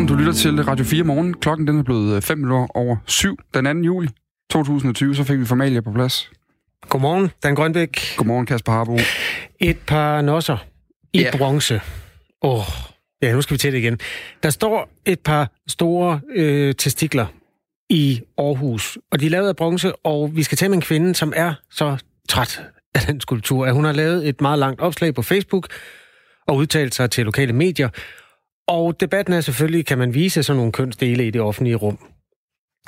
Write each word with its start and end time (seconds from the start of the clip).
Godmorgen, 0.00 0.18
du 0.18 0.24
lytter 0.24 0.40
til 0.40 0.64
Radio 0.64 0.84
4 0.84 1.04
morgen. 1.04 1.34
Klokken 1.34 1.66
den 1.66 1.78
er 1.78 1.82
blevet 1.82 2.24
5 2.24 2.38
minutter 2.38 2.76
over 2.76 2.96
7 3.06 3.36
den 3.54 3.64
2. 3.64 3.70
juli 3.86 4.08
2020, 4.50 5.14
så 5.14 5.24
fik 5.24 5.38
vi 5.38 5.44
formalia 5.46 5.80
på 5.80 5.92
plads. 5.92 6.30
Godmorgen, 6.88 7.30
Dan 7.42 7.54
Grønbæk. 7.54 8.14
Godmorgen, 8.16 8.46
Kasper 8.46 8.72
Harbo. 8.72 8.98
Et 9.60 9.78
par 9.86 10.20
nosser 10.22 10.56
i 11.12 11.20
Ja. 11.20 11.36
bronze. 11.38 11.80
Åh, 12.42 12.58
oh, 12.58 12.64
ja, 13.22 13.32
nu 13.32 13.42
skal 13.42 13.54
vi 13.54 13.58
til 13.58 13.72
det 13.72 13.78
igen. 13.78 13.98
Der 14.42 14.50
står 14.50 14.90
et 15.06 15.20
par 15.20 15.50
store 15.68 16.20
øh, 16.36 16.74
testikler 16.74 17.26
i 17.90 18.20
Aarhus, 18.38 18.98
og 19.12 19.20
de 19.20 19.26
er 19.26 19.30
lavet 19.30 19.48
af 19.48 19.56
bronze, 19.56 19.92
og 19.96 20.30
vi 20.36 20.42
skal 20.42 20.58
tale 20.58 20.68
med 20.68 20.76
en 20.78 20.82
kvinde, 20.82 21.14
som 21.14 21.32
er 21.36 21.54
så 21.70 21.96
træt 22.28 22.62
af 22.94 23.00
den 23.00 23.20
skulptur, 23.20 23.66
at 23.66 23.74
hun 23.74 23.84
har 23.84 23.92
lavet 23.92 24.28
et 24.28 24.40
meget 24.40 24.58
langt 24.58 24.80
opslag 24.80 25.14
på 25.14 25.22
Facebook 25.22 25.68
og 26.46 26.56
udtalt 26.56 26.94
sig 26.94 27.10
til 27.10 27.24
lokale 27.24 27.52
medier. 27.52 27.88
Og 28.70 29.00
debatten 29.00 29.34
er 29.34 29.40
selvfølgelig, 29.40 29.86
kan 29.86 29.98
man 29.98 30.14
vise 30.14 30.42
sådan 30.42 30.56
nogle 30.56 30.72
kønsdele 30.72 31.26
i 31.26 31.30
det 31.30 31.40
offentlige 31.40 31.76
rum? 31.76 31.98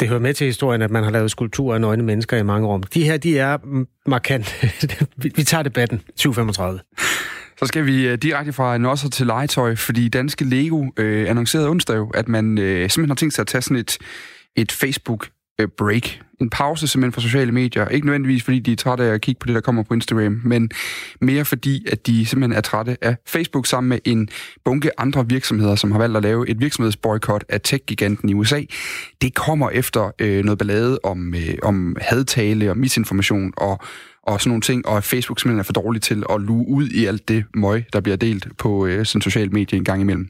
Det 0.01 0.09
hører 0.09 0.21
med 0.21 0.35
til 0.35 0.47
historien, 0.47 0.83
at 0.83 0.91
man 0.91 1.05
har 1.05 1.11
lavet 1.11 1.31
skulpturer 1.31 1.75
af 1.75 1.81
nøgne 1.81 2.03
mennesker 2.03 2.37
i 2.37 2.43
mange 2.43 2.67
rum. 2.69 2.83
De 2.83 3.05
her, 3.05 3.17
de 3.17 3.39
er 3.39 3.59
markant. 4.07 4.65
Vi 5.37 5.45
tager 5.45 5.63
debatten. 5.63 5.99
2035. 5.99 6.81
Så 7.59 7.67
skal 7.67 7.87
vi 7.87 8.09
øh, 8.09 8.19
direkte 8.19 8.53
fra 8.53 8.79
nosser 8.79 9.09
til 9.09 9.27
legetøj, 9.27 9.75
fordi 9.75 10.09
danske 10.09 10.45
Lego 10.45 10.87
øh, 10.97 11.31
annoncerede 11.31 11.69
onsdag, 11.69 11.97
jo, 11.97 12.11
at 12.11 12.29
man 12.29 12.59
øh, 12.59 12.91
simpelthen 12.91 13.11
har 13.11 13.15
tænkt 13.15 13.35
sig 13.35 13.43
at 13.43 13.47
tage 13.47 13.63
sådan 13.63 13.77
et, 13.77 13.99
et 14.57 14.73
Facebook-break, 14.73 16.07
øh, 16.07 16.21
en 16.43 16.51
pause 16.51 16.89
simpelthen 16.89 17.13
fra 17.13 17.21
sociale 17.21 17.53
medier. 17.53 17.89
Ikke 17.89 18.07
nødvendigvis, 18.07 18.43
fordi 18.43 18.59
de 18.59 18.73
er 18.73 18.77
trætte 18.77 19.05
af 19.05 19.15
at 19.15 19.21
kigge 19.21 19.39
på 19.39 19.47
det, 19.47 19.55
der 19.55 19.61
kommer 19.61 19.83
på 19.83 19.95
Instagram, 19.95 20.41
men 20.45 20.71
mere 21.21 21.45
fordi, 21.45 21.87
at 21.93 22.07
de 22.07 22.27
simpelthen 22.27 22.57
er 22.57 22.61
trætte 22.61 22.97
af 23.01 23.17
Facebook 23.27 23.67
sammen 23.67 23.89
med 23.89 23.99
en 24.05 24.29
bunke 24.65 25.01
andre 25.01 25.29
virksomheder, 25.29 25.75
som 25.75 25.93
har 25.93 25.99
valgt 25.99 26.17
at 26.17 26.23
lave 26.23 26.49
et 26.49 26.61
virksomhedsboykot 26.61 27.45
af 27.49 27.61
tech-giganten 27.61 28.29
i 28.29 28.35
USA. 28.35 28.63
Det 29.23 29.35
kommer 29.35 29.71
efter 29.71 30.11
øh, 30.19 30.45
noget 30.45 30.59
ballade 30.59 30.99
om, 31.05 31.35
øh, 31.35 31.55
om 31.63 31.97
hadtale 32.01 32.71
og 32.71 32.79
misinformation 32.79 33.53
og 33.57 33.81
og 34.23 34.41
sådan 34.41 34.51
nogle 34.51 34.61
ting, 34.61 34.87
og 34.89 34.97
at 34.97 35.05
Facebook 35.05 35.41
simpelthen 35.41 35.59
er 35.59 35.63
for 35.63 35.73
dårlig 35.73 36.03
til 36.03 36.23
at 36.31 36.41
luge 36.41 36.69
ud 36.69 36.89
i 36.89 37.07
alt 37.07 37.29
det 37.29 37.45
møg, 37.55 37.85
der 37.93 38.01
bliver 38.01 38.17
delt 38.17 38.49
på 38.59 38.87
øh, 38.87 39.07
sådan 39.07 39.23
sociale 39.23 39.51
medier 39.51 39.79
en 39.79 39.85
gang 39.85 40.01
imellem. 40.01 40.29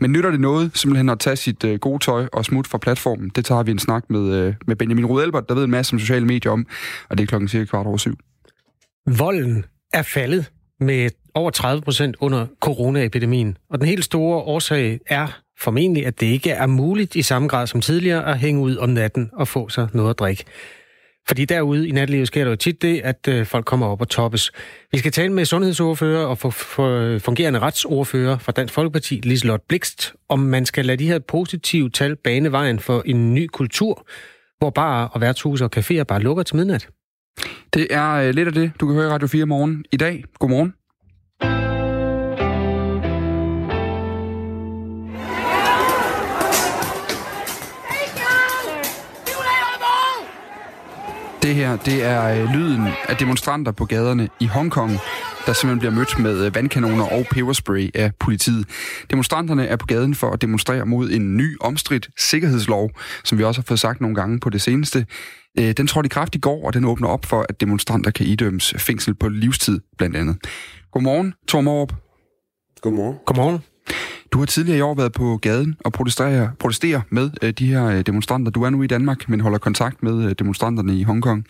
Men 0.00 0.12
nytter 0.12 0.30
det 0.30 0.40
noget 0.40 0.70
simpelthen 0.74 1.08
at 1.08 1.18
tage 1.18 1.36
sit 1.36 1.64
øh, 1.64 1.78
gode 1.78 2.04
tøj 2.04 2.26
og 2.32 2.44
smutte 2.44 2.70
fra 2.70 2.78
platformen? 2.78 3.30
Det 3.34 3.44
tager 3.44 3.62
vi 3.62 3.70
en 3.70 3.78
snak 3.78 4.04
med, 4.10 4.34
øh, 4.34 4.54
med 4.66 4.76
Benjamin 4.76 5.06
Rudelbert, 5.06 5.48
der 5.48 5.54
ved 5.54 5.64
en 5.64 5.70
masse 5.70 5.94
om 5.94 5.98
sociale 5.98 6.26
medier 6.26 6.52
om, 6.52 6.66
og 7.08 7.18
det 7.18 7.24
er 7.24 7.26
klokken 7.26 7.48
cirka 7.48 7.64
kvart 7.64 7.86
over 7.86 7.96
syv. 7.96 8.18
Volden 9.18 9.64
er 9.92 10.02
faldet 10.02 10.50
med 10.80 11.10
over 11.34 11.50
30 11.50 11.82
procent 11.82 12.16
under 12.20 12.46
coronaepidemien. 12.60 13.56
Og 13.70 13.78
den 13.78 13.88
helt 13.88 14.04
store 14.04 14.38
årsag 14.38 15.00
er 15.06 15.40
formentlig, 15.60 16.06
at 16.06 16.20
det 16.20 16.26
ikke 16.26 16.50
er 16.50 16.66
muligt 16.66 17.16
i 17.16 17.22
samme 17.22 17.48
grad 17.48 17.66
som 17.66 17.80
tidligere 17.80 18.26
at 18.26 18.38
hænge 18.38 18.60
ud 18.60 18.76
om 18.76 18.88
natten 18.88 19.30
og 19.32 19.48
få 19.48 19.68
sig 19.68 19.88
noget 19.92 20.10
at 20.10 20.18
drikke. 20.18 20.44
Fordi 21.30 21.44
derude 21.44 21.88
i 21.88 21.90
natlivet 21.90 22.26
sker 22.26 22.44
der 22.44 22.50
jo 22.50 22.56
tit 22.56 22.82
det, 22.82 23.00
at 23.04 23.28
øh, 23.28 23.46
folk 23.46 23.64
kommer 23.64 23.86
op 23.86 24.00
og 24.00 24.08
toppes. 24.08 24.52
Vi 24.92 24.98
skal 24.98 25.12
tale 25.12 25.32
med 25.32 25.44
sundhedsordfører 25.44 26.26
og 26.26 26.38
for, 26.38 26.50
for 26.50 27.18
fungerende 27.18 27.58
retsordfører 27.58 28.38
fra 28.38 28.52
Dansk 28.52 28.74
Folkeparti, 28.74 29.20
Liselotte 29.24 29.64
Blikst, 29.68 30.14
om 30.28 30.38
man 30.38 30.66
skal 30.66 30.86
lade 30.86 30.96
de 30.96 31.06
her 31.06 31.18
positive 31.18 31.90
tal 31.90 32.16
bane 32.16 32.52
vejen 32.52 32.78
for 32.78 33.02
en 33.06 33.34
ny 33.34 33.46
kultur, 33.46 34.06
hvor 34.58 34.70
barer 34.70 35.08
og 35.08 35.20
værtshuse 35.20 35.64
og 35.64 35.70
caféer 35.76 36.02
bare 36.02 36.20
lukker 36.20 36.42
til 36.42 36.56
midnat. 36.56 36.88
Det 37.74 37.86
er 37.90 38.10
øh, 38.10 38.34
lidt 38.34 38.48
af 38.48 38.54
det, 38.54 38.72
du 38.80 38.86
kan 38.86 38.94
høre 38.94 39.06
i 39.06 39.10
Radio 39.10 39.28
4 39.28 39.46
morgen 39.46 39.84
i 39.92 39.96
dag. 39.96 40.24
Godmorgen. 40.38 40.74
Det 51.50 51.58
her, 51.58 51.76
det 51.76 52.04
er 52.04 52.42
øh, 52.42 52.54
lyden 52.54 52.88
af 53.08 53.16
demonstranter 53.16 53.72
på 53.72 53.84
gaderne 53.84 54.28
i 54.40 54.46
Hongkong, 54.46 54.90
der 55.46 55.52
simpelthen 55.52 55.78
bliver 55.78 55.92
mødt 55.92 56.18
med 56.18 56.46
øh, 56.46 56.54
vandkanoner 56.54 57.04
og 57.04 57.26
peberspray 57.30 57.90
af 57.94 58.12
politiet. 58.20 58.66
Demonstranterne 59.10 59.66
er 59.66 59.76
på 59.76 59.86
gaden 59.86 60.14
for 60.14 60.30
at 60.30 60.42
demonstrere 60.42 60.86
mod 60.86 61.10
en 61.10 61.36
ny 61.36 61.56
omstridt 61.60 62.08
sikkerhedslov, 62.18 62.90
som 63.24 63.38
vi 63.38 63.44
også 63.44 63.60
har 63.60 63.64
fået 63.64 63.80
sagt 63.80 64.00
nogle 64.00 64.16
gange 64.16 64.40
på 64.40 64.50
det 64.50 64.62
seneste. 64.62 65.06
Øh, 65.58 65.72
Den 65.72 65.86
trådte 65.86 66.06
i 66.06 66.08
kraft 66.08 66.34
i 66.34 66.38
går, 66.38 66.66
og 66.66 66.74
den 66.74 66.84
åbner 66.84 67.08
op 67.08 67.26
for, 67.26 67.46
at 67.48 67.60
demonstranter 67.60 68.10
kan 68.10 68.26
idømmes 68.26 68.74
fængsel 68.78 69.14
på 69.14 69.28
livstid, 69.28 69.80
blandt 69.98 70.16
andet. 70.16 70.36
Godmorgen, 70.92 71.34
Torm 71.48 71.68
Aarup. 71.68 71.94
Godmorgen. 72.80 73.16
Godmorgen. 73.26 73.58
Du 74.32 74.38
har 74.38 74.46
tidligere 74.46 74.78
i 74.78 74.80
år 74.80 74.94
været 74.94 75.12
på 75.12 75.36
gaden 75.36 75.76
og 75.84 75.92
protestere, 75.92 76.50
protestere 76.58 77.02
med 77.10 77.30
øh, 77.42 77.50
de 77.50 77.66
her 77.66 77.86
øh, 77.86 78.00
demonstranter. 78.00 78.52
Du 78.52 78.62
er 78.62 78.70
nu 78.70 78.82
i 78.82 78.86
Danmark, 78.86 79.28
men 79.28 79.40
holder 79.40 79.58
kontakt 79.58 80.02
med 80.02 80.24
øh, 80.24 80.34
demonstranterne 80.38 80.94
i 80.94 81.02
Hongkong. 81.02 81.46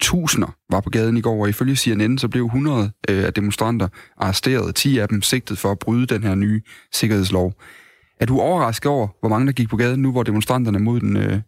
Tusinder 0.00 0.56
var 0.70 0.80
på 0.80 0.90
gaden 0.90 1.16
i 1.16 1.20
går, 1.20 1.42
og 1.42 1.48
ifølge 1.48 1.76
CNN 1.76 2.18
så 2.18 2.28
blev 2.28 2.44
100 2.44 2.90
øh, 3.10 3.24
af 3.24 3.34
demonstranter 3.34 3.88
arresteret. 4.16 4.74
10 4.74 4.98
af 4.98 5.08
dem 5.08 5.22
sigtet 5.22 5.58
for 5.58 5.70
at 5.70 5.78
bryde 5.78 6.06
den 6.06 6.22
her 6.22 6.34
nye 6.34 6.62
sikkerhedslov. 6.92 7.52
Er 8.20 8.26
du 8.26 8.40
overrasket 8.40 8.90
over, 8.90 9.08
hvor 9.20 9.28
mange 9.28 9.46
der 9.46 9.52
gik 9.52 9.68
på 9.68 9.76
gaden 9.76 10.02
nu, 10.02 10.12
hvor 10.12 10.22
demonstranterne 10.22 10.78
mod 10.78 11.00
den 11.00 11.16
øh, 11.16 11.40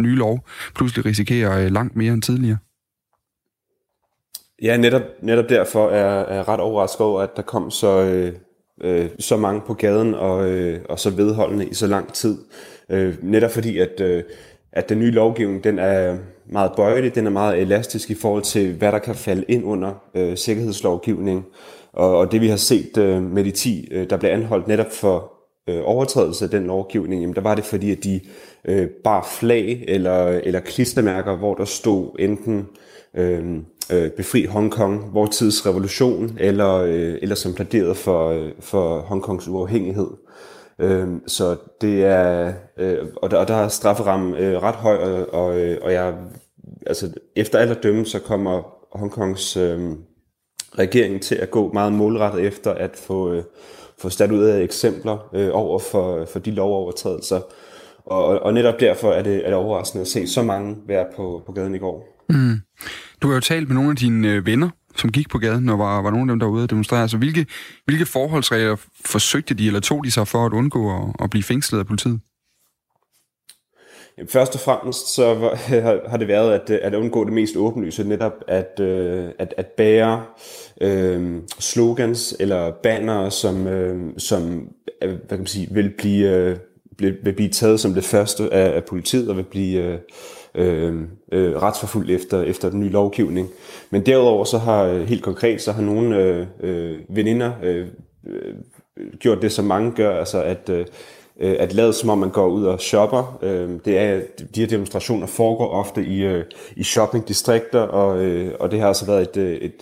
nye 0.00 0.16
lov 0.16 0.46
pludselig 0.74 1.04
risikerer 1.04 1.64
øh, 1.64 1.72
langt 1.72 1.96
mere 1.96 2.12
end 2.12 2.22
tidligere? 2.22 2.58
Ja, 4.62 4.76
netop, 4.76 5.02
netop 5.22 5.48
derfor 5.48 5.90
er 5.90 6.24
er 6.24 6.34
jeg 6.34 6.48
ret 6.48 6.60
overrasket 6.60 7.00
over, 7.00 7.22
at 7.22 7.36
der 7.36 7.42
kom 7.42 7.70
så, 7.70 8.02
øh, 8.02 8.32
øh, 8.80 9.08
så 9.18 9.36
mange 9.36 9.60
på 9.66 9.74
gaden 9.74 10.14
og, 10.14 10.50
øh, 10.50 10.80
og 10.88 10.98
så 10.98 11.10
vedholdende 11.10 11.66
i 11.66 11.74
så 11.74 11.86
lang 11.86 12.12
tid. 12.12 12.38
Øh, 12.90 13.14
netop 13.22 13.50
fordi, 13.50 13.78
at, 13.78 14.00
øh, 14.00 14.22
at 14.72 14.88
den 14.88 14.98
nye 14.98 15.10
lovgivning, 15.10 15.64
den 15.64 15.78
er 15.78 16.16
meget 16.46 16.72
bøjelig, 16.76 17.14
den 17.14 17.26
er 17.26 17.30
meget 17.30 17.58
elastisk 17.58 18.10
i 18.10 18.14
forhold 18.14 18.42
til, 18.42 18.74
hvad 18.74 18.92
der 18.92 18.98
kan 18.98 19.14
falde 19.14 19.44
ind 19.48 19.64
under 19.64 19.92
øh, 20.14 20.36
sikkerhedslovgivning. 20.36 21.44
Og, 21.92 22.18
og 22.18 22.32
det 22.32 22.40
vi 22.40 22.48
har 22.48 22.56
set 22.56 22.98
øh, 22.98 23.22
med 23.22 23.44
de 23.44 23.50
10, 23.50 23.88
øh, 23.90 24.10
der 24.10 24.16
blev 24.16 24.30
anholdt 24.30 24.68
netop 24.68 24.92
for 24.92 25.32
øh, 25.68 25.80
overtrædelse 25.84 26.44
af 26.44 26.50
den 26.50 26.66
lovgivning, 26.66 27.20
jamen 27.20 27.34
der 27.34 27.40
var 27.40 27.54
det 27.54 27.64
fordi, 27.64 27.92
at 27.92 28.04
de 28.04 28.20
øh, 28.64 28.88
bar 29.04 29.28
flag 29.38 29.84
eller, 29.88 30.26
eller 30.26 30.60
klistermærker, 30.60 31.36
hvor 31.36 31.54
der 31.54 31.64
stod 31.64 32.16
enten 32.18 32.66
øh, 33.14 33.58
øh, 33.92 34.10
befri 34.10 34.44
Hongkong, 34.44 35.14
vor 35.14 35.26
tids 35.26 35.66
revolution, 35.66 36.36
eller, 36.40 36.74
øh, 36.74 37.18
eller 37.22 37.34
som 37.34 37.54
plæderede 37.54 37.94
for, 37.94 38.28
øh, 38.28 38.50
for 38.60 39.00
Hongkongs 39.00 39.48
uafhængighed. 39.48 40.08
Øh, 40.78 41.08
så 41.26 41.56
det 41.80 42.04
er, 42.04 42.52
øh, 42.78 42.98
og, 43.16 43.30
der, 43.30 43.36
og 43.36 43.48
der 43.48 43.54
er 43.54 43.68
strafferammen 43.68 44.34
øh, 44.34 44.62
ret 44.62 44.74
høj, 44.74 44.96
og, 44.96 45.34
og, 45.34 45.60
øh, 45.60 45.78
og 45.82 45.92
jeg, 45.92 46.14
altså 46.86 47.12
efter 47.36 47.58
alt 47.58 47.70
at 47.70 47.82
dømme, 47.82 48.06
så 48.06 48.18
kommer 48.18 48.62
Hongkongs 48.98 49.56
øh, 49.56 49.80
regering 50.78 51.22
til 51.22 51.34
at 51.34 51.50
gå 51.50 51.72
meget 51.72 51.92
målrettet 51.92 52.46
efter 52.46 52.74
at 52.74 52.96
få, 52.96 53.32
øh, 53.32 53.42
få 53.98 54.08
stat 54.08 54.30
ud 54.30 54.44
af 54.44 54.62
eksempler 54.62 55.28
øh, 55.34 55.50
over 55.52 55.78
for, 55.78 56.24
for 56.24 56.38
de 56.38 56.50
lovovertrædelser. 56.50 57.40
Og, 58.04 58.24
og 58.24 58.54
netop 58.54 58.80
derfor 58.80 59.12
er 59.12 59.22
det, 59.22 59.36
er 59.36 59.46
det 59.46 59.54
overraskende 59.54 60.02
at 60.02 60.08
se 60.08 60.26
så 60.26 60.42
mange 60.42 60.76
være 60.86 61.06
på, 61.16 61.42
på 61.46 61.52
gaden 61.52 61.74
i 61.74 61.78
går. 61.78 62.24
Mm. 62.28 62.54
Du 63.22 63.28
har 63.28 63.34
jo 63.34 63.40
talt 63.40 63.68
med 63.68 63.74
nogle 63.74 63.90
af 63.90 63.96
dine 63.96 64.28
øh, 64.32 64.46
venner, 64.46 64.70
som 64.96 65.12
gik 65.12 65.28
på 65.28 65.38
gaden, 65.38 65.68
og 65.68 65.78
var, 65.78 66.02
var 66.02 66.10
nogle 66.10 66.30
af 66.30 66.32
dem, 66.32 66.38
der 66.40 66.46
var 66.46 66.52
ude 66.52 66.62
og 66.62 66.70
demonstrere. 66.70 67.02
Altså, 67.02 67.16
hvilke, 67.16 67.46
hvilke 67.84 68.06
forholdsregler 68.06 68.76
forsøgte 69.04 69.54
de, 69.54 69.66
eller 69.66 69.80
tog 69.80 70.04
de 70.04 70.10
sig 70.10 70.28
for 70.28 70.46
at 70.46 70.52
undgå 70.52 70.96
at, 70.96 71.14
at 71.24 71.30
blive 71.30 71.42
fængslet 71.42 71.78
af 71.78 71.86
politiet? 71.86 72.20
Jamen, 74.18 74.28
Først 74.28 74.54
og 74.54 74.60
fremmest 74.60 75.14
så 75.14 75.34
var- 75.34 75.54
har- 76.10 76.16
det 76.16 76.28
været 76.28 76.52
at, 76.52 76.70
øh, 76.70 76.78
at 76.82 76.94
undgå 76.94 77.24
det 77.24 77.32
mest 77.32 77.56
åbenlyse, 77.56 78.04
netop 78.04 78.32
at, 78.48 78.80
øh, 78.80 79.28
at, 79.38 79.54
at 79.56 79.66
bære 79.66 80.22
øh, 80.80 81.36
slogans 81.58 82.36
eller 82.40 82.72
banner, 82.82 83.28
som, 83.30 83.66
øh, 83.66 84.12
som 84.18 84.68
hvad 85.00 85.18
kan 85.28 85.38
man 85.38 85.46
sige, 85.46 85.68
vil, 85.70 85.92
blive, 85.98 86.28
øh, 86.30 86.56
vil 86.98 87.32
blive 87.36 87.48
taget 87.50 87.80
som 87.80 87.94
det 87.94 88.04
første 88.04 88.52
af, 88.54 88.76
af 88.76 88.84
politiet 88.84 89.28
og 89.30 89.36
vil 89.36 89.42
blive 89.50 89.82
øh, 89.82 89.98
øh, 90.58 91.02
øh, 91.32 91.56
retsforfulgt 91.56 92.10
efter, 92.10 92.42
efter 92.42 92.70
den 92.70 92.80
nye 92.80 92.90
lovgivning. 92.90 93.48
Men 93.90 94.06
derudover 94.06 94.44
så 94.44 94.58
har 94.58 94.84
øh, 94.84 95.08
helt 95.08 95.22
konkret, 95.22 95.62
så 95.62 95.72
har 95.72 95.82
nogle 95.82 96.16
øh, 96.16 96.46
øh, 96.60 96.98
veninder 97.08 97.52
øh, 97.62 97.86
øh, 98.26 98.54
gjort 99.18 99.42
det, 99.42 99.52
som 99.52 99.64
mange 99.64 99.90
gør, 99.90 100.18
altså 100.18 100.42
at, 100.42 100.68
øh, 100.68 100.86
at 101.40 101.74
lade 101.74 101.92
som 101.92 102.10
om 102.10 102.18
man 102.18 102.30
går 102.30 102.46
ud 102.46 102.64
og 102.64 102.80
shopper. 102.80 103.38
Øh, 103.42 103.70
det 103.84 103.98
er, 103.98 104.20
de 104.54 104.60
her 104.60 104.66
demonstrationer 104.66 105.26
foregår 105.26 105.68
ofte 105.68 106.04
i, 106.04 106.24
øh, 106.24 106.44
i 106.76 106.82
shoppingdistrikter, 106.82 107.80
og, 107.80 108.24
øh, 108.24 108.54
og 108.60 108.70
det 108.70 108.80
har 108.80 108.88
altså 108.88 109.06
været 109.06 109.22
et, 109.22 109.36
øh, 109.36 109.56
et, 109.56 109.74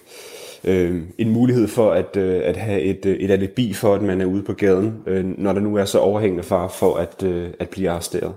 øh, 0.64 1.02
en 1.18 1.30
mulighed 1.30 1.68
for 1.68 1.90
at, 1.90 2.16
øh, 2.16 2.40
at 2.44 2.56
have 2.56 2.80
et, 2.80 3.06
øh, 3.06 3.16
et 3.16 3.30
alibi 3.30 3.72
for, 3.72 3.94
at 3.94 4.02
man 4.02 4.20
er 4.20 4.26
ude 4.26 4.42
på 4.42 4.52
gaden, 4.52 4.94
øh, 5.06 5.24
når 5.24 5.52
der 5.52 5.60
nu 5.60 5.76
er 5.76 5.84
så 5.84 5.98
overhængende 5.98 6.42
far 6.42 6.68
for 6.68 6.96
at, 6.96 7.22
øh, 7.22 7.48
at 7.58 7.68
blive 7.68 7.90
arresteret 7.90 8.32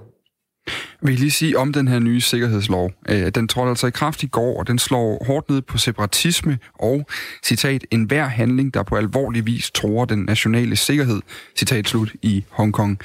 vil 1.01 1.19
lige 1.19 1.31
sige 1.31 1.57
om 1.57 1.74
den 1.74 1.88
her 1.88 2.00
nye 2.00 2.22
sikkerhedslov. 2.22 2.92
Øh, 3.10 3.30
den 3.36 3.48
trådte 3.48 3.69
altså 3.69 3.88
i 3.88 3.92
kraft 3.92 4.24
i 4.24 4.28
går, 4.28 4.60
og 4.60 4.68
den 4.68 4.80
slår 4.80 5.25
hårdt 5.28 5.50
ned 5.50 5.62
på 5.62 5.78
separatisme 5.78 6.60
og, 6.74 7.07
citat, 7.44 7.86
enhver 7.92 8.25
handling, 8.25 8.74
der 8.74 8.84
på 8.84 8.96
alvorlig 8.96 9.46
vis 9.46 9.72
tror 9.72 10.06
den 10.06 10.19
nationale 10.19 10.75
sikkerhed, 10.75 11.22
citat 11.57 11.88
slut, 11.88 12.13
i 12.22 12.44
Hongkong. 12.50 13.00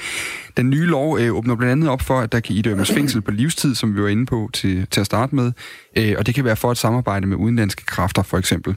Den 0.57 0.71
nye 0.71 0.87
lov 0.87 1.19
øh, 1.19 1.35
åbner 1.35 1.57
blandt 1.57 1.73
andet 1.73 1.89
op 1.89 2.03
for, 2.03 2.21
at 2.21 2.33
der 2.33 2.41
kan 2.41 2.57
idømmes 2.57 2.93
fængsel 2.93 3.21
på 3.21 3.31
livstid, 3.31 3.75
som 3.75 3.97
vi 3.97 4.03
var 4.03 4.09
inde 4.09 4.27
på 4.27 4.51
til, 4.53 4.87
til 4.91 5.01
at 5.01 5.07
starte 5.07 5.35
med, 5.35 5.53
øh, 5.97 6.15
og 6.19 6.27
det 6.27 6.35
kan 6.35 6.45
være 6.45 6.57
for 6.57 6.71
et 6.71 6.79
samarbejde 6.79 7.27
med 7.27 7.37
udenlandske 7.37 7.85
kræfter, 7.85 8.23
for 8.23 8.39
eksempel. 8.39 8.77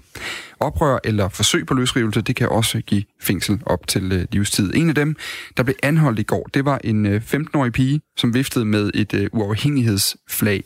Oprør 0.59 0.99
eller 1.03 1.29
forsøg 1.29 1.65
på 1.65 1.73
løsrivelse, 1.73 2.21
det 2.21 2.35
kan 2.35 2.49
også 2.49 2.81
give 2.81 3.03
fængsel 3.21 3.61
op 3.65 3.87
til 3.87 4.11
øh, 4.11 4.25
livstid. 4.31 4.73
En 4.75 4.89
af 4.89 4.95
dem, 4.95 5.15
der 5.57 5.63
blev 5.63 5.75
anholdt 5.83 6.19
i 6.19 6.23
går, 6.23 6.49
det 6.53 6.65
var 6.65 6.79
en 6.83 7.05
øh, 7.05 7.21
15-årig 7.25 7.71
pige, 7.73 8.01
som 8.17 8.33
viftede 8.33 8.65
med 8.65 8.91
et 8.93 9.13
øh, 9.13 9.29
uafhængighedsflag. 9.33 10.63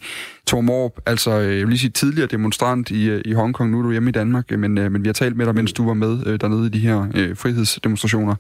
Tor 0.48 0.62
Morp, 0.62 0.92
altså 1.06 1.32
jeg 1.32 1.60
vil 1.60 1.68
lige 1.68 1.80
sige 1.80 1.90
tidligere 1.90 2.28
demonstrant 2.28 2.92
i, 2.92 3.22
i 3.22 3.34
Hongkong, 3.34 3.72
nu 3.72 3.80
er 3.80 3.84
du 3.84 3.92
hjemme 3.92 4.10
i 4.10 4.12
Danmark, 4.12 4.52
men, 4.52 4.74
men 4.74 5.04
vi 5.04 5.08
har 5.08 5.14
talt 5.14 5.38
med 5.38 5.46
dig, 5.46 5.56
mens 5.56 5.74
du 5.74 5.86
var 5.86 5.94
med 5.94 6.38
dernede 6.38 6.66
i 6.66 6.70
de 6.70 6.80
her 6.80 7.08
øh, 7.16 7.38
frihedsdemonstrationer. 7.38 8.36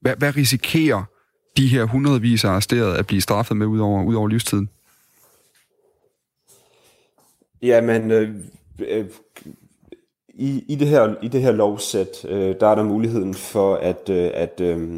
Hvad, 0.00 0.14
hvad 0.18 0.36
risikerer 0.36 1.04
de 1.56 1.68
her 1.68 1.84
hundredvis 1.84 2.44
af 2.44 2.48
arresterede 2.48 2.98
at 2.98 3.06
blive 3.06 3.20
straffet 3.20 3.56
med 3.56 3.66
ud 3.66 3.78
over, 3.78 4.04
ud 4.04 4.14
over 4.14 4.28
livstiden? 4.28 4.68
Jamen, 7.62 8.10
øh, 8.10 8.34
øh, 8.88 9.04
i, 10.40 10.64
i, 10.68 10.74
det 10.74 10.88
her, 10.88 11.14
i 11.22 11.28
det 11.28 11.42
her 11.42 11.52
lovsæt, 11.52 12.24
øh, 12.28 12.54
der 12.60 12.66
er 12.66 12.74
der 12.74 12.82
muligheden 12.82 13.34
for, 13.34 13.74
at, 13.74 14.08
øh, 14.10 14.30
at, 14.34 14.60
øh, 14.60 14.94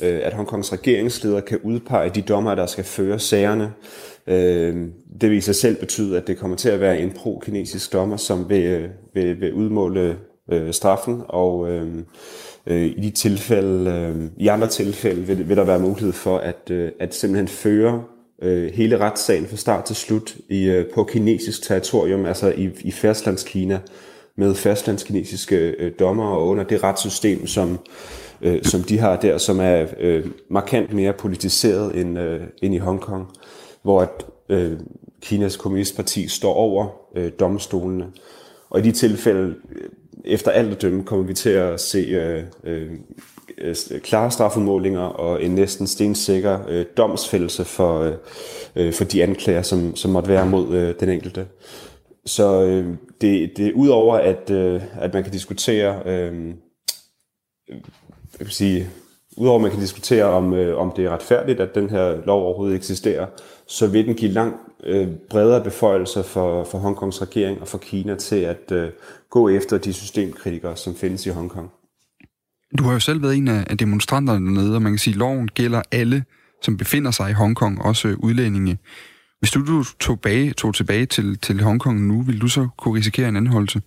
øh 0.00 0.20
at 0.22 0.32
Hongkongs 0.32 0.72
regeringsleder 0.72 1.40
kan 1.40 1.58
udpege 1.62 2.10
de 2.10 2.22
dommer, 2.22 2.54
der 2.54 2.66
skal 2.66 2.84
føre 2.84 3.18
sagerne. 3.18 3.72
Øh, 4.26 4.88
det 5.20 5.30
vil 5.30 5.38
i 5.38 5.40
sig 5.40 5.54
selv 5.54 5.76
betyde, 5.76 6.16
at 6.16 6.26
det 6.26 6.38
kommer 6.38 6.56
til 6.56 6.68
at 6.68 6.80
være 6.80 7.00
en 7.00 7.10
pro-kinesisk 7.10 7.92
dommer, 7.92 8.16
som 8.16 8.48
vil, 8.48 8.64
øh, 8.64 8.88
vil, 9.14 9.40
vil 9.40 9.52
udmåle 9.52 10.16
øh, 10.52 10.72
straffen, 10.72 11.22
og 11.28 11.70
øh, 11.70 11.94
øh, 12.66 12.86
i 12.86 13.00
de 13.00 13.10
tilfælde, 13.10 13.90
øh, 13.90 14.30
i 14.36 14.48
andre 14.48 14.66
tilfælde 14.66 15.22
vil, 15.22 15.48
vil 15.48 15.56
der 15.56 15.64
være 15.64 15.80
mulighed 15.80 16.12
for 16.12 16.38
at, 16.38 16.70
øh, 16.70 16.90
at 17.00 17.14
simpelthen 17.14 17.48
føre 17.48 18.02
øh, 18.42 18.72
hele 18.74 18.98
retssagen 18.98 19.46
fra 19.46 19.56
start 19.56 19.84
til 19.84 19.96
slut 19.96 20.36
i, 20.48 20.64
øh, 20.64 20.84
på 20.94 21.04
kinesisk 21.04 21.62
territorium, 21.62 22.26
altså 22.26 22.52
i, 22.56 22.70
i 22.80 22.90
fastlandskina, 22.90 23.80
med 24.36 24.54
fastlandskinesiske 24.54 25.56
øh, 25.56 25.92
dommer 25.98 26.26
og 26.26 26.46
under 26.46 26.64
det 26.64 26.82
retssystem, 26.82 27.46
som, 27.46 27.78
øh, 28.40 28.62
som 28.62 28.82
de 28.82 28.98
har 28.98 29.16
der, 29.16 29.38
som 29.38 29.60
er 29.60 29.86
øh, 30.00 30.26
markant 30.50 30.92
mere 30.92 31.12
politiseret 31.12 32.00
end, 32.00 32.18
øh, 32.18 32.40
end 32.62 32.74
i 32.74 32.78
Hongkong, 32.78 33.26
hvor 33.82 34.00
at, 34.00 34.26
øh, 34.48 34.72
Kinas 35.20 35.56
kommunistparti 35.56 36.28
står 36.28 36.54
over 36.54 36.86
øh, 37.16 37.32
domstolene. 37.40 38.06
Og 38.70 38.80
i 38.80 38.82
de 38.82 38.92
tilfælde, 38.92 39.54
øh, 39.72 39.88
efter 40.24 40.50
alt 40.50 40.72
at 40.72 40.82
dømme, 40.82 41.04
kommer 41.04 41.26
vi 41.26 41.34
til 41.34 41.50
at 41.50 41.80
se 41.80 41.98
øh, 41.98 42.42
øh, 42.64 42.90
klare 44.02 44.30
strafudmålinger 44.30 45.00
og 45.00 45.42
en 45.42 45.50
næsten 45.50 45.86
stensikker 45.86 46.58
øh, 46.68 46.84
domsfældelse 46.96 47.64
for, 47.64 48.00
øh, 48.00 48.12
øh, 48.76 48.92
for 48.92 49.04
de 49.04 49.22
anklager, 49.22 49.62
som, 49.62 49.96
som 49.96 50.10
måtte 50.10 50.28
være 50.28 50.46
mod 50.46 50.74
øh, 50.74 50.94
den 51.00 51.08
enkelte. 51.08 51.46
Så 52.26 52.64
øh, 52.64 52.96
det, 53.20 53.56
det 53.56 53.72
udover, 53.72 54.16
at, 54.16 54.50
øh, 54.50 54.82
at 54.94 55.14
man 55.14 55.22
kan 55.22 55.32
diskutere, 55.32 56.02
øh, 56.06 56.54
jeg 58.38 58.46
vil 58.46 58.50
sige, 58.50 58.90
udover 59.36 59.56
at 59.56 59.62
man 59.62 59.70
kan 59.70 59.80
diskutere, 59.80 60.24
om, 60.24 60.54
øh, 60.54 60.78
om 60.78 60.92
det 60.96 61.04
er 61.04 61.10
retfærdigt, 61.10 61.60
at 61.60 61.74
den 61.74 61.90
her 61.90 62.26
lov 62.26 62.42
overhovedet 62.42 62.76
eksisterer, 62.76 63.26
så 63.66 63.86
vil 63.86 64.06
den 64.06 64.14
give 64.14 64.30
langt 64.30 64.56
øh, 64.84 65.08
bredere 65.30 65.64
beføjelser 65.64 66.22
for, 66.22 66.64
for 66.64 66.78
Hongkongs 66.78 67.22
regering 67.22 67.60
og 67.60 67.68
for 67.68 67.78
Kina 67.78 68.14
til 68.14 68.36
at 68.36 68.72
øh, 68.72 68.88
gå 69.30 69.48
efter 69.48 69.78
de 69.78 69.92
systemkritikere, 69.92 70.76
som 70.76 70.94
findes 70.94 71.26
i 71.26 71.30
Hongkong. 71.30 71.70
Du 72.78 72.84
har 72.84 72.92
jo 72.92 73.00
selv 73.00 73.22
været 73.22 73.36
en 73.36 73.48
af 73.48 73.78
demonstranterne 73.78 74.46
dernede, 74.46 74.74
og 74.74 74.82
man 74.82 74.92
kan 74.92 74.98
sige, 74.98 75.14
at 75.14 75.18
loven 75.18 75.48
gælder 75.48 75.82
alle, 75.92 76.24
som 76.62 76.76
befinder 76.76 77.10
sig 77.10 77.30
i 77.30 77.32
Hongkong, 77.32 77.82
også 77.82 78.16
udlændinge. 78.18 78.78
Hvis 79.46 79.52
du, 79.52 79.66
du 79.66 79.84
tog, 80.00 80.20
bag, 80.20 80.56
tog 80.56 80.74
tilbage 80.74 81.06
til, 81.06 81.38
til 81.38 81.62
Hongkong 81.62 82.06
nu, 82.06 82.22
vil 82.22 82.40
du 82.40 82.48
så 82.48 82.68
kunne 82.76 82.98
risikere 82.98 83.28
en 83.28 83.36
anholdelse? 83.36 83.80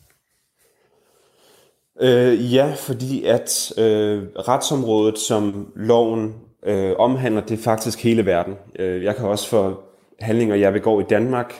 Øh, 2.01 2.53
ja, 2.53 2.73
fordi 2.77 3.23
at 3.23 3.73
øh, 3.77 4.23
retsområdet, 4.47 5.19
som 5.19 5.71
loven 5.75 6.33
øh, 6.65 6.91
omhandler, 6.99 7.41
det 7.41 7.59
er 7.59 7.63
faktisk 7.63 8.03
hele 8.03 8.25
verden. 8.25 8.53
Øh, 8.79 9.03
jeg 9.03 9.15
kan 9.15 9.25
også 9.25 9.49
for 9.49 9.81
handlinger, 10.19 10.55
jeg 10.55 10.73
begår 10.73 11.01
i 11.01 11.05
Danmark, 11.09 11.53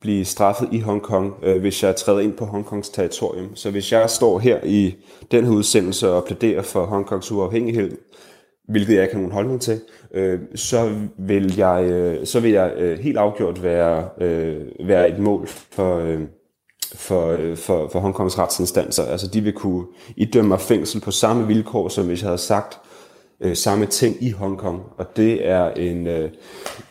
blive 0.00 0.24
straffet 0.24 0.68
i 0.72 0.78
Hongkong, 0.78 1.34
øh, 1.42 1.60
hvis 1.60 1.82
jeg 1.82 1.96
træder 1.96 2.20
ind 2.20 2.32
på 2.32 2.44
Hongkongs 2.44 2.88
territorium. 2.88 3.56
Så 3.56 3.70
hvis 3.70 3.92
jeg 3.92 4.10
står 4.10 4.38
her 4.38 4.60
i 4.64 4.94
den 5.30 5.44
her 5.44 5.52
udsendelse 5.52 6.10
og 6.10 6.24
plæderer 6.24 6.62
for 6.62 6.86
Hongkongs 6.86 7.32
uafhængighed, 7.32 7.96
hvilket 8.68 8.94
jeg 8.94 9.02
ikke 9.02 9.14
har 9.14 9.20
nogen 9.20 9.32
holdning 9.32 9.60
til, 9.60 9.80
øh, 10.14 10.40
så 10.54 10.94
vil 11.18 11.56
jeg, 11.56 11.84
øh, 11.84 12.26
så 12.26 12.40
vil 12.40 12.50
jeg 12.50 12.72
øh, 12.76 12.98
helt 12.98 13.16
afgjort 13.16 13.62
være, 13.62 14.08
øh, 14.20 14.60
være 14.86 15.10
et 15.10 15.18
mål 15.18 15.46
for, 15.46 15.98
øh, 15.98 16.20
for, 16.94 17.28
øh, 17.28 17.56
for, 17.56 17.88
for 17.92 18.00
Hongkongs 18.00 18.38
retsinstanser. 18.38 19.04
Altså 19.04 19.26
de 19.26 19.40
vil 19.40 19.52
kunne 19.52 19.84
idømme 20.16 20.48
mig 20.48 20.60
fængsel 20.60 21.00
på 21.00 21.10
samme 21.10 21.46
vilkår, 21.46 21.88
som 21.88 22.06
hvis 22.06 22.20
jeg 22.20 22.28
havde 22.28 22.38
sagt 22.38 22.78
øh, 23.40 23.56
samme 23.56 23.86
ting 23.86 24.16
i 24.20 24.30
Hongkong. 24.30 24.82
Og 24.96 25.16
det 25.16 25.48
er 25.48 25.70
en, 25.70 26.06
øh, 26.06 26.30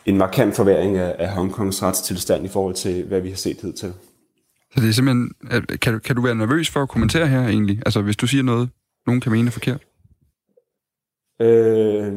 en 0.06 0.18
markant 0.18 0.56
forværing 0.56 0.96
af, 0.96 1.16
af 1.18 1.28
Hongkongs 1.28 1.82
retstilstand 1.82 2.44
i 2.44 2.48
forhold 2.48 2.74
til, 2.74 3.04
hvad 3.04 3.20
vi 3.20 3.28
har 3.28 3.36
set 3.36 3.56
hidtil. 3.62 3.92
Så 4.74 4.80
det 4.80 4.88
er 4.88 4.92
simpelthen... 4.92 5.30
Kan, 5.82 6.00
kan 6.00 6.16
du 6.16 6.22
være 6.22 6.34
nervøs 6.34 6.70
for 6.70 6.82
at 6.82 6.88
kommentere 6.88 7.26
her 7.26 7.48
egentlig? 7.48 7.78
Altså 7.86 8.02
hvis 8.02 8.16
du 8.16 8.26
siger 8.26 8.42
noget, 8.42 8.68
nogen 9.06 9.20
kan 9.20 9.32
mene 9.32 9.46
er 9.46 9.50
forkert? 9.52 9.80
Øh, 11.42 12.12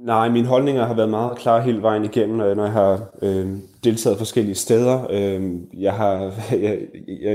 nej, 0.00 0.28
mine 0.28 0.46
holdninger 0.46 0.86
har 0.86 0.94
været 0.94 1.08
meget 1.08 1.38
klare 1.38 1.62
hele 1.62 1.82
vejen 1.82 2.04
igennem, 2.04 2.40
øh, 2.40 2.56
når 2.56 2.64
jeg 2.64 2.72
har 2.72 3.00
øh, 3.22 3.46
deltaget 3.84 4.18
forskellige 4.18 4.54
steder. 4.54 5.06
Øh, 5.10 5.52
jeg, 5.78 5.92
har, 5.92 6.32
jeg, 6.64 6.78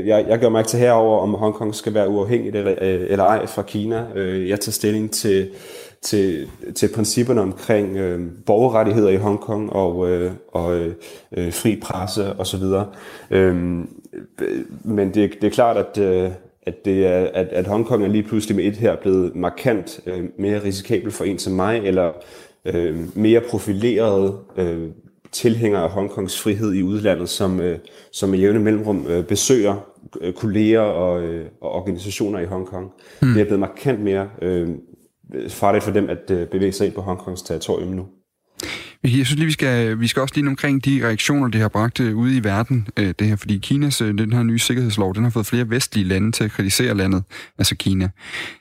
jeg, 0.06 0.26
jeg 0.28 0.40
gør 0.40 0.50
mig 0.50 0.60
ikke 0.60 0.70
til 0.70 0.80
herover, 0.80 1.20
om 1.20 1.34
Hongkong 1.34 1.76
skal 1.76 1.94
være 1.94 2.10
uafhængigt 2.10 2.56
eller, 2.56 2.72
øh, 2.82 3.06
eller 3.10 3.24
ej 3.24 3.46
fra 3.46 3.62
Kina. 3.62 4.06
Øh, 4.16 4.50
jeg 4.50 4.60
tager 4.60 4.72
stilling 4.72 5.12
til, 5.12 5.50
til, 6.02 6.48
til 6.76 6.90
principperne 6.96 7.42
omkring 7.42 7.98
øh, 7.98 8.20
borgerrettigheder 8.46 9.10
i 9.10 9.18
Hongkong 9.18 9.74
og, 9.74 10.10
øh, 10.10 10.32
og 10.52 10.78
øh, 11.38 11.54
fri 11.54 11.80
presse 11.84 12.40
osv. 12.40 12.64
Øh, 13.32 13.56
men 14.84 15.14
det, 15.14 15.32
det 15.42 15.44
er 15.44 15.52
klart, 15.52 15.78
at... 15.78 15.98
Øh, 15.98 16.32
at, 16.66 16.86
det 16.86 17.08
er, 17.08 17.28
at, 17.34 17.48
at 17.48 17.68
Hongkong 17.68 18.04
er 18.04 18.08
lige 18.08 18.24
pludselig 18.24 18.56
med 18.56 18.66
et 18.66 18.76
her 18.76 18.96
blevet 18.96 19.36
markant 19.36 20.00
øh, 20.06 20.24
mere 20.40 20.64
risikabel 20.64 21.12
for 21.12 21.24
en 21.24 21.40
som 21.40 21.54
mig, 21.54 21.82
eller 21.84 22.12
øh, 22.66 23.18
mere 23.18 23.42
profileret 23.42 24.40
øh, 24.58 24.90
tilhænger 25.32 25.80
af 25.80 25.90
Hongkongs 25.90 26.42
frihed 26.42 26.74
i 26.74 26.84
udlandet, 26.84 27.30
som, 27.30 27.60
øh, 27.60 27.80
som 28.12 28.34
i 28.34 28.38
jævne 28.38 28.60
mellemrum 28.60 29.08
øh, 29.08 29.26
besøger 29.26 29.76
øh, 30.22 30.34
kolleger 30.34 30.80
og, 30.80 31.24
øh, 31.24 31.46
og 31.62 31.72
organisationer 31.72 32.40
i 32.40 32.46
Hongkong. 32.46 32.92
Mm. 33.22 33.28
Det 33.28 33.42
er 33.42 33.46
blevet 33.46 33.60
markant 33.60 34.02
mere 34.02 34.30
øh, 34.42 34.70
farligt 35.50 35.84
for 35.84 35.92
dem 35.92 36.10
at 36.10 36.32
øh, 36.32 36.48
bevæge 36.48 36.72
sig 36.72 36.88
ind 36.88 36.96
på 36.96 37.02
Hongkongs 37.02 37.42
territorium 37.42 37.90
nu. 37.90 38.06
Jeg 39.04 39.12
synes 39.12 39.36
lige, 39.36 39.46
vi 39.46 39.52
skal, 39.52 40.00
vi 40.00 40.08
skal 40.08 40.22
også 40.22 40.36
lige 40.36 40.48
omkring 40.48 40.86
de 40.86 41.08
reaktioner, 41.08 41.48
det 41.48 41.62
har 41.62 41.68
bragt 41.68 42.00
ud 42.00 42.14
ude 42.14 42.38
i 42.38 42.44
verden, 42.44 42.88
øh, 42.98 43.14
det 43.20 43.28
her, 43.28 43.36
fordi 43.36 43.58
Kinas, 43.58 44.02
øh, 44.02 44.18
den 44.18 44.34
her 44.34 44.44
nye 44.44 44.60
sikkerhedslov, 44.60 45.16
den 45.16 45.24
har 45.24 45.30
fået 45.30 45.46
flere 45.46 45.70
vestlige 45.70 46.08
lande 46.08 46.32
til 46.32 46.44
at 46.44 46.52
kritisere 46.52 46.94
landet, 46.94 47.24
altså 47.58 47.76
Kina. 47.76 48.10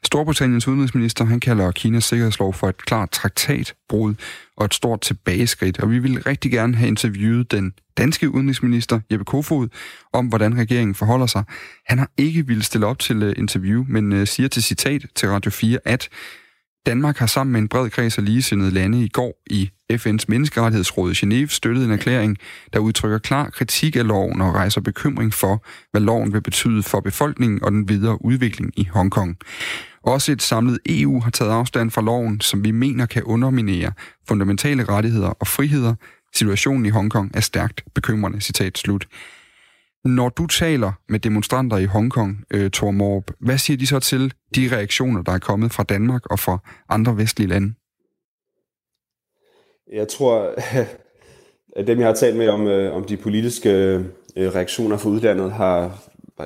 Storbritanniens 0.05 0.69
udenrigsminister, 0.69 1.25
han 1.25 1.41
kalder 1.41 1.71
Kinas 1.71 2.05
sikkerhedslov 2.05 2.55
for 2.55 2.69
et 2.69 2.77
klart 2.77 3.11
traktatbrud 3.11 4.15
og 4.57 4.65
et 4.65 4.75
stort 4.75 5.01
tilbageskridt, 5.01 5.81
og 5.81 5.91
vi 5.91 5.99
vil 5.99 6.23
rigtig 6.23 6.51
gerne 6.51 6.77
have 6.77 6.89
interviewet 6.89 7.51
den 7.51 7.73
danske 7.97 8.31
udenrigsminister, 8.31 9.01
Jeppe 9.13 9.25
Kofod, 9.25 9.69
om 10.13 10.27
hvordan 10.27 10.57
regeringen 10.57 10.95
forholder 10.95 11.27
sig. 11.27 11.45
Han 11.87 11.99
har 11.99 12.11
ikke 12.17 12.47
ville 12.47 12.63
stille 12.63 12.87
op 12.87 12.99
til 12.99 13.35
interview, 13.37 13.85
men 13.89 14.27
siger 14.27 14.49
til 14.49 14.63
citat 14.63 15.07
til 15.15 15.29
Radio 15.29 15.51
4, 15.51 15.79
at 15.85 16.09
Danmark 16.87 17.19
har 17.19 17.27
sammen 17.27 17.53
med 17.53 17.61
en 17.61 17.69
bred 17.69 17.91
kreds 17.91 18.19
af 18.19 18.25
ligesindede 18.25 18.71
lande 18.71 19.05
i 19.05 19.09
går 19.09 19.43
i 19.51 19.71
FN's 19.93 20.25
menneskerettighedsråd 20.29 21.11
i 21.11 21.15
Genève 21.15 21.49
støttede 21.49 21.85
en 21.85 21.93
erklæring, 21.93 22.39
der 22.73 22.79
udtrykker 22.79 23.19
klar 23.19 23.51
kritik 23.51 23.97
af 23.97 24.07
loven 24.07 24.41
og 24.41 24.55
rejser 24.55 24.81
bekymring 24.81 25.35
for, 25.35 25.65
hvad 25.91 26.01
loven 26.01 26.33
vil 26.33 26.43
betyde 26.43 26.83
for 26.83 27.01
befolkningen 27.01 27.65
og 27.65 27.73
den 27.73 27.89
videre 27.89 28.25
udvikling 28.25 28.73
i 28.77 28.85
Hongkong. 28.85 29.37
Også 30.03 30.33
et 30.33 30.43
samlet 30.43 30.79
EU 30.87 31.21
har 31.21 31.31
taget 31.31 31.51
afstand 31.51 31.91
fra 31.91 32.03
loven, 32.03 32.41
som 32.41 32.65
vi 32.65 32.71
mener 32.71 33.07
kan 33.07 33.23
underminere 33.23 33.93
fundamentale 34.29 34.85
rettigheder 34.85 35.29
og 35.29 35.47
friheder. 35.47 35.95
Situationen 36.35 36.87
i 36.87 36.91
Hongkong 36.91 37.31
er 37.35 37.41
stærkt 37.41 37.85
bekymrende, 37.95 38.41
citat 38.41 38.79
slut. 38.79 39.07
Når 40.05 40.29
du 40.29 40.47
taler 40.47 40.93
med 41.09 41.21
demonstranter 41.21 41.77
i 41.77 41.85
Hongkong, 41.85 42.45
øh, 42.51 42.71
Thor 42.71 42.91
Morb, 42.91 43.31
hvad 43.41 43.59
siger 43.59 43.77
de 43.77 43.87
så 43.87 44.01
til 44.01 44.33
de 44.55 44.77
reaktioner, 44.77 45.23
der 45.23 45.33
er 45.33 45.39
kommet 45.39 45.73
fra 45.73 45.83
Danmark 45.83 46.27
og 46.27 46.39
fra 46.39 46.59
andre 46.89 47.17
vestlige 47.17 47.49
lande? 47.49 47.75
Jeg 49.93 50.09
tror, 50.09 50.55
at 51.77 51.87
dem, 51.87 51.99
jeg 51.99 52.07
har 52.07 52.15
talt 52.15 52.37
med 52.37 52.49
om, 52.49 52.67
øh, 52.67 52.97
om 52.97 53.05
de 53.05 53.17
politiske 53.17 53.71
øh, 54.37 54.55
reaktioner 54.55 54.97
fra 54.97 55.11
udlandet, 55.11 55.53
har 55.53 55.99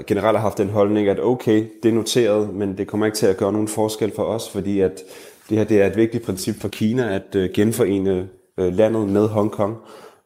generelt 0.06 0.38
haft 0.38 0.58
den 0.58 0.68
holdning, 0.68 1.08
at 1.08 1.20
okay, 1.20 1.64
det 1.82 1.88
er 1.88 1.92
noteret, 1.92 2.54
men 2.54 2.78
det 2.78 2.86
kommer 2.86 3.06
ikke 3.06 3.18
til 3.18 3.26
at 3.26 3.36
gøre 3.36 3.52
nogen 3.52 3.68
forskel 3.68 4.12
for 4.16 4.22
os, 4.22 4.50
fordi 4.50 4.80
at 4.80 5.02
det 5.48 5.58
her 5.58 5.64
det 5.64 5.82
er 5.82 5.86
et 5.86 5.96
vigtigt 5.96 6.24
princip 6.24 6.60
for 6.60 6.68
Kina 6.68 7.14
at 7.14 7.34
øh, 7.34 7.50
genforene 7.54 8.28
øh, 8.58 8.76
landet 8.76 9.08
med 9.08 9.28
Hongkong. 9.28 9.76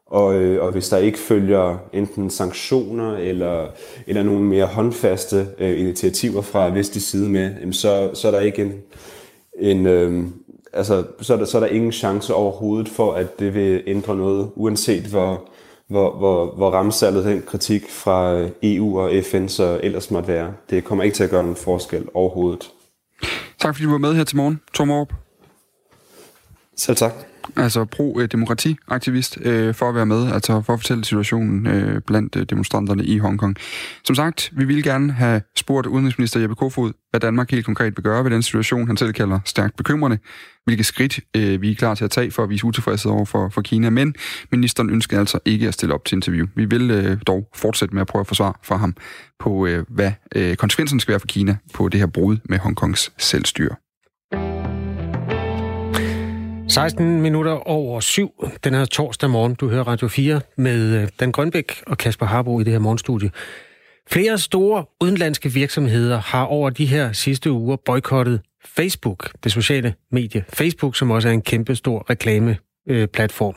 Og, 0.05 0.35
øh, 0.35 0.63
og 0.63 0.71
hvis 0.71 0.89
der 0.89 0.97
ikke 0.97 1.17
følger 1.17 1.77
enten 1.93 2.29
sanktioner 2.29 3.17
eller, 3.17 3.67
eller 4.07 4.23
nogle 4.23 4.43
mere 4.43 4.65
håndfaste 4.65 5.47
øh, 5.59 5.79
initiativer 5.79 6.41
fra 6.41 6.69
vestlig 6.69 7.03
side 7.03 7.29
med, 7.29 7.55
jamen 7.59 7.73
så, 7.73 8.11
så 8.13 8.27
er 8.27 8.31
der 8.31 8.39
ikke 8.39 8.61
en, 8.61 8.73
en 9.59 9.87
øh, 9.87 10.23
altså, 10.73 11.03
så 11.21 11.33
er, 11.33 11.37
der, 11.37 11.45
så 11.45 11.57
er 11.57 11.59
der 11.59 11.67
ingen 11.67 11.91
chance 11.91 12.33
overhovedet 12.33 12.89
for, 12.89 13.13
at 13.13 13.39
det 13.39 13.53
vil 13.53 13.83
ændre 13.87 14.15
noget, 14.15 14.51
uanset 14.55 15.03
hvor, 15.03 15.49
hvor, 15.87 16.17
hvor, 16.17 16.55
hvor 16.55 16.71
ramsalget 16.71 17.25
den 17.25 17.43
kritik 17.47 17.89
fra 17.89 18.47
EU 18.63 18.99
og 18.99 19.11
FN 19.31 19.47
så 19.47 19.79
ellers 19.83 20.11
måtte 20.11 20.27
være. 20.27 20.53
Det 20.69 20.83
kommer 20.83 21.03
ikke 21.03 21.15
til 21.15 21.23
at 21.23 21.29
gøre 21.29 21.43
nogen 21.43 21.55
forskel 21.55 22.05
overhovedet. 22.13 22.71
Tak 23.59 23.75
fordi 23.75 23.85
du 23.85 23.91
var 23.91 23.97
med 23.97 24.13
her 24.13 24.23
til 24.23 24.37
morgen, 24.37 24.59
Tom 24.73 24.91
Aarup. 24.91 25.22
Selv 26.77 26.97
tak 26.97 27.13
altså 27.55 27.85
pro-demokrati-aktivist, 27.85 29.37
øh, 29.41 29.67
øh, 29.67 29.73
for 29.73 29.89
at 29.89 29.95
være 29.95 30.05
med, 30.05 30.31
altså 30.31 30.61
for 30.61 30.73
at 30.73 30.79
fortælle 30.79 31.05
situationen 31.05 31.67
øh, 31.67 32.01
blandt 32.01 32.35
øh, 32.35 32.45
demonstranterne 32.49 33.05
i 33.05 33.17
Hongkong. 33.17 33.55
Som 34.05 34.15
sagt, 34.15 34.49
vi 34.53 34.65
ville 34.65 34.83
gerne 34.83 35.13
have 35.13 35.41
spurgt 35.55 35.87
udenrigsminister 35.87 36.39
Jeppe 36.39 36.55
Kofod, 36.55 36.91
hvad 37.09 37.19
Danmark 37.19 37.51
helt 37.51 37.65
konkret 37.65 37.97
vil 37.97 38.03
gøre 38.03 38.23
ved 38.23 38.31
den 38.31 38.43
situation, 38.43 38.87
han 38.87 38.97
selv 38.97 39.13
kalder 39.13 39.39
stærkt 39.45 39.75
bekymrende, 39.75 40.17
hvilke 40.65 40.83
skridt 40.83 41.19
øh, 41.35 41.61
vi 41.61 41.71
er 41.71 41.75
klar 41.75 41.95
til 41.95 42.05
at 42.05 42.11
tage 42.11 42.31
for 42.31 42.43
at 42.43 42.49
vise 42.49 42.65
utilfredshed 42.65 43.11
over 43.11 43.25
for, 43.25 43.49
for 43.49 43.61
Kina, 43.61 43.89
men 43.89 44.15
ministeren 44.51 44.89
ønskede 44.89 45.19
altså 45.19 45.39
ikke 45.45 45.67
at 45.67 45.73
stille 45.73 45.93
op 45.93 46.05
til 46.05 46.15
interview. 46.15 46.47
Vi 46.55 46.65
vil 46.65 46.91
øh, 46.91 47.17
dog 47.27 47.49
fortsætte 47.55 47.95
med 47.95 48.01
at 48.01 48.07
prøve 48.07 48.19
at 48.19 48.27
forsvare 48.27 48.53
for 48.63 48.75
ham 48.75 48.95
på, 49.39 49.65
øh, 49.65 49.85
hvad 49.89 50.11
øh, 50.35 50.55
konsekvensen 50.55 50.99
skal 50.99 51.11
være 51.11 51.19
for 51.19 51.27
Kina 51.27 51.55
på 51.73 51.89
det 51.89 51.99
her 51.99 52.07
brud 52.07 52.37
med 52.49 52.59
Hongkongs 52.59 53.11
selvstyre. 53.17 53.75
16 56.73 57.21
minutter 57.21 57.51
over 57.51 57.99
syv 57.99 58.45
den 58.63 58.73
her 58.73 58.85
torsdag 58.85 59.29
morgen. 59.29 59.55
Du 59.55 59.69
hører 59.69 59.83
Radio 59.83 60.07
4 60.07 60.41
med 60.57 61.01
øh, 61.01 61.07
Dan 61.19 61.31
Grønbæk 61.31 61.83
og 61.87 61.97
Kasper 61.97 62.25
Harbo 62.25 62.59
i 62.59 62.63
det 62.63 62.73
her 62.73 62.79
morgenstudie. 62.79 63.31
Flere 64.11 64.37
store 64.37 64.85
udenlandske 65.01 65.51
virksomheder 65.51 66.19
har 66.19 66.43
over 66.43 66.69
de 66.69 66.85
her 66.85 67.11
sidste 67.11 67.51
uger 67.51 67.75
boykottet 67.75 68.41
Facebook, 68.65 69.31
det 69.43 69.51
sociale 69.51 69.93
medie. 70.11 70.45
Facebook, 70.53 70.95
som 70.95 71.11
også 71.11 71.27
er 71.27 71.33
en 71.33 71.41
kæmpe 71.41 71.75
stor 71.75 72.09
reklameplatform. 72.09 73.55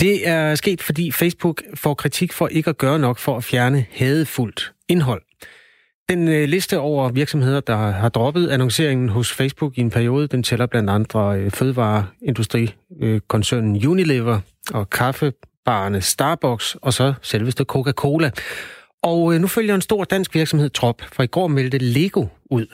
Det 0.00 0.28
er 0.28 0.54
sket, 0.54 0.82
fordi 0.82 1.10
Facebook 1.10 1.62
får 1.74 1.94
kritik 1.94 2.32
for 2.32 2.48
ikke 2.48 2.70
at 2.70 2.78
gøre 2.78 2.98
nok 2.98 3.18
for 3.18 3.36
at 3.36 3.44
fjerne 3.44 3.86
hadefuldt 3.90 4.72
indhold. 4.88 5.22
Den 6.12 6.28
øh, 6.28 6.48
liste 6.48 6.78
over 6.78 7.08
virksomheder, 7.08 7.60
der 7.60 7.76
har 7.76 8.08
droppet 8.08 8.48
annonceringen 8.48 9.08
hos 9.08 9.32
Facebook 9.32 9.78
i 9.78 9.80
en 9.80 9.90
periode, 9.90 10.26
den 10.26 10.42
tæller 10.42 10.66
blandt 10.66 10.90
andre 10.90 11.38
øh, 11.38 11.50
fødevareindustrikoncernen 11.50 13.76
øh, 13.76 13.90
Unilever 13.90 14.40
og 14.74 14.90
kaffebarerne 14.90 16.00
Starbucks 16.00 16.76
og 16.82 16.92
så 16.92 17.14
selveste 17.22 17.64
Coca-Cola. 17.64 18.30
Og 19.02 19.34
øh, 19.34 19.40
nu 19.40 19.46
følger 19.46 19.74
en 19.74 19.80
stor 19.80 20.04
dansk 20.04 20.34
virksomhed 20.34 20.70
trop, 20.70 21.02
for 21.12 21.22
i 21.22 21.26
går 21.26 21.46
meldte 21.46 21.78
Lego 21.78 22.26
ud, 22.50 22.66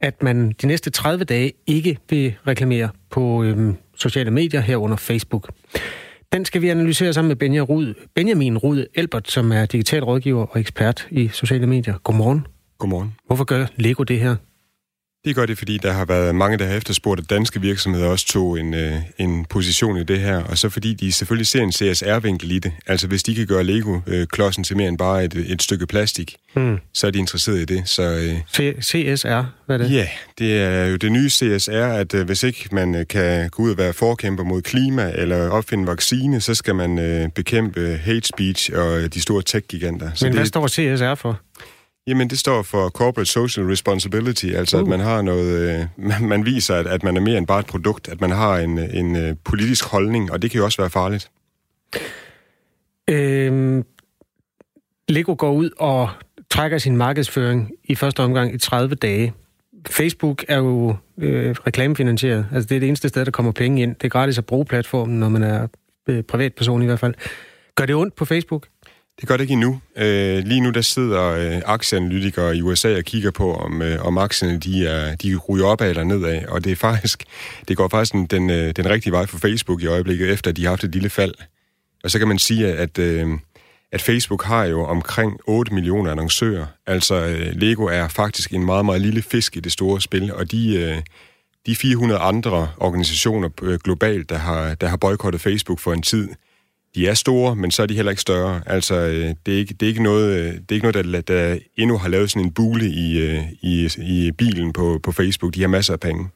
at 0.00 0.22
man 0.22 0.52
de 0.62 0.66
næste 0.66 0.90
30 0.90 1.24
dage 1.24 1.52
ikke 1.66 1.98
vil 2.10 2.34
reklamere 2.46 2.88
på 3.10 3.42
øh, 3.42 3.74
sociale 3.96 4.30
medier 4.30 4.60
herunder 4.60 4.96
Facebook. 4.96 5.50
Den 6.32 6.44
skal 6.44 6.62
vi 6.62 6.68
analysere 6.68 7.12
sammen 7.12 7.28
med 7.28 7.36
Benjamin 7.36 7.62
Rud, 7.62 7.94
Benjamin 8.14 8.58
Rud 8.58 8.84
Elbert, 8.94 9.30
som 9.30 9.52
er 9.52 9.66
digital 9.66 10.04
rådgiver 10.04 10.46
og 10.46 10.60
ekspert 10.60 11.06
i 11.10 11.28
sociale 11.28 11.66
medier. 11.66 11.94
Godmorgen. 12.04 12.46
Godmorgen. 12.78 13.14
Hvorfor 13.26 13.44
gør 13.44 13.66
Lego 13.76 14.02
det 14.02 14.20
her? 14.20 14.36
Det 15.24 15.36
gør 15.36 15.46
det, 15.46 15.58
fordi 15.58 15.78
der 15.78 15.92
har 15.92 16.04
været 16.04 16.34
mange, 16.34 16.58
der 16.58 16.66
har 16.66 16.74
efterspurgt, 16.74 17.20
at 17.20 17.30
danske 17.30 17.60
virksomheder 17.60 18.08
også 18.08 18.26
tog 18.26 18.60
en, 18.60 18.74
øh, 18.74 18.94
en 19.18 19.44
position 19.44 19.96
i 19.96 20.04
det 20.04 20.20
her, 20.20 20.44
og 20.44 20.58
så 20.58 20.68
fordi 20.68 20.94
de 20.94 21.12
selvfølgelig 21.12 21.46
ser 21.46 21.62
en 21.62 21.72
CSR-vinkel 21.72 22.50
i 22.50 22.58
det. 22.58 22.72
Altså 22.86 23.06
hvis 23.06 23.22
de 23.22 23.34
kan 23.34 23.46
gøre 23.46 23.64
Lego-klodsen 23.64 24.64
til 24.64 24.76
mere 24.76 24.88
end 24.88 24.98
bare 24.98 25.24
et, 25.24 25.34
et 25.34 25.62
stykke 25.62 25.86
plastik, 25.86 26.36
hmm. 26.54 26.78
så 26.94 27.06
er 27.06 27.10
de 27.10 27.18
interesseret 27.18 27.58
i 27.58 27.64
det. 27.64 27.88
Så, 27.88 28.02
øh, 28.02 28.80
CSR, 28.82 29.44
hvad 29.66 29.80
er 29.80 29.82
det? 29.82 29.92
Ja, 29.92 30.08
det 30.38 30.62
er 30.62 30.86
jo 30.86 30.96
det 30.96 31.12
nye 31.12 31.30
CSR, 31.30 31.72
at 31.72 32.14
øh, 32.14 32.26
hvis 32.26 32.42
ikke 32.42 32.68
man 32.72 32.94
øh, 32.94 33.06
kan 33.06 33.50
gå 33.50 33.62
ud 33.62 33.70
og 33.70 33.78
være 33.78 33.92
forkæmper 33.92 34.44
mod 34.44 34.62
klima 34.62 35.12
eller 35.14 35.48
opfinde 35.48 35.86
vaccine, 35.86 36.40
så 36.40 36.54
skal 36.54 36.74
man 36.74 36.98
øh, 36.98 37.28
bekæmpe 37.28 38.00
hate 38.04 38.28
speech 38.28 38.70
og 38.74 38.98
øh, 38.98 39.08
de 39.14 39.20
store 39.20 39.42
tech-giganter. 39.42 40.10
Så 40.14 40.24
Men 40.24 40.32
det, 40.32 40.38
hvad 40.38 40.46
står 40.46 40.68
CSR 40.68 41.14
for? 41.14 41.40
Jamen, 42.08 42.30
det 42.30 42.38
står 42.38 42.62
for 42.62 42.88
Corporate 42.88 43.30
Social 43.30 43.66
Responsibility, 43.66 44.46
altså 44.46 44.76
uh. 44.76 44.82
at 44.82 44.88
man 44.88 45.00
har 45.00 45.22
noget, 45.22 45.80
øh, 45.98 46.22
man 46.22 46.44
viser, 46.44 46.74
at, 46.74 46.86
at 46.86 47.02
man 47.02 47.16
er 47.16 47.20
mere 47.20 47.38
end 47.38 47.46
bare 47.46 47.60
et 47.60 47.66
produkt, 47.66 48.08
at 48.08 48.20
man 48.20 48.30
har 48.30 48.58
en, 48.58 48.78
en 48.78 49.16
øh, 49.16 49.36
politisk 49.44 49.84
holdning, 49.84 50.32
og 50.32 50.42
det 50.42 50.50
kan 50.50 50.58
jo 50.58 50.64
også 50.64 50.82
være 50.82 50.90
farligt. 50.90 51.30
Øhm, 53.10 53.84
Lego 55.08 55.34
går 55.38 55.52
ud 55.52 55.70
og 55.78 56.08
trækker 56.50 56.78
sin 56.78 56.96
markedsføring 56.96 57.70
i 57.84 57.94
første 57.94 58.20
omgang 58.20 58.54
i 58.54 58.58
30 58.58 58.94
dage. 58.94 59.32
Facebook 59.90 60.44
er 60.48 60.56
jo 60.56 60.96
øh, 61.18 61.50
reklamefinansieret. 61.66 62.46
Altså 62.52 62.68
det 62.68 62.76
er 62.76 62.80
det 62.80 62.86
eneste 62.86 63.08
sted, 63.08 63.24
der 63.24 63.30
kommer 63.30 63.52
penge 63.52 63.82
ind. 63.82 63.94
Det 63.94 64.04
er 64.04 64.08
gratis 64.08 64.38
at 64.38 64.46
bruge 64.46 64.64
platformen, 64.64 65.20
når 65.20 65.28
man 65.28 65.42
er 65.42 65.66
øh, 66.08 66.22
privatperson 66.22 66.82
i 66.82 66.86
hvert 66.86 67.00
fald. 67.00 67.14
Gør 67.74 67.86
det 67.86 67.94
ondt 67.94 68.14
på 68.14 68.24
Facebook? 68.24 68.66
Det 69.20 69.28
gør 69.28 69.36
det 69.36 69.44
ikke 69.44 69.52
endnu. 69.52 69.80
Øh, 69.96 70.38
lige 70.38 70.60
nu 70.60 70.70
der 70.70 70.80
sidder 70.80 71.22
øh, 71.22 71.62
aktieanalytikere 71.64 72.56
i 72.56 72.62
USA 72.62 72.96
og 72.96 73.04
kigger 73.04 73.30
på, 73.30 73.54
om, 73.54 73.82
øh, 73.82 74.06
om 74.06 74.18
aktierne 74.18 74.58
de, 74.58 74.86
er, 74.86 75.16
de 75.16 75.36
ryger 75.36 75.66
opad 75.66 75.90
eller 75.90 76.04
nedad. 76.04 76.46
Og 76.46 76.64
det 76.64 76.72
er 76.72 76.76
faktisk, 76.76 77.24
det 77.68 77.76
går 77.76 77.88
faktisk 77.88 78.12
den, 78.12 78.26
den, 78.26 78.50
øh, 78.50 78.72
den 78.76 78.90
rigtige 78.90 79.12
vej 79.12 79.26
for 79.26 79.38
Facebook 79.38 79.82
i 79.82 79.86
øjeblikket, 79.86 80.30
efter 80.30 80.52
de 80.52 80.62
har 80.62 80.70
haft 80.70 80.84
et 80.84 80.92
lille 80.92 81.10
fald. 81.10 81.34
Og 82.04 82.10
så 82.10 82.18
kan 82.18 82.28
man 82.28 82.38
sige, 82.38 82.66
at, 82.66 82.98
øh, 82.98 83.28
at 83.92 84.02
Facebook 84.02 84.44
har 84.44 84.64
jo 84.64 84.84
omkring 84.84 85.40
8 85.46 85.74
millioner 85.74 86.10
annoncører. 86.10 86.66
Altså 86.86 87.14
øh, 87.14 87.52
Lego 87.52 87.84
er 87.84 88.08
faktisk 88.08 88.52
en 88.52 88.64
meget, 88.64 88.84
meget 88.84 89.00
lille 89.00 89.22
fisk 89.22 89.56
i 89.56 89.60
det 89.60 89.72
store 89.72 90.00
spil, 90.00 90.34
og 90.34 90.50
de... 90.50 90.76
Øh, 90.76 91.02
de 91.66 91.76
400 91.76 92.20
andre 92.20 92.70
organisationer 92.76 93.48
øh, 93.62 93.78
globalt, 93.84 94.30
der 94.30 94.38
har, 94.38 94.74
der 94.74 94.88
har 94.88 94.96
boykottet 94.96 95.40
Facebook 95.40 95.78
for 95.78 95.92
en 95.92 96.02
tid, 96.02 96.28
de 96.94 97.08
er 97.08 97.14
store, 97.14 97.56
men 97.56 97.70
så 97.70 97.82
er 97.82 97.86
de 97.86 97.94
heller 97.94 98.10
ikke 98.10 98.22
større. 98.22 98.62
Altså, 98.66 98.94
øh, 98.94 99.34
det 99.46 99.54
er 99.54 99.58
ikke, 99.58 99.74
det 99.74 99.86
er 99.86 99.88
ikke 99.88 100.02
noget, 100.02 100.38
øh, 100.38 100.52
det 100.52 100.70
er 100.70 100.74
ikke 100.74 100.90
noget 100.92 101.04
der, 101.04 101.20
der 101.20 101.58
endnu 101.76 101.98
har 101.98 102.08
lavet 102.08 102.30
sådan 102.30 102.46
en 102.46 102.52
bule 102.52 102.86
i, 102.86 103.18
øh, 103.18 103.44
i, 103.62 103.88
i 103.98 104.32
bilen 104.32 104.72
på, 104.72 105.00
på 105.02 105.12
Facebook. 105.12 105.54
De 105.54 105.60
har 105.60 105.68
masser 105.68 105.92
af 105.92 106.00
penge. 106.00 106.28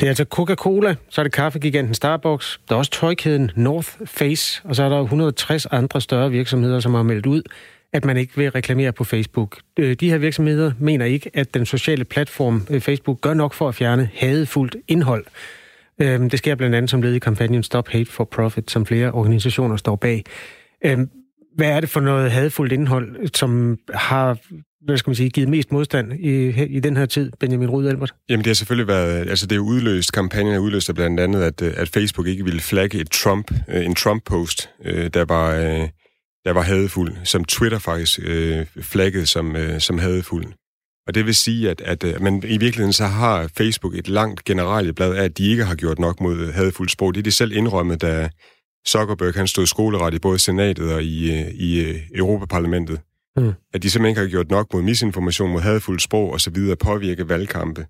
Det 0.00 0.06
er 0.06 0.08
altså 0.08 0.24
Coca-Cola, 0.24 0.94
så 1.08 1.20
er 1.20 1.22
det 1.22 1.32
kaffegiganten 1.32 1.94
Starbucks, 1.94 2.60
der 2.68 2.74
er 2.74 2.78
også 2.78 2.90
tøjkæden 2.90 3.50
North 3.54 3.88
Face, 4.06 4.60
og 4.64 4.76
så 4.76 4.82
er 4.82 4.88
der 4.88 5.02
160 5.02 5.66
andre 5.66 6.00
større 6.00 6.30
virksomheder, 6.30 6.80
som 6.80 6.94
har 6.94 7.02
meldt 7.02 7.26
ud, 7.26 7.42
at 7.92 8.04
man 8.04 8.16
ikke 8.16 8.32
vil 8.36 8.50
reklamere 8.50 8.92
på 8.92 9.04
Facebook. 9.04 9.58
Øh, 9.76 9.96
de 10.00 10.10
her 10.10 10.18
virksomheder 10.18 10.72
mener 10.78 11.04
ikke, 11.04 11.30
at 11.34 11.54
den 11.54 11.66
sociale 11.66 12.04
platform 12.04 12.66
øh, 12.70 12.80
Facebook 12.80 13.20
gør 13.20 13.34
nok 13.34 13.54
for 13.54 13.68
at 13.68 13.74
fjerne 13.74 14.10
hadefuldt 14.14 14.76
indhold. 14.88 15.24
Øhm, 16.00 16.30
det 16.30 16.38
sker 16.38 16.54
blandt 16.54 16.76
andet 16.76 16.90
som 16.90 17.02
led 17.02 17.14
i 17.14 17.18
kampagnen 17.18 17.62
Stop 17.62 17.88
Hate 17.88 18.10
for 18.10 18.24
Profit, 18.24 18.70
som 18.70 18.86
flere 18.86 19.12
organisationer 19.12 19.76
står 19.76 19.96
bag. 19.96 20.24
Øhm, 20.84 21.08
hvad 21.56 21.68
er 21.68 21.80
det 21.80 21.88
for 21.88 22.00
noget 22.00 22.30
hadfuldt 22.30 22.72
indhold, 22.72 23.28
som 23.34 23.78
har 23.94 24.38
hvad 24.86 24.96
skal 24.98 25.10
man 25.10 25.14
sige, 25.14 25.30
givet 25.30 25.48
mest 25.48 25.72
modstand 25.72 26.12
i, 26.12 26.48
i 26.64 26.80
den 26.80 26.96
her 26.96 27.06
tid, 27.06 27.32
Benjamin 27.40 27.70
Rud 27.70 27.86
Albert? 27.86 28.14
Jamen 28.28 28.44
det 28.44 28.46
har 28.46 28.54
selvfølgelig 28.54 28.88
været, 28.88 29.28
altså 29.28 29.46
det 29.46 29.56
er 29.56 29.60
udløst, 29.60 30.12
kampagnen 30.12 30.54
er 30.54 30.58
udløst 30.58 30.88
af 30.88 30.94
blandt 30.94 31.20
andet, 31.20 31.42
at, 31.42 31.62
øh, 31.62 31.72
at 31.76 31.88
Facebook 31.88 32.26
ikke 32.26 32.44
ville 32.44 32.60
flagge 32.60 33.00
et 33.00 33.10
Trump, 33.10 33.50
øh, 33.68 33.84
en 33.84 33.94
Trump-post, 33.94 34.70
øh, 34.84 35.10
der 35.14 35.24
var, 35.24 35.52
der 36.44 36.52
var 36.52 36.62
hadefuld, 36.62 37.12
som 37.24 37.44
Twitter 37.44 37.78
faktisk 37.78 38.20
flaggede 38.80 39.26
som, 39.26 39.56
som 39.78 39.98
hadefuld. 39.98 40.46
Og 41.06 41.14
det 41.14 41.26
vil 41.26 41.34
sige, 41.34 41.70
at, 41.70 41.80
at, 41.80 42.04
at 42.04 42.20
men 42.20 42.36
i 42.36 42.58
virkeligheden 42.58 42.92
så 42.92 43.06
har 43.06 43.50
Facebook 43.56 43.94
et 43.94 44.08
langt 44.08 44.44
generalieblad 44.44 45.14
af, 45.14 45.24
at 45.24 45.38
de 45.38 45.50
ikke 45.50 45.64
har 45.64 45.74
gjort 45.74 45.98
nok 45.98 46.20
mod 46.20 46.52
hadefuldt 46.52 46.90
sprog. 46.90 47.14
Det 47.14 47.20
er 47.20 47.24
de 47.24 47.30
selv 47.30 47.52
indrømmet, 47.52 48.02
da 48.02 48.30
Zuckerberg 48.88 49.34
han 49.34 49.46
stod 49.46 49.66
skoleret 49.66 50.14
i 50.14 50.18
både 50.18 50.38
senatet 50.38 50.92
og 50.94 51.02
i, 51.02 51.42
i 51.50 52.00
Europaparlamentet. 52.14 53.00
Mm. 53.36 53.52
At 53.74 53.82
de 53.82 53.90
simpelthen 53.90 54.10
ikke 54.10 54.20
har 54.20 54.28
gjort 54.28 54.50
nok 54.50 54.74
mod 54.74 54.82
misinformation, 54.82 55.52
mod 55.52 55.60
hadefuldt 55.60 56.02
sprog 56.02 56.32
og 56.32 56.40
så 56.40 56.50
videre, 56.50 56.76
påvirke 56.76 57.28
valgkampe. 57.28 57.86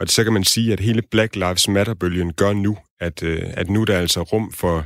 Og 0.00 0.08
så 0.08 0.24
kan 0.24 0.32
man 0.32 0.44
sige, 0.44 0.72
at 0.72 0.80
hele 0.80 1.02
Black 1.10 1.36
Lives 1.36 1.68
Matter-bølgen 1.68 2.32
gør 2.32 2.52
nu, 2.52 2.78
at, 3.00 3.22
øh, 3.22 3.42
at 3.46 3.70
nu 3.70 3.84
der 3.84 3.94
er 3.94 3.98
altså 3.98 4.22
rum 4.22 4.52
for, 4.52 4.76
øh, 4.78 4.84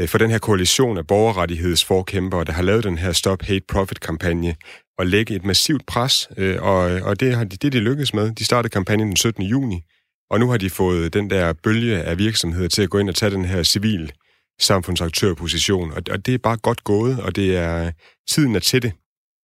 Øh, 0.00 0.08
for 0.08 0.18
den 0.18 0.30
her 0.30 0.38
koalition 0.38 0.98
af 0.98 1.06
borgerrettighedsforkæmpere, 1.06 2.44
der 2.44 2.52
har 2.52 2.62
lavet 2.62 2.84
den 2.84 2.98
her 2.98 3.12
Stop 3.12 3.42
Hate 3.42 3.64
Profit-kampagne, 3.68 4.56
at 4.98 5.06
lægge 5.06 5.34
et 5.34 5.44
massivt 5.44 5.86
pres, 5.86 6.28
øh, 6.36 6.62
og, 6.62 6.78
og 6.78 7.20
det 7.20 7.36
har 7.36 7.44
de, 7.44 7.56
det 7.56 7.72
de 7.72 7.80
lykkedes 7.80 8.14
med. 8.14 8.32
De 8.32 8.44
startede 8.44 8.70
kampagnen 8.70 9.06
den 9.08 9.16
17. 9.16 9.42
juni, 9.42 9.82
og 10.30 10.40
nu 10.40 10.50
har 10.50 10.56
de 10.56 10.70
fået 10.70 11.14
den 11.14 11.30
der 11.30 11.52
bølge 11.52 12.02
af 12.02 12.18
virksomheder 12.18 12.68
til 12.68 12.82
at 12.82 12.90
gå 12.90 12.98
ind 12.98 13.08
og 13.08 13.14
tage 13.14 13.30
den 13.30 13.44
her 13.44 13.62
civil 13.62 14.12
samfundsaktørposition. 14.60 15.92
Og, 15.92 16.02
og 16.10 16.26
det 16.26 16.34
er 16.34 16.38
bare 16.38 16.56
godt 16.56 16.84
gået, 16.84 17.22
og 17.22 17.36
det 17.36 17.56
er 17.56 17.90
tiden 18.30 18.56
er 18.56 18.60
til 18.60 18.82
det. 18.82 18.92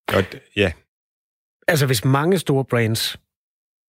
Og, 0.09 0.25
ja. 0.57 0.73
Altså, 1.69 1.87
hvis 1.87 2.05
mange 2.05 2.39
store 2.39 2.65
brands 2.65 3.19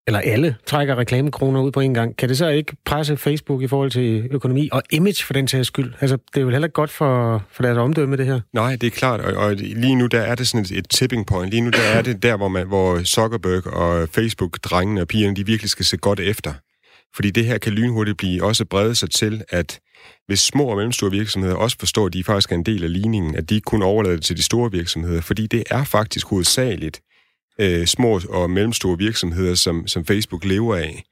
eller 0.08 0.20
alle 0.20 0.56
trækker 0.66 0.98
reklamekroner 0.98 1.62
ud 1.62 1.72
på 1.72 1.80
en 1.80 1.94
gang, 1.94 2.18
kan 2.18 2.30
det 2.30 2.38
så 2.38 2.48
ikke 2.48 2.76
presse 2.86 3.18
Facebook 3.18 3.62
i 3.62 3.68
forhold 3.68 3.92
til 3.92 4.28
økonomi 4.32 4.70
og 4.72 4.84
image 4.92 5.24
for 5.26 5.34
den 5.34 5.48
sags 5.48 5.68
skyld? 5.68 5.94
Altså, 6.02 6.18
det 6.18 6.38
er 6.38 6.42
jo 6.42 6.50
heller 6.50 6.68
ikke 6.68 6.74
godt 6.74 6.90
for, 6.90 7.44
for 7.52 7.64
deres 7.64 7.78
omdømme, 7.78 8.18
det 8.18 8.26
her. 8.26 8.40
Nej, 8.54 8.76
det 8.76 8.88
er 8.88 8.92
klart, 8.92 9.20
og, 9.20 9.34
og 9.34 9.56
lige 9.56 9.96
nu 9.96 10.08
der 10.08 10.22
er 10.22 10.36
det 10.36 10.48
sådan 10.48 10.62
et, 10.62 10.72
et 10.72 10.90
tipping 10.90 11.26
point. 11.26 11.52
Lige 11.52 11.62
nu 11.62 11.70
der 11.70 11.82
er 11.82 12.02
det 12.02 12.24
der, 12.24 12.38
hvor, 12.38 12.48
man, 12.48 12.68
hvor 12.68 13.04
Zuckerberg 13.04 13.68
og 13.68 14.10
Facebook-drengene 14.10 15.02
og 15.02 15.08
pigerne, 15.08 15.36
de 15.36 15.46
virkelig 15.46 15.70
skal 15.70 15.86
se 15.86 15.98
godt 15.98 16.20
efter. 16.20 16.54
Fordi 17.16 17.32
det 17.32 17.46
her 17.46 17.58
kan 17.58 17.74
lynhurtigt 17.74 18.18
blive 18.18 18.44
også 18.44 18.66
brede 18.66 18.96
sig 18.96 19.12
til, 19.12 19.44
at 19.50 19.80
hvis 20.28 20.40
små 20.40 20.64
og 20.64 20.76
mellemstore 20.76 21.12
virksomheder 21.12 21.56
også 21.56 21.78
forstår, 21.80 22.06
at 22.06 22.14
de 22.14 22.24
faktisk 22.24 22.52
er 22.52 22.56
en 22.56 22.64
del 22.64 22.84
af 22.84 22.94
ligningen, 22.94 23.36
at 23.36 23.50
de 23.50 23.56
ikke 23.56 23.66
kun 23.66 23.82
overlader 23.82 24.16
det 24.16 24.26
til 24.26 24.38
de 24.38 24.44
store 24.44 24.72
virksomheder, 24.72 25.22
fordi 25.22 25.48
det 25.48 25.64
er 25.70 25.84
faktisk 25.84 26.28
hovedsageligt 26.28 27.02
øh, 27.60 27.86
små 27.86 28.22
og 28.30 28.50
mellemstore 28.50 28.98
virksomheder, 28.98 29.56
som, 29.56 29.88
som 29.88 30.06
Facebook 30.06 30.46
lever 30.46 30.76
af. 30.76 31.04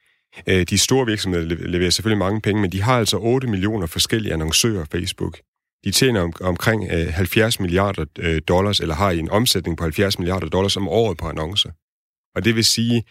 Øh, 0.48 0.64
de 0.64 0.78
store 0.78 1.06
virksomheder 1.06 1.46
leverer 1.46 1.90
selvfølgelig 1.90 2.20
mange 2.20 2.42
penge, 2.42 2.62
men 2.62 2.72
de 2.72 2.82
har 2.82 2.98
altså 2.98 3.18
8 3.18 3.48
millioner 3.48 3.88
forskellige 3.88 4.34
annoncører 4.34 4.86
Facebook. 4.92 5.40
De 5.84 5.92
tjener 5.92 6.22
om, 6.22 6.34
omkring 6.42 6.92
øh, 6.92 7.08
70 7.08 7.60
milliarder 7.60 8.06
øh, 8.20 8.42
dollars, 8.48 8.80
eller 8.80 8.96
har 8.96 9.12
en 9.12 9.30
omsætning 9.30 9.78
på 9.78 9.84
70 9.84 10.20
milliarder 10.20 10.48
dollars 10.48 10.78
om 10.78 10.88
året 10.88 11.18
på 11.18 11.28
annoncer. 11.28 11.70
Og 12.36 12.46
det 12.46 12.56
vil 12.56 12.66
sige, 12.66 13.04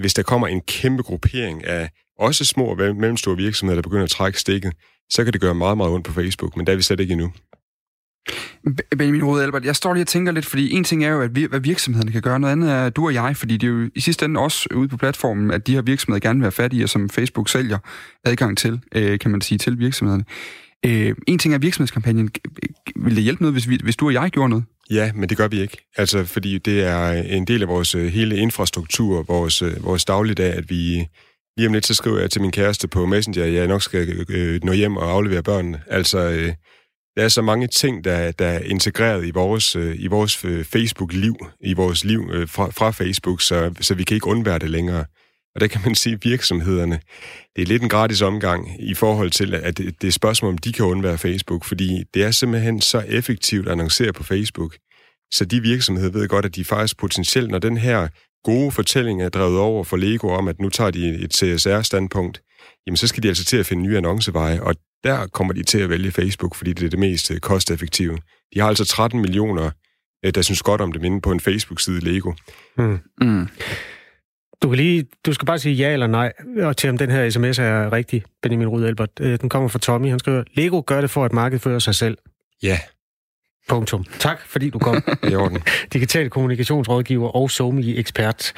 hvis 0.00 0.14
der 0.14 0.22
kommer 0.22 0.46
en 0.46 0.60
kæmpe 0.60 1.02
gruppering 1.02 1.64
af 1.64 1.90
også 2.18 2.44
små 2.44 2.64
og 2.64 2.76
mellemstore 2.76 3.36
virksomheder, 3.36 3.76
der 3.76 3.82
begynder 3.88 4.04
at 4.04 4.10
trække 4.10 4.40
stikket, 4.40 4.72
så 5.10 5.24
kan 5.24 5.32
det 5.32 5.40
gøre 5.40 5.54
meget, 5.54 5.76
meget 5.76 5.92
ondt 5.92 6.06
på 6.06 6.12
Facebook, 6.12 6.56
men 6.56 6.66
der 6.66 6.72
er 6.72 6.76
vi 6.76 6.82
slet 6.82 7.00
ikke 7.00 7.12
endnu. 7.12 7.32
Benjamin 8.98 9.24
Rode 9.24 9.42
Albert, 9.42 9.64
jeg 9.64 9.76
står 9.76 9.94
lige 9.94 10.02
og 10.02 10.06
tænker 10.06 10.32
lidt, 10.32 10.46
fordi 10.46 10.72
en 10.72 10.84
ting 10.84 11.04
er 11.04 11.08
jo, 11.08 11.20
at 11.20 11.36
vi, 11.36 11.44
hvad 11.44 11.60
virksomhederne 11.60 12.12
kan 12.12 12.22
gøre, 12.22 12.40
noget 12.40 12.52
andet 12.52 12.70
er 12.70 12.90
du 12.90 13.06
og 13.06 13.14
jeg, 13.14 13.36
fordi 13.36 13.56
det 13.56 13.66
er 13.66 13.72
jo 13.72 13.90
i 13.94 14.00
sidste 14.00 14.24
ende 14.24 14.40
også 14.40 14.68
ude 14.74 14.88
på 14.88 14.96
platformen, 14.96 15.50
at 15.50 15.66
de 15.66 15.74
her 15.74 15.82
virksomheder 15.82 16.20
gerne 16.20 16.38
vil 16.38 16.44
have 16.44 16.52
fat 16.52 16.72
i, 16.72 16.82
og 16.82 16.88
som 16.88 17.10
Facebook 17.10 17.48
sælger 17.48 17.78
adgang 18.24 18.58
til, 18.58 18.80
øh, 18.94 19.18
kan 19.18 19.30
man 19.30 19.40
sige, 19.40 19.58
til 19.58 19.78
virksomhederne. 19.78 20.24
Øh, 20.86 21.14
en 21.26 21.38
ting 21.38 21.54
er 21.54 21.58
virksomhedskampagnen. 21.58 22.30
Vil 22.96 23.16
det 23.16 23.22
hjælpe 23.22 23.42
noget, 23.42 23.54
hvis, 23.54 23.68
vi, 23.68 23.78
hvis 23.82 23.96
du 23.96 24.06
og 24.06 24.12
jeg 24.12 24.30
gjorde 24.30 24.48
noget? 24.48 24.64
Ja, 24.90 25.12
men 25.14 25.28
det 25.28 25.36
gør 25.36 25.48
vi 25.48 25.60
ikke. 25.60 25.76
Altså, 25.96 26.24
fordi 26.24 26.58
det 26.58 26.84
er 26.84 27.10
en 27.12 27.46
del 27.46 27.62
af 27.62 27.68
vores 27.68 27.94
øh, 27.94 28.06
hele 28.06 28.36
infrastruktur, 28.36 29.22
vores, 29.22 29.62
øh, 29.62 29.84
vores 29.84 30.04
dagligdag, 30.04 30.52
at 30.52 30.70
vi 30.70 31.08
lige 31.56 31.66
om 31.66 31.72
lidt, 31.72 31.86
så 31.86 31.94
skriver 31.94 32.18
jeg 32.18 32.30
til 32.30 32.40
min 32.40 32.50
kæreste 32.50 32.88
på 32.88 33.06
Messenger, 33.06 33.44
at 33.44 33.52
jeg 33.52 33.66
nok 33.66 33.82
skal 33.82 34.24
øh, 34.28 34.60
nå 34.64 34.72
hjem 34.72 34.96
og 34.96 35.10
aflevere 35.10 35.42
børnene. 35.42 35.80
Altså, 35.86 36.30
øh, 36.30 36.52
der 37.16 37.24
er 37.24 37.28
så 37.28 37.42
mange 37.42 37.66
ting, 37.66 38.04
der, 38.04 38.32
der 38.32 38.46
er 38.46 38.58
integreret 38.58 39.26
i 39.26 39.30
vores, 39.30 39.76
øh, 39.76 39.96
i 39.98 40.06
vores 40.06 40.44
øh, 40.44 40.64
Facebook-liv, 40.64 41.36
i 41.60 41.72
vores 41.72 42.04
liv 42.04 42.30
øh, 42.32 42.48
fra, 42.48 42.70
fra 42.70 42.90
Facebook, 42.90 43.40
så, 43.42 43.74
så 43.80 43.94
vi 43.94 44.04
kan 44.04 44.14
ikke 44.14 44.26
undvære 44.26 44.58
det 44.58 44.70
længere. 44.70 45.04
Og 45.54 45.60
der 45.60 45.66
kan 45.66 45.80
man 45.84 45.94
sige, 45.94 46.14
at 46.14 46.24
virksomhederne, 46.24 47.00
det 47.56 47.62
er 47.62 47.66
lidt 47.66 47.82
en 47.82 47.88
gratis 47.88 48.22
omgang 48.22 48.68
i 48.80 48.94
forhold 48.94 49.30
til, 49.30 49.54
at 49.54 49.78
det, 49.78 50.02
det 50.02 50.08
er 50.08 50.12
spørgsmål, 50.12 50.52
om 50.52 50.58
de 50.58 50.72
kan 50.72 50.84
undvære 50.84 51.18
Facebook, 51.18 51.64
fordi 51.64 52.04
det 52.14 52.24
er 52.24 52.30
simpelthen 52.30 52.80
så 52.80 53.04
effektivt 53.08 53.66
at 53.66 53.72
annoncere 53.72 54.12
på 54.12 54.22
Facebook. 54.22 54.76
Så 55.32 55.44
de 55.44 55.60
virksomheder 55.60 56.10
ved 56.10 56.28
godt, 56.28 56.44
at 56.44 56.56
de 56.56 56.64
faktisk 56.64 56.96
potentielt, 56.96 57.50
når 57.50 57.58
den 57.58 57.76
her 57.76 58.08
gode 58.44 58.70
fortælling 58.70 59.22
er 59.22 59.28
drevet 59.28 59.58
over 59.58 59.84
for 59.84 59.96
Lego 59.96 60.28
om, 60.28 60.48
at 60.48 60.60
nu 60.60 60.68
tager 60.68 60.90
de 60.90 61.08
et 61.08 61.34
CSR-standpunkt, 61.34 62.42
jamen 62.86 62.96
så 62.96 63.06
skal 63.06 63.22
de 63.22 63.28
altså 63.28 63.44
til 63.44 63.56
at 63.56 63.66
finde 63.66 63.82
nye 63.82 63.96
annonceveje, 63.96 64.60
og 64.60 64.74
der 65.04 65.26
kommer 65.26 65.54
de 65.54 65.62
til 65.62 65.78
at 65.78 65.90
vælge 65.90 66.10
Facebook, 66.10 66.54
fordi 66.54 66.72
det 66.72 66.84
er 66.84 66.90
det 66.90 66.98
mest 66.98 67.30
øh, 67.30 67.40
kosteffektive. 67.40 68.18
De 68.54 68.60
har 68.60 68.68
altså 68.68 68.84
13 68.84 69.20
millioner, 69.20 69.70
øh, 70.24 70.34
der 70.34 70.42
synes 70.42 70.62
godt 70.62 70.80
om 70.80 70.92
det 70.92 71.04
inde 71.04 71.20
på 71.20 71.32
en 71.32 71.40
Facebook-side 71.40 72.00
Lego. 72.00 72.32
Mm. 72.78 72.98
Mm. 73.20 73.48
Du, 74.62 74.68
kan 74.68 74.76
lige, 74.76 75.06
du 75.26 75.32
skal 75.32 75.46
bare 75.46 75.58
sige 75.58 75.74
ja 75.74 75.92
eller 75.92 76.06
nej 76.06 76.32
og 76.62 76.76
til, 76.76 76.90
om 76.90 76.98
den 76.98 77.10
her 77.10 77.30
sms 77.30 77.58
er 77.58 77.92
rigtig, 77.92 78.22
Benjamin 78.42 78.68
Rud 78.68 78.84
Albert. 78.84 79.10
Øh, 79.20 79.40
den 79.40 79.48
kommer 79.48 79.68
fra 79.68 79.78
Tommy. 79.78 80.08
Han 80.08 80.18
skriver, 80.18 80.42
Lego 80.54 80.82
gør 80.86 81.00
det 81.00 81.10
for 81.10 81.24
at 81.24 81.32
markedsføre 81.32 81.80
sig 81.80 81.94
selv. 81.94 82.18
Ja. 82.62 82.78
Punktum. 83.68 84.04
Tak, 84.18 84.40
fordi 84.46 84.70
du 84.70 84.78
kom. 84.78 85.02
I 85.30 85.34
orden. 85.34 85.62
Digital 85.92 86.30
kommunikationsrådgiver 86.30 87.28
og 87.28 87.50
SoMe-ekspert. 87.50 88.52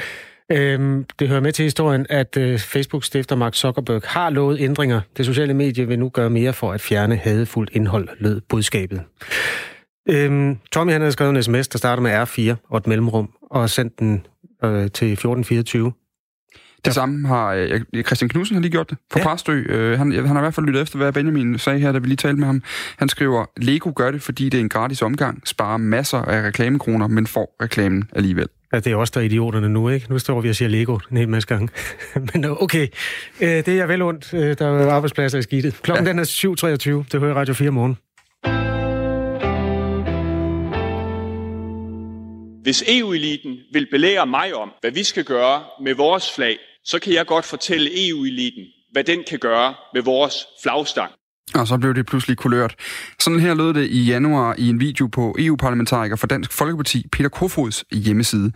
Øhm, 0.52 1.04
det 1.18 1.28
hører 1.28 1.40
med 1.40 1.52
til 1.52 1.62
historien, 1.62 2.06
at 2.11 2.37
øh, 2.37 2.59
Facebook-stifter 2.59 3.37
Mark 3.37 3.54
Zuckerberg 3.54 4.02
har 4.04 4.30
lovet 4.30 4.61
ændringer. 4.61 5.00
Det 5.16 5.26
sociale 5.26 5.54
medie 5.54 5.88
vil 5.88 5.98
nu 5.98 6.09
gøre 6.09 6.30
mere 6.30 6.52
for 6.52 6.72
at 6.72 6.80
fjerne 6.80 7.16
hadefuldt 7.16 7.70
indhold, 7.72 8.09
lød 8.18 8.40
budskabet. 8.40 9.02
Øhm, 10.09 10.59
Tommy 10.72 10.92
han 10.92 11.00
har 11.00 11.11
skrevet 11.11 11.37
en 11.37 11.42
sms, 11.42 11.68
der 11.68 11.78
starter 11.78 12.02
med 12.02 12.22
R4 12.22 12.56
og 12.70 12.78
et 12.78 12.87
mellemrum, 12.87 13.30
og 13.50 13.70
sendt 13.70 13.98
den 13.98 14.26
øh, 14.64 14.70
til 14.70 15.12
1424. 15.12 15.92
Det 16.85 16.94
samme 16.94 17.28
har 17.28 17.52
øh, 17.52 18.04
Christian 18.06 18.28
Knudsen 18.28 18.54
har 18.54 18.61
lige 18.61 18.72
gjort 18.72 18.90
det 18.90 18.98
på 19.11 19.18
ja. 19.18 19.24
Præstø. 19.24 19.52
Øh, 19.52 19.98
han, 19.98 20.12
han 20.12 20.26
har 20.26 20.38
i 20.38 20.40
hvert 20.40 20.54
fald 20.54 20.66
lyttet 20.66 20.82
efter, 20.82 20.96
hvad 20.96 21.12
Benjamin 21.12 21.59
sagde 21.59 21.78
her, 21.78 21.92
da 21.92 21.98
vi 21.98 22.06
lige 22.06 22.16
talte 22.16 22.38
med 22.38 22.46
ham. 22.46 22.62
Han 22.96 23.09
skriver, 23.09 23.44
Lego 23.56 23.92
gør 23.96 24.11
det, 24.11 24.22
fordi 24.22 24.48
det 24.48 24.59
er 24.59 24.62
en 24.62 24.68
gratis 24.68 25.02
omgang, 25.02 25.48
sparer 25.48 25.76
masser 25.76 26.18
af 26.18 26.42
reklamekroner, 26.42 27.06
men 27.06 27.26
får 27.26 27.56
reklamen 27.62 28.11
alligevel. 28.12 28.48
Ja, 28.72 28.81
det 28.81 28.92
er 28.92 28.96
også 28.96 29.12
der 29.14 29.20
idioterne 29.20 29.68
nu, 29.68 29.88
ikke? 29.88 30.07
Nu 30.11 30.18
står 30.18 30.40
vi 30.40 30.48
og 30.48 30.55
siger 30.55 30.68
Lego 30.68 30.98
en 31.11 31.16
hel 31.16 31.29
masse 31.29 31.48
gange. 31.48 31.68
men 32.33 32.44
okay, 32.44 32.88
øh, 33.40 33.48
det 33.48 33.68
er 33.68 33.87
vel 33.87 34.02
ondt. 34.02 34.35
Øh, 34.35 34.59
der 34.59 34.66
er 34.66 34.90
arbejdspladser 34.90 35.38
i 35.38 35.42
skidtet. 35.42 35.83
Klokken 35.83 36.07
ja. 36.07 36.12
den 36.12 36.18
er 36.18 36.24
7.23. 37.05 37.09
Det 37.12 37.20
hører 37.20 37.35
Radio 37.35 37.55
4 37.55 37.70
morgen. 37.70 37.98
Hvis 42.62 42.85
EU-eliten 42.88 43.59
vil 43.72 43.87
belære 43.90 44.26
mig 44.26 44.55
om, 44.55 44.72
hvad 44.81 44.90
vi 44.90 45.05
skal 45.05 45.24
gøre 45.24 45.64
med 45.83 45.94
vores 45.94 46.35
flag, 46.35 46.59
så 46.85 46.98
kan 46.98 47.12
jeg 47.12 47.26
godt 47.26 47.44
fortælle 47.44 48.09
EU-eliten, 48.09 48.64
hvad 48.92 49.05
den 49.05 49.24
kan 49.29 49.38
gøre 49.38 49.74
med 49.94 50.02
vores 50.02 50.46
flagstang. 50.62 51.12
Og 51.54 51.66
så 51.68 51.78
blev 51.78 51.94
det 51.94 52.06
pludselig 52.06 52.37
kulørt. 52.37 52.74
Sådan 53.20 53.40
her 53.40 53.54
lød 53.54 53.74
det 53.74 53.87
i 53.90 54.04
januar 54.04 54.54
i 54.59 54.68
en 54.68 54.80
video 54.80 55.06
på 55.06 55.37
EU-parlamentariker 55.38 56.16
for 56.16 56.26
Dansk 56.26 56.52
Folkeparti, 56.52 57.09
Peter 57.12 57.28
Kofods 57.28 57.85
hjemmeside. 57.92 58.52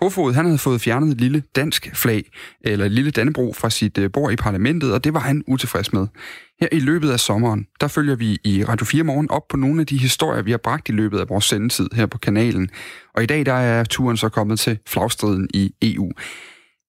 Kofod 0.00 0.32
han 0.32 0.44
havde 0.44 0.58
fået 0.58 0.80
fjernet 0.80 1.12
et 1.12 1.20
lille 1.20 1.42
dansk 1.56 1.90
flag, 1.94 2.24
eller 2.60 2.86
et 2.86 2.92
lille 2.92 3.10
dannebro 3.10 3.52
fra 3.52 3.70
sit 3.70 3.98
øh, 3.98 4.10
bord 4.12 4.32
i 4.32 4.36
parlamentet, 4.36 4.92
og 4.92 5.04
det 5.04 5.14
var 5.14 5.20
han 5.20 5.44
utilfreds 5.46 5.92
med. 5.92 6.06
Her 6.60 6.68
i 6.72 6.78
løbet 6.78 7.10
af 7.10 7.20
sommeren, 7.20 7.66
der 7.80 7.88
følger 7.88 8.14
vi 8.14 8.38
i 8.44 8.64
Radio 8.64 8.86
4 8.86 9.02
Morgen 9.02 9.30
op 9.30 9.48
på 9.48 9.56
nogle 9.56 9.80
af 9.80 9.86
de 9.86 9.98
historier, 9.98 10.42
vi 10.42 10.50
har 10.50 10.58
bragt 10.58 10.88
i 10.88 10.92
løbet 10.92 11.18
af 11.18 11.28
vores 11.28 11.44
sendetid 11.44 11.88
her 11.94 12.06
på 12.06 12.18
kanalen. 12.18 12.70
Og 13.14 13.22
i 13.22 13.26
dag 13.26 13.46
der 13.46 13.52
er 13.52 13.84
turen 13.84 14.16
så 14.16 14.28
kommet 14.28 14.60
til 14.60 14.78
flagstriden 14.86 15.48
i 15.54 15.74
EU. 15.82 16.12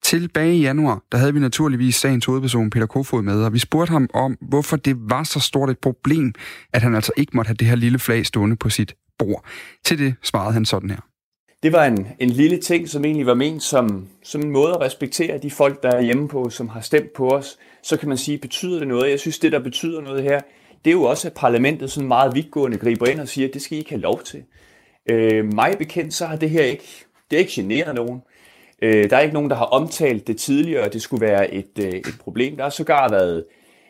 Tilbage 0.06 0.56
i 0.56 0.62
januar, 0.62 1.04
der 1.12 1.18
havde 1.18 1.34
vi 1.34 1.40
naturligvis 1.40 1.96
sagens 1.96 2.26
hovedperson 2.26 2.70
Peter 2.70 2.86
Kofod 2.86 3.22
med, 3.22 3.44
og 3.44 3.54
vi 3.54 3.60
spurgte 3.60 3.92
ham 3.92 4.10
om, 4.14 4.38
hvorfor 4.42 4.78
det 4.78 4.96
var 5.00 5.24
så 5.24 5.40
stort 5.40 5.70
et 5.70 5.80
problem, 5.80 6.34
at 6.74 6.82
han 6.82 6.96
altså 6.96 7.12
ikke 7.18 7.32
måtte 7.36 7.48
have 7.48 7.56
det 7.56 7.68
her 7.68 7.76
lille 7.76 8.00
flag 8.00 8.26
stående 8.26 8.56
på 8.56 8.70
sit 8.70 8.96
bord. 9.20 9.46
Til 9.86 10.00
det 10.00 10.16
svarede 10.24 10.54
han 10.54 10.66
sådan 10.66 10.90
her. 10.90 11.00
Det 11.64 11.72
var 11.72 11.86
en, 11.86 12.08
en 12.20 12.30
lille 12.30 12.58
ting, 12.58 12.90
som 12.90 13.06
egentlig 13.06 13.26
var 13.26 13.34
ment 13.34 13.64
som, 13.64 14.08
som 14.24 14.42
en 14.42 14.52
måde 14.52 14.74
at 14.74 14.82
respektere 14.82 15.38
de 15.38 15.52
folk, 15.52 15.84
der 15.84 15.90
er 15.90 16.02
hjemme 16.02 16.28
på, 16.28 16.50
som 16.50 16.70
har 16.70 16.82
stemt 16.82 17.14
på 17.14 17.30
os. 17.30 17.58
Så 17.84 17.98
kan 17.98 18.10
man 18.10 18.18
sige, 18.18 18.38
betyder 18.38 18.80
det 18.80 18.88
noget? 18.88 19.12
Jeg 19.12 19.20
synes, 19.20 19.40
det 19.40 19.52
der 19.52 19.60
betyder 19.60 20.02
noget 20.02 20.24
her, 20.24 20.42
det 20.86 20.90
er 20.90 20.96
jo 20.96 21.04
også, 21.04 21.28
at 21.28 21.34
parlamentet 21.34 21.92
sådan 21.92 22.08
meget 22.08 22.36
vidtgående 22.36 22.78
griber 22.78 23.06
ind 23.06 23.20
og 23.20 23.28
siger, 23.28 23.48
at 23.48 23.54
det 23.54 23.62
skal 23.62 23.76
I 23.76 23.80
ikke 23.80 23.92
have 23.92 24.02
lov 24.02 24.22
til. 24.24 24.44
Øh, 25.10 25.54
mig 25.54 25.76
bekendt, 25.78 26.14
så 26.14 26.26
har 26.26 26.36
det 26.36 26.50
her 26.50 26.64
ikke, 26.64 27.06
det 27.32 27.36
er 27.36 27.40
ikke 27.40 27.54
generet 27.56 27.96
nogen. 27.96 28.16
Øh, 28.16 28.35
Øh, 28.82 29.10
der 29.10 29.18
er 29.18 29.22
ikke 29.22 29.34
nogen, 29.34 29.50
der 29.50 29.56
har 29.56 29.66
omtalt 29.66 30.28
det 30.28 30.38
tidligere, 30.38 30.86
at 30.86 30.94
det 30.94 31.02
skulle 31.02 31.22
være 31.22 31.54
et, 31.54 31.80
øh, 31.80 31.90
et 31.90 32.16
problem. 32.20 32.56
Der 32.56 32.64
har 32.64 32.70
sågar 32.70 33.10
været 33.10 33.46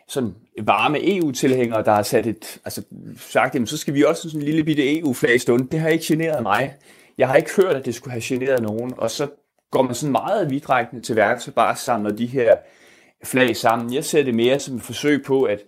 sådan 0.08 0.36
varme 0.62 1.18
EU-tilhængere, 1.18 1.84
der 1.84 1.94
har 1.94 2.04
sat 2.04 2.28
et, 2.28 2.58
altså 2.66 2.82
sagt, 3.18 3.54
jamen, 3.56 3.68
så 3.68 3.78
skal 3.78 3.94
vi 3.94 4.04
også 4.04 4.30
sådan 4.30 4.40
en 4.40 4.46
lille 4.46 4.64
bitte 4.64 5.00
EU-flag 5.00 5.42
stående. 5.42 5.68
Det 5.72 5.80
har 5.80 5.90
ikke 5.90 6.06
generet 6.08 6.44
mig. 6.44 6.74
Jeg 7.18 7.28
har 7.28 7.36
ikke 7.36 7.52
hørt, 7.58 7.76
at 7.76 7.86
det 7.86 7.96
skulle 7.96 8.12
have 8.12 8.22
generet 8.24 8.62
nogen. 8.62 8.94
Og 8.98 9.12
så 9.12 9.28
går 9.72 9.82
man 9.82 9.96
sådan 9.96 10.12
meget 10.12 10.50
vidtrækkende 10.50 11.02
til 11.02 11.16
værks 11.16 11.44
så 11.44 11.52
bare 11.52 11.76
samler 11.76 12.12
de 12.12 12.26
her 12.26 12.56
flag 13.24 13.56
sammen. 13.56 13.94
Jeg 13.94 14.06
ser 14.06 14.24
det 14.24 14.36
mere 14.36 14.60
som 14.60 14.76
et 14.76 14.82
forsøg 14.82 15.24
på, 15.24 15.44
at, 15.44 15.60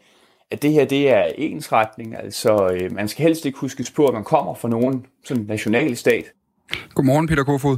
at 0.52 0.62
det 0.62 0.72
her 0.72 0.86
det 0.86 1.10
er 1.10 1.24
ensretning. 1.38 2.16
Altså, 2.16 2.70
øh, 2.74 2.92
man 2.92 3.08
skal 3.08 3.24
helst 3.24 3.46
ikke 3.46 3.60
huskes 3.60 3.92
på, 3.92 4.06
at 4.06 4.14
man 4.14 4.24
kommer 4.24 4.54
fra 4.54 4.70
nogen 4.70 5.06
sådan 5.26 5.44
nationale 5.44 5.96
stat. 5.96 6.26
Godmorgen, 6.96 7.28
Peter 7.28 7.44
Kofod. 7.44 7.78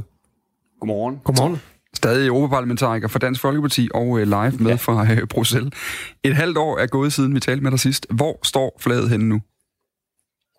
Godmorgen. 0.80 1.20
Godmorgen. 1.24 1.60
Stadig 1.94 2.26
europaparlamentariker 2.26 3.08
for 3.08 3.18
Dansk 3.18 3.40
Folkeparti 3.40 3.88
og 3.94 4.18
øh, 4.18 4.26
live 4.26 4.52
med 4.58 4.70
ja. 4.70 4.74
fra 4.74 5.12
øh, 5.12 5.26
Bruxelles. 5.26 5.72
Et 6.24 6.36
halvt 6.36 6.58
år 6.58 6.78
er 6.78 6.86
gået 6.86 7.12
siden 7.12 7.34
vi 7.34 7.40
talte 7.40 7.62
med 7.62 7.70
dig 7.70 7.80
sidst. 7.80 8.06
Hvor 8.10 8.38
står 8.42 8.76
flaget 8.80 9.10
henne 9.10 9.28
nu? 9.28 9.40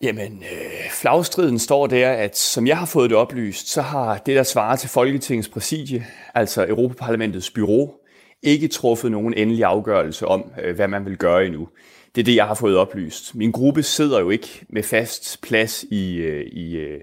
Jamen, 0.03 0.43
øh, 0.43 0.91
flagstriden 0.91 1.59
står 1.59 1.87
der, 1.87 2.11
at 2.11 2.37
som 2.37 2.67
jeg 2.67 2.77
har 2.77 2.85
fået 2.85 3.09
det 3.09 3.17
oplyst, 3.17 3.69
så 3.69 3.81
har 3.81 4.17
det, 4.17 4.35
der 4.35 4.43
svarer 4.43 4.75
til 4.75 4.89
Folketingets 4.89 5.49
præsidie, 5.49 6.05
altså 6.33 6.65
Europaparlamentets 6.67 7.51
bureau, 7.51 7.91
ikke 8.43 8.67
truffet 8.67 9.11
nogen 9.11 9.33
endelig 9.33 9.63
afgørelse 9.63 10.27
om, 10.27 10.51
øh, 10.63 10.75
hvad 10.75 10.87
man 10.87 11.05
vil 11.05 11.17
gøre 11.17 11.45
endnu. 11.45 11.67
Det 12.15 12.21
er 12.21 12.25
det, 12.25 12.35
jeg 12.35 12.47
har 12.47 12.53
fået 12.53 12.77
oplyst. 12.77 13.35
Min 13.35 13.51
gruppe 13.51 13.83
sidder 13.83 14.19
jo 14.19 14.29
ikke 14.29 14.65
med 14.69 14.83
fast 14.83 15.41
plads 15.41 15.83
i, 15.83 16.15
øh, 16.15 16.45
i, 16.45 16.75
øh, 16.75 17.01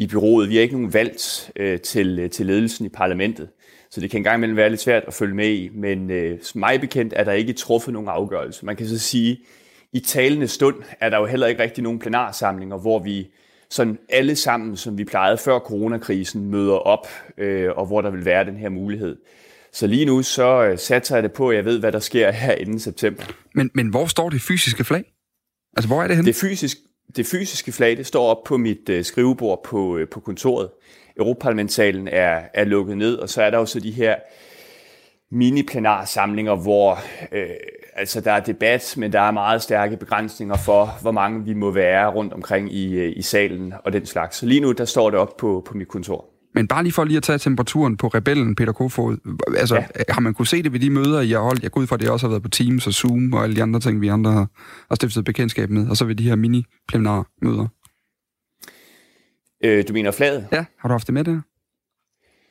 i 0.00 0.06
byrådet. 0.06 0.50
Vi 0.50 0.54
har 0.54 0.62
ikke 0.62 0.74
nogen 0.74 0.94
valgt 0.94 1.52
øh, 1.56 1.80
til, 1.80 2.30
til 2.30 2.46
ledelsen 2.46 2.86
i 2.86 2.88
parlamentet. 2.88 3.48
Så 3.90 4.00
det 4.00 4.10
kan 4.10 4.18
engang 4.18 4.36
imellem 4.36 4.56
være 4.56 4.70
lidt 4.70 4.80
svært 4.80 5.02
at 5.06 5.14
følge 5.14 5.34
med 5.34 5.48
i. 5.48 5.70
Men 5.74 6.10
øh, 6.10 6.38
som 6.42 6.58
mig 6.58 6.80
bekendt 6.80 7.12
er 7.16 7.24
der 7.24 7.32
ikke 7.32 7.52
truffet 7.52 7.92
nogen 7.92 8.08
afgørelse. 8.08 8.66
Man 8.66 8.76
kan 8.76 8.88
så 8.88 8.98
sige, 8.98 9.38
i 9.92 10.00
talende 10.00 10.48
stund 10.48 10.76
er 11.00 11.08
der 11.08 11.18
jo 11.18 11.26
heller 11.26 11.46
ikke 11.46 11.62
rigtig 11.62 11.84
nogen 11.84 11.98
plenarsamlinger, 11.98 12.78
hvor 12.78 12.98
vi 12.98 13.28
sådan 13.70 13.98
alle 14.08 14.36
sammen, 14.36 14.76
som 14.76 14.98
vi 14.98 15.04
plejede 15.04 15.38
før 15.38 15.58
coronakrisen, 15.58 16.50
møder 16.50 16.74
op, 16.74 17.06
øh, 17.38 17.70
og 17.76 17.86
hvor 17.86 18.00
der 18.00 18.10
vil 18.10 18.24
være 18.24 18.44
den 18.44 18.56
her 18.56 18.68
mulighed. 18.68 19.16
Så 19.72 19.86
lige 19.86 20.04
nu 20.04 20.22
så 20.22 20.64
øh, 20.64 20.78
satser 20.78 21.16
jeg 21.16 21.22
det 21.22 21.32
på, 21.32 21.48
at 21.50 21.56
jeg 21.56 21.64
ved, 21.64 21.78
hvad 21.80 21.92
der 21.92 21.98
sker 21.98 22.30
her 22.30 22.52
inden 22.52 22.78
september. 22.78 23.22
Men, 23.54 23.70
men 23.74 23.88
hvor 23.88 24.06
står 24.06 24.30
det 24.30 24.40
fysiske 24.40 24.84
flag? 24.84 25.04
Altså, 25.76 25.88
hvor 25.88 26.02
er 26.02 26.06
det 26.06 26.16
henne? 26.16 26.26
Det, 26.26 26.36
fysisk, 26.36 26.76
det 27.16 27.26
fysiske 27.26 27.72
flag, 27.72 27.96
det 27.96 28.06
står 28.06 28.26
op 28.26 28.44
på 28.44 28.56
mit 28.56 28.88
øh, 28.88 29.04
skrivebord 29.04 29.64
på, 29.64 29.96
øh, 29.96 30.08
på 30.08 30.20
kontoret. 30.20 30.70
Europaparlamentsalen 31.16 32.08
er, 32.08 32.40
er 32.54 32.64
lukket 32.64 32.98
ned, 32.98 33.14
og 33.14 33.28
så 33.28 33.42
er 33.42 33.50
der 33.50 33.58
jo 33.58 33.66
så 33.66 33.80
de 33.80 33.90
her 33.90 34.16
mini-plenarsamlinger, 35.30 36.54
hvor 36.54 36.98
øh, 37.32 37.50
altså 37.94 38.20
der 38.20 38.32
er 38.32 38.40
debat, 38.40 38.94
men 38.96 39.12
der 39.12 39.20
er 39.20 39.30
meget 39.30 39.62
stærke 39.62 39.96
begrænsninger 39.96 40.56
for, 40.56 40.98
hvor 41.02 41.10
mange 41.10 41.44
vi 41.44 41.54
må 41.54 41.70
være 41.70 42.10
rundt 42.10 42.32
omkring 42.32 42.72
i, 42.74 42.94
øh, 42.94 43.12
i 43.16 43.22
salen 43.22 43.74
og 43.84 43.92
den 43.92 44.06
slags. 44.06 44.36
Så 44.36 44.46
lige 44.46 44.60
nu, 44.60 44.72
der 44.72 44.84
står 44.84 45.10
det 45.10 45.18
op 45.18 45.36
på, 45.36 45.62
på 45.66 45.74
mit 45.74 45.88
kontor. 45.88 46.39
Men 46.54 46.68
bare 46.68 46.82
lige 46.82 46.92
for 46.92 47.04
lige 47.04 47.16
at 47.16 47.22
tage 47.22 47.38
temperaturen 47.38 47.96
på 47.96 48.08
rebellen, 48.08 48.54
Peter 48.54 48.72
Kofod. 48.72 49.16
Altså, 49.56 49.76
ja. 49.76 49.82
har 50.08 50.20
man 50.20 50.34
kunne 50.34 50.46
se 50.46 50.62
det 50.62 50.72
ved 50.72 50.80
de 50.80 50.90
møder, 50.90 51.20
I 51.20 51.30
har 51.30 51.38
holdt? 51.38 51.62
Jeg 51.62 51.70
går 51.70 51.80
ud 51.80 51.86
fra, 51.86 51.96
at 51.96 52.00
det 52.00 52.10
også 52.10 52.26
har 52.26 52.30
været 52.30 52.42
på 52.42 52.48
Teams 52.48 52.86
og 52.86 52.92
Zoom 52.92 53.32
og 53.32 53.44
alle 53.44 53.56
de 53.56 53.62
andre 53.62 53.80
ting, 53.80 54.00
vi 54.00 54.08
andre 54.08 54.32
har, 54.32 54.48
har 54.88 54.94
stiftet 54.94 55.24
bekendtskab 55.24 55.70
med. 55.70 55.88
Og 55.88 55.96
så 55.96 56.04
ved 56.04 56.14
de 56.14 56.28
her 56.28 56.36
mini-plenar-møder. 56.36 57.66
Øh, 59.64 59.84
du 59.88 59.92
mener 59.92 60.10
flaget? 60.10 60.48
Ja, 60.52 60.64
har 60.78 60.88
du 60.88 60.92
haft 60.92 61.06
det 61.06 61.14
med 61.14 61.24
der? 61.24 61.40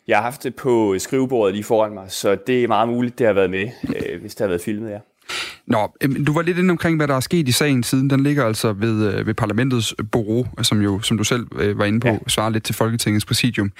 Jeg 0.07 0.17
har 0.17 0.23
haft 0.23 0.43
det 0.43 0.55
på 0.55 0.95
skrivebordet 0.97 1.55
lige 1.55 1.63
foran 1.63 1.93
mig, 1.93 2.11
så 2.11 2.37
det 2.47 2.63
er 2.63 2.67
meget 2.67 2.89
muligt, 2.89 3.19
det 3.19 3.27
har 3.27 3.33
været 3.33 3.49
med, 3.49 3.69
øh, 3.83 4.21
hvis 4.21 4.35
det 4.35 4.43
har 4.43 4.47
været 4.47 4.61
filmet, 4.61 4.89
ja. 4.89 4.99
Nå, 5.67 5.95
du 6.27 6.33
var 6.33 6.41
lidt 6.41 6.57
inde 6.57 6.71
omkring, 6.71 6.97
hvad 6.97 7.07
der 7.07 7.15
er 7.15 7.19
sket 7.19 7.47
i 7.47 7.51
sagen 7.51 7.83
siden. 7.83 8.09
Den 8.09 8.23
ligger 8.23 8.45
altså 8.45 8.73
ved, 8.73 9.13
øh, 9.13 9.27
ved 9.27 9.33
parlamentets 9.33 9.95
bureau, 10.11 10.47
som 10.61 10.81
jo, 10.81 11.01
som 11.01 11.17
du 11.17 11.23
selv 11.23 11.47
øh, 11.55 11.77
var 11.77 11.85
inde 11.85 11.99
på, 11.99 12.07
ja. 12.07 12.17
svarer 12.27 12.49
lidt 12.49 12.63
til 12.63 12.75
Folketingets 12.75 13.25
præsidium. 13.25 13.71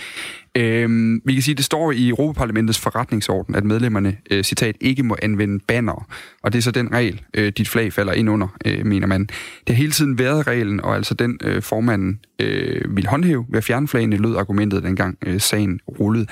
Øhm, 0.57 1.21
vi 1.25 1.33
kan 1.33 1.43
sige, 1.43 1.53
at 1.53 1.57
det 1.57 1.65
står 1.65 1.91
i 1.91 2.09
Europaparlamentets 2.09 2.79
forretningsorden, 2.79 3.55
at 3.55 3.63
medlemmerne, 3.63 4.17
øh, 4.31 4.43
citat, 4.43 4.75
ikke 4.81 5.03
må 5.03 5.15
anvende 5.21 5.59
banner. 5.67 6.07
Og 6.43 6.53
det 6.53 6.57
er 6.57 6.63
så 6.63 6.71
den 6.71 6.91
regel, 6.91 7.21
øh, 7.33 7.51
dit 7.57 7.69
flag 7.69 7.93
falder 7.93 8.13
ind 8.13 8.29
under, 8.29 8.47
øh, 8.65 8.85
mener 8.85 9.07
man. 9.07 9.21
Det 9.21 9.35
har 9.67 9.73
hele 9.73 9.91
tiden 9.91 10.19
været 10.19 10.47
reglen, 10.47 10.81
og 10.81 10.95
altså 10.95 11.13
den 11.13 11.39
øh, 11.43 11.62
formanden 11.62 12.19
øh, 12.41 12.95
vil 12.95 13.07
håndhæve 13.07 13.45
ved 13.49 13.57
at 13.57 13.63
fjerne 13.63 13.88
flagene, 13.88 14.17
lød 14.17 14.35
argumentet 14.35 14.83
dengang 14.83 15.17
øh, 15.25 15.41
sagen 15.41 15.79
rullede. 15.99 16.25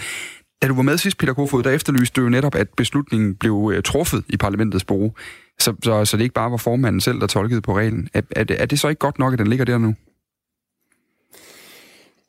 Da 0.61 0.67
du 0.67 0.75
var 0.75 0.81
med 0.81 0.97
sidst, 0.97 1.17
Peter 1.17 1.33
Kofod, 1.33 1.63
der 1.63 1.71
efterlyste 1.71 2.21
du 2.21 2.25
jo 2.25 2.29
netop, 2.29 2.55
at 2.55 2.69
beslutningen 2.77 3.35
blev 3.35 3.71
øh, 3.75 3.83
truffet 3.83 4.23
i 4.29 4.37
parlamentets 4.37 4.83
bureau. 4.83 5.11
Så, 5.59 5.75
så, 5.83 6.05
så 6.05 6.17
det 6.17 6.23
ikke 6.23 6.33
bare 6.33 6.51
var 6.51 6.57
formanden 6.57 7.01
selv, 7.01 7.19
der 7.19 7.27
tolkede 7.27 7.61
på 7.61 7.77
reglen. 7.77 8.09
Er, 8.13 8.21
er, 8.35 8.43
det, 8.43 8.61
er 8.61 8.65
det 8.65 8.79
så 8.79 8.87
ikke 8.87 8.99
godt 8.99 9.19
nok, 9.19 9.33
at 9.33 9.39
den 9.39 9.47
ligger 9.47 9.65
der 9.65 9.77
nu? 9.77 9.95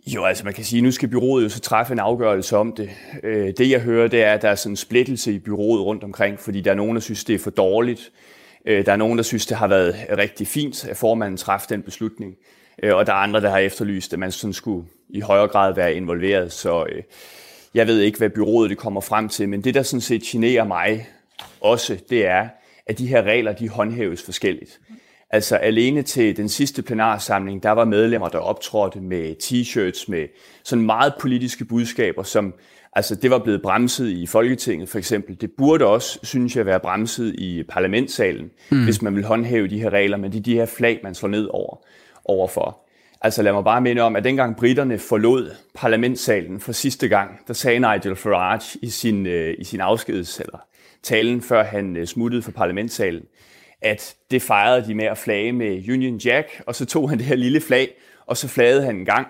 Jo, 0.07 0.25
altså 0.25 0.45
man 0.45 0.55
kan 0.55 0.65
sige, 0.65 0.79
at 0.79 0.85
nu 0.85 0.91
skal 0.91 1.09
byrådet 1.09 1.45
jo 1.45 1.49
så 1.49 1.61
træffe 1.61 1.93
en 1.93 1.99
afgørelse 1.99 2.57
om 2.57 2.73
det. 2.73 2.91
Øh, 3.23 3.53
det 3.59 3.71
jeg 3.71 3.81
hører, 3.81 4.09
det 4.09 4.23
er, 4.23 4.33
at 4.33 4.43
der 4.43 4.49
er 4.49 4.55
sådan 4.55 4.73
en 4.73 4.77
splittelse 4.77 5.33
i 5.33 5.39
byrådet 5.39 5.85
rundt 5.85 6.05
omkring, 6.05 6.41
fordi 6.41 6.61
der 6.61 6.71
er 6.71 6.75
nogen, 6.75 6.95
der 6.95 7.01
synes, 7.01 7.25
det 7.25 7.35
er 7.35 7.39
for 7.39 7.51
dårligt. 7.51 8.13
Øh, 8.67 8.87
der 8.87 8.93
er 8.93 8.97
nogen, 8.97 9.19
der 9.19 9.25
synes, 9.25 9.47
det 9.47 9.57
har 9.57 9.69
været 9.69 9.97
rigtig 10.19 10.47
fint, 10.47 10.85
at 10.85 10.97
formanden 10.97 11.37
træffede 11.37 11.75
den 11.75 11.83
beslutning. 11.83 12.35
Og 12.83 13.07
der 13.07 13.13
er 13.13 13.17
andre, 13.17 13.41
der 13.41 13.51
har 13.51 13.59
efterlyst, 13.59 14.13
at 14.13 14.19
man 14.19 14.33
sådan 14.33 14.53
skulle 14.53 14.87
i 15.09 15.21
højere 15.21 15.49
grad 15.49 15.75
være 15.75 15.95
involveret. 15.95 16.53
Så 16.53 16.87
jeg 17.75 17.87
ved 17.87 18.01
ikke, 18.01 18.19
hvad 18.19 18.31
byrådet 18.31 18.71
det 18.71 18.79
kommer 18.79 19.01
frem 19.01 19.29
til, 19.29 19.49
men 19.49 19.65
det, 19.65 19.75
der 19.75 19.83
sådan 19.83 20.01
set 20.01 20.23
generer 20.23 20.65
mig 20.65 21.09
også, 21.61 21.99
det 22.11 22.27
er, 22.27 22.49
at 22.87 22.99
de 22.99 23.07
her 23.07 23.23
regler, 23.23 23.53
de 23.53 23.69
håndhæves 23.69 24.23
forskelligt. 24.23 24.81
Altså 25.31 25.57
alene 25.57 26.03
til 26.03 26.37
den 26.37 26.49
sidste 26.49 26.83
plenarsamling, 26.83 27.63
der 27.63 27.71
var 27.71 27.85
medlemmer, 27.85 28.29
der 28.29 28.39
optrådte 28.39 29.01
med 29.01 29.35
t-shirts 29.43 30.05
med 30.09 30.27
sådan 30.65 30.87
meget 30.87 31.13
politiske 31.21 31.65
budskaber, 31.65 32.23
som 32.23 32.55
altså 32.93 33.15
det 33.15 33.31
var 33.31 33.39
blevet 33.39 33.63
bremset 33.63 34.11
i 34.11 34.27
Folketinget 34.27 34.89
for 34.89 34.99
eksempel. 34.99 35.41
Det 35.41 35.51
burde 35.59 35.87
også, 35.87 36.19
synes 36.23 36.57
jeg, 36.57 36.67
være 36.67 36.81
bremset 36.81 37.35
i 37.39 37.63
parlamentssalen, 37.69 38.51
mm. 38.71 38.85
hvis 38.85 39.03
man 39.03 39.17
vil 39.17 39.25
håndhæve 39.25 39.69
de 39.69 39.81
her 39.81 39.91
regler, 39.91 40.17
men 40.17 40.33
det 40.33 40.39
er 40.39 40.43
de 40.43 40.55
her 40.55 40.67
flag, 40.67 41.01
man 41.03 41.15
slår 41.15 41.29
ned 41.29 41.49
over, 41.51 41.77
overfor. 42.25 42.88
Altså 43.21 43.43
lad 43.43 43.53
mig 43.53 43.65
bare 43.65 43.81
minde 43.81 44.03
om, 44.03 44.17
at 44.17 44.25
dengang 44.25 44.57
britterne 44.57 44.99
forlod 44.99 45.55
parlamentssalen 45.75 46.61
for 46.61 46.73
sidste 46.73 47.09
gang, 47.09 47.41
der 47.49 47.55
sagde 47.55 47.79
Nigel 47.79 48.17
Farage 48.17 48.79
i 48.83 48.91
sin, 48.91 49.27
øh, 49.27 49.55
i 49.59 49.65
sin 49.65 49.81
afskeds, 49.81 50.41
eller 50.41 50.59
talen, 51.03 51.43
før 51.43 51.65
han 51.65 51.97
øh, 51.97 52.07
smuttede 52.07 52.43
fra 52.43 52.51
parlamentssalen, 52.51 53.23
at 53.83 54.17
det 54.31 54.43
fejrede 54.43 54.87
de 54.87 54.95
med 54.95 55.05
at 55.05 55.19
flage 55.19 55.53
med 55.53 55.91
Union 55.93 56.17
Jack, 56.17 56.63
og 56.67 56.75
så 56.75 56.87
tog 56.87 57.09
han 57.09 57.19
det 57.19 57.27
her 57.27 57.37
lille 57.37 57.61
flag, 57.61 57.95
og 58.27 58.37
så 58.37 58.49
flagede 58.49 58.83
han 58.83 58.97
en 58.97 59.05
gang, 59.05 59.27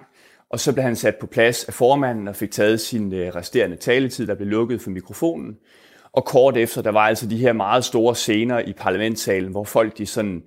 og 0.51 0.61
så 0.61 0.73
blev 0.73 0.83
han 0.83 0.97
sat 0.97 1.17
på 1.17 1.27
plads 1.27 1.65
af 1.65 1.75
formanden 1.75 2.29
og 2.29 2.37
fik 2.37 2.51
taget 2.51 2.81
sin 2.81 3.13
øh, 3.13 3.35
resterende 3.35 3.77
taletid, 3.77 4.27
der 4.27 4.35
blev 4.35 4.49
lukket 4.49 4.81
for 4.81 4.91
mikrofonen. 4.91 5.57
Og 6.13 6.25
kort 6.25 6.57
efter, 6.57 6.83
der 6.83 6.91
var 6.91 7.07
altså 7.07 7.27
de 7.27 7.37
her 7.37 7.53
meget 7.53 7.85
store 7.85 8.15
scener 8.15 8.59
i 8.59 8.73
parlamentssalen, 8.73 9.51
hvor 9.51 9.65
folk 9.65 9.99
de 9.99 10.07
sådan 10.07 10.43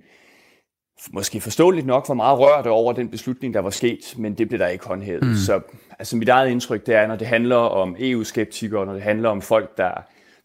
måske 1.10 1.40
forståeligt 1.40 1.86
nok 1.86 2.08
var 2.08 2.14
meget 2.14 2.38
rørt 2.38 2.66
over 2.66 2.92
den 2.92 3.08
beslutning, 3.08 3.54
der 3.54 3.60
var 3.60 3.70
sket, 3.70 4.14
men 4.16 4.34
det 4.34 4.48
blev 4.48 4.58
der 4.58 4.66
ikke 4.66 4.86
håndhævet. 4.86 5.26
Mm. 5.26 5.34
Så 5.34 5.60
altså, 5.98 6.16
mit 6.16 6.28
eget 6.28 6.50
indtryk 6.50 6.86
det 6.86 6.94
er, 6.94 7.06
når 7.06 7.16
det 7.16 7.26
handler 7.26 7.56
om 7.56 7.96
EU-skeptikere, 7.98 8.86
når 8.86 8.92
det 8.92 9.02
handler 9.02 9.28
om 9.28 9.42
folk, 9.42 9.76
der 9.76 9.90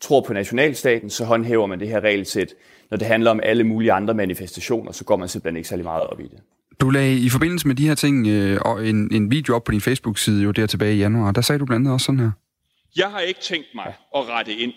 tror 0.02 0.22
på 0.22 0.34
nationalstaten, 0.34 1.10
så 1.10 1.26
håndhæver 1.26 1.66
man 1.66 1.80
det 1.80 1.88
her 1.88 2.00
regelsæt. 2.00 2.54
Når 2.92 2.98
det 2.98 3.08
handler 3.08 3.32
om 3.32 3.40
alle 3.44 3.64
mulige 3.64 3.92
andre 3.92 4.14
manifestationer, 4.14 4.92
så 4.92 5.04
går 5.04 5.18
man 5.18 5.28
simpelthen 5.28 5.58
ikke 5.58 5.70
særlig 5.70 5.84
meget 5.84 6.04
op 6.04 6.20
i 6.20 6.24
det. 6.24 6.40
Du 6.82 6.90
lagde 6.90 7.18
i 7.18 7.30
forbindelse 7.30 7.68
med 7.68 7.76
de 7.76 7.88
her 7.88 7.96
ting 7.96 8.28
øh, 8.28 8.60
og 8.66 8.88
en, 8.88 9.14
en 9.14 9.32
video 9.32 9.56
op 9.56 9.64
på 9.64 9.72
din 9.72 9.82
Facebook-side 9.82 10.44
jo 10.44 10.52
der 10.52 10.66
tilbage 10.66 10.96
i 10.96 10.98
januar. 10.98 11.32
Der 11.32 11.42
sagde 11.42 11.60
du 11.60 11.66
blandt 11.66 11.82
andet 11.82 11.94
også 11.94 12.06
sådan 12.06 12.20
her. 12.20 12.32
Jeg 12.98 13.08
har 13.08 13.20
ikke 13.20 13.40
tænkt 13.40 13.68
mig 13.76 13.94
at 14.16 14.30
rette 14.30 14.54
ind 14.54 14.74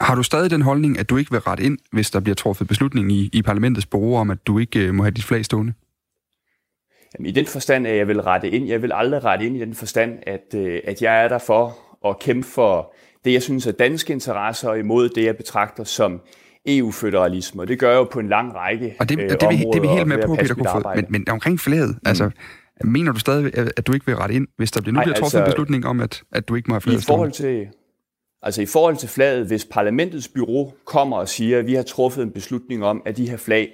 har 0.00 0.14
du 0.14 0.22
stadig 0.22 0.50
den 0.50 0.62
holdning, 0.62 0.98
at 0.98 1.10
du 1.10 1.16
ikke 1.16 1.30
vil 1.30 1.40
rette 1.40 1.62
ind, 1.62 1.78
hvis 1.92 2.10
der 2.10 2.20
bliver 2.20 2.34
truffet 2.34 2.68
beslutning 2.68 3.12
i, 3.12 3.30
i 3.32 3.42
parlamentets 3.42 3.86
bureau 3.86 4.16
om, 4.16 4.30
at 4.30 4.46
du 4.46 4.58
ikke 4.58 4.78
øh, 4.78 4.94
må 4.94 5.02
have 5.02 5.10
dit 5.10 5.24
flag 5.24 5.44
stående? 5.44 5.72
Jamen, 7.18 7.26
I 7.26 7.32
den 7.32 7.46
forstand, 7.46 7.86
at 7.86 7.96
jeg 7.96 8.08
vil 8.08 8.22
rette 8.22 8.50
ind. 8.50 8.66
Jeg 8.66 8.82
vil 8.82 8.92
aldrig 8.94 9.24
rette 9.24 9.46
ind 9.46 9.56
i 9.56 9.60
den 9.60 9.74
forstand, 9.74 10.18
at, 10.26 10.54
øh, 10.54 10.80
at 10.84 11.02
jeg 11.02 11.24
er 11.24 11.28
der 11.28 11.38
for 11.38 11.78
at 12.08 12.18
kæmpe 12.18 12.48
for 12.48 12.94
det, 13.24 13.32
jeg 13.32 13.42
synes 13.42 13.66
er 13.66 13.72
danske 13.72 14.12
interesser, 14.12 14.68
og 14.68 14.78
imod 14.78 15.08
det, 15.08 15.24
jeg 15.24 15.36
betragter 15.36 15.84
som 15.84 16.20
EU-føderalisme. 16.66 17.62
Og 17.62 17.68
det 17.68 17.78
gør 17.78 17.90
jeg 17.90 17.96
jo 17.96 18.04
på 18.04 18.20
en 18.20 18.28
lang 18.28 18.54
række 18.54 18.96
Og 18.98 19.08
det, 19.08 19.20
øh, 19.20 19.30
det, 19.30 19.40
det, 19.40 19.48
vi, 19.50 19.56
det 19.56 19.76
er 19.76 19.80
vi 19.80 19.88
helt 19.88 20.08
med 20.08 20.26
på, 20.26 20.34
Peter 20.34 20.54
Kofod. 20.54 20.96
Men, 20.96 21.06
men 21.08 21.28
omkring 21.28 21.60
flaget, 21.60 21.88
mm. 21.88 22.08
altså, 22.08 22.30
mener 22.84 23.12
du 23.12 23.18
stadig, 23.18 23.58
at 23.76 23.86
du 23.86 23.92
ikke 23.92 24.06
vil 24.06 24.16
rette 24.16 24.34
ind, 24.34 24.48
hvis 24.56 24.70
der 24.70 24.80
bliver 24.80 24.94
nu 24.94 25.00
bliver 25.00 25.14
truffet 25.14 25.38
altså, 25.38 25.38
en 25.38 25.44
beslutning 25.44 25.86
om, 25.86 26.00
at, 26.00 26.22
at 26.32 26.48
du 26.48 26.54
ikke 26.54 26.68
må 26.68 26.74
have 26.74 26.80
flaget 26.80 27.02
I 27.02 27.06
forhold 27.06 27.32
til, 27.32 27.68
Altså 28.46 28.62
i 28.62 28.66
forhold 28.66 28.96
til 28.96 29.08
flaget, 29.08 29.46
hvis 29.46 29.64
parlamentets 29.64 30.28
bureau 30.28 30.72
kommer 30.84 31.16
og 31.16 31.28
siger, 31.28 31.58
at 31.58 31.66
vi 31.66 31.74
har 31.74 31.82
truffet 31.82 32.22
en 32.22 32.30
beslutning 32.30 32.84
om, 32.84 33.02
at 33.06 33.16
de 33.16 33.30
her 33.30 33.36
flag, 33.36 33.72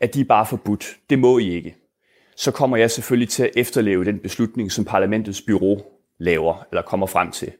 at 0.00 0.14
de 0.14 0.20
er 0.20 0.24
bare 0.24 0.46
forbudt, 0.46 0.96
det 1.10 1.18
må 1.18 1.38
I 1.38 1.54
ikke, 1.54 1.76
så 2.36 2.50
kommer 2.50 2.76
jeg 2.76 2.90
selvfølgelig 2.90 3.28
til 3.28 3.42
at 3.42 3.50
efterleve 3.56 4.04
den 4.04 4.18
beslutning, 4.18 4.72
som 4.72 4.84
parlamentets 4.84 5.42
bureau 5.42 5.82
laver, 6.18 6.66
eller 6.70 6.82
kommer 6.82 7.06
frem 7.06 7.30
til. 7.30 7.52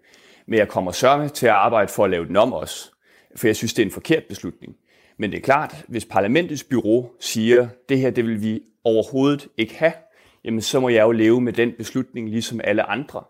Men 0.46 0.58
jeg 0.58 0.68
kommer 0.68 0.92
sørme 0.92 1.28
til 1.28 1.46
at 1.46 1.52
arbejde 1.52 1.92
for 1.92 2.04
at 2.04 2.10
lave 2.10 2.26
den 2.26 2.36
om 2.36 2.52
også, 2.52 2.90
for 3.36 3.46
jeg 3.46 3.56
synes, 3.56 3.74
det 3.74 3.82
er 3.82 3.86
en 3.86 3.92
forkert 3.92 4.24
beslutning. 4.28 4.74
Men 5.18 5.30
det 5.30 5.36
er 5.36 5.42
klart, 5.42 5.84
hvis 5.88 6.04
parlamentets 6.04 6.64
bureau 6.64 7.10
siger, 7.20 7.68
det 7.88 7.98
her 7.98 8.10
det 8.10 8.24
vil 8.26 8.42
vi 8.42 8.60
overhovedet 8.84 9.48
ikke 9.56 9.74
have, 9.74 9.92
jamen 10.44 10.60
så 10.60 10.80
må 10.80 10.88
jeg 10.88 11.02
jo 11.02 11.12
leve 11.12 11.40
med 11.40 11.52
den 11.52 11.72
beslutning, 11.78 12.30
ligesom 12.30 12.60
alle 12.64 12.82
andre 12.82 13.22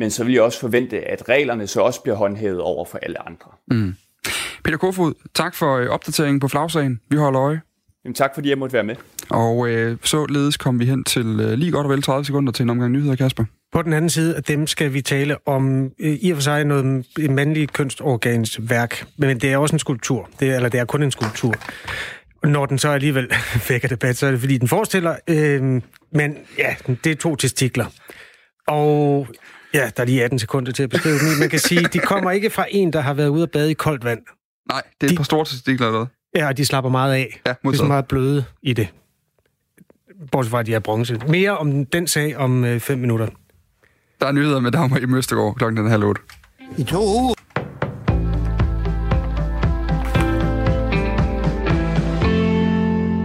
men 0.00 0.10
så 0.10 0.24
vil 0.24 0.32
jeg 0.32 0.42
også 0.42 0.60
forvente, 0.60 1.00
at 1.00 1.28
reglerne 1.28 1.66
så 1.66 1.80
også 1.80 2.02
bliver 2.02 2.16
håndhævet 2.16 2.60
over 2.60 2.84
for 2.84 2.98
alle 3.02 3.26
andre. 3.26 3.50
Mm. 3.70 3.94
Peter 4.64 4.76
Kofod, 4.78 5.12
tak 5.34 5.54
for 5.54 5.76
øh, 5.76 5.86
opdateringen 5.86 6.40
på 6.40 6.48
flagsagen. 6.48 7.00
Vi 7.10 7.16
holder 7.16 7.40
øje. 7.40 7.60
Jamen, 8.04 8.14
tak 8.14 8.30
fordi 8.34 8.48
jeg 8.48 8.58
måtte 8.58 8.72
være 8.72 8.84
med. 8.84 8.96
Og 9.30 9.68
øh, 9.68 9.96
således 10.04 10.56
kom 10.56 10.80
vi 10.80 10.84
hen 10.84 11.04
til 11.04 11.40
øh, 11.40 11.52
lige 11.52 11.72
godt 11.72 11.84
og 11.86 11.90
vel 11.90 12.02
30 12.02 12.24
sekunder 12.24 12.52
til 12.52 12.62
en 12.62 12.70
omgang 12.70 12.92
nyheder, 12.92 13.16
Kasper. 13.16 13.44
På 13.72 13.82
den 13.82 13.92
anden 13.92 14.10
side 14.10 14.36
af 14.36 14.42
dem 14.42 14.66
skal 14.66 14.92
vi 14.92 15.02
tale 15.02 15.48
om 15.48 15.84
øh, 15.98 16.18
i 16.20 16.30
og 16.30 16.36
for 16.36 16.42
sig 16.42 16.64
noget 16.64 17.06
mandligt 17.30 17.72
kunstorgans 17.72 18.70
værk, 18.70 19.06
men 19.18 19.40
det 19.40 19.52
er 19.52 19.56
også 19.56 19.74
en 19.74 19.78
skulptur, 19.78 20.28
det, 20.40 20.54
eller 20.54 20.68
det 20.68 20.80
er 20.80 20.84
kun 20.84 21.02
en 21.02 21.10
skulptur. 21.10 21.54
Når 22.42 22.66
den 22.66 22.78
så 22.78 22.88
alligevel 22.88 23.30
vækker 23.68 23.88
debat, 23.88 24.16
så 24.16 24.26
er 24.26 24.30
det 24.30 24.40
fordi, 24.40 24.58
den 24.58 24.68
forestiller, 24.68 25.16
øh, 25.28 25.82
men 26.12 26.36
ja, 26.58 26.74
det 27.04 27.12
er 27.12 27.16
to 27.16 27.36
testikler. 27.36 27.86
Og 28.66 29.28
Ja, 29.74 29.90
der 29.96 30.02
er 30.02 30.06
lige 30.06 30.24
18 30.24 30.38
sekunder 30.38 30.72
til 30.72 30.82
at 30.82 30.90
beskrive 30.90 31.18
dem. 31.18 31.38
Man 31.38 31.48
kan 31.50 31.58
sige, 31.58 31.80
de 31.92 31.98
kommer 31.98 32.30
ikke 32.30 32.50
fra 32.50 32.66
en, 32.70 32.92
der 32.92 33.00
har 33.00 33.14
været 33.14 33.28
ude 33.28 33.42
at 33.42 33.50
bade 33.50 33.70
i 33.70 33.74
koldt 33.74 34.04
vand. 34.04 34.20
Nej, 34.72 34.82
det 35.00 35.06
er 35.06 35.08
de, 35.08 35.14
et 35.14 35.16
par 35.16 35.24
store 35.24 35.44
testikler 35.44 35.86
eller 35.86 36.06
Ja, 36.36 36.48
og 36.48 36.56
de 36.56 36.64
slapper 36.64 36.90
meget 36.90 37.14
af. 37.14 37.40
Ja, 37.46 37.54
det 37.62 37.72
er 37.72 37.76
så 37.76 37.84
meget 37.84 38.06
bløde 38.06 38.44
i 38.62 38.72
det. 38.72 38.88
Bortset 40.32 40.50
fra, 40.50 40.60
at 40.60 40.66
de 40.66 40.74
er 40.74 40.78
bronze. 40.78 41.20
Mere 41.28 41.58
om 41.58 41.86
den 41.86 42.06
sag 42.06 42.36
om 42.36 42.64
øh, 42.64 42.80
fem 42.80 42.98
minutter. 42.98 43.26
Der 44.20 44.26
er 44.26 44.32
nyheder 44.32 44.60
med 44.60 44.70
Dagmar 44.70 44.98
i 44.98 45.06
Møstergaard 45.06 45.54
klokken 45.54 45.76
den 45.76 45.90
halv 45.90 46.04
otte. 46.04 46.20
I 46.78 46.84
to 46.84 46.98
uger. 46.98 47.34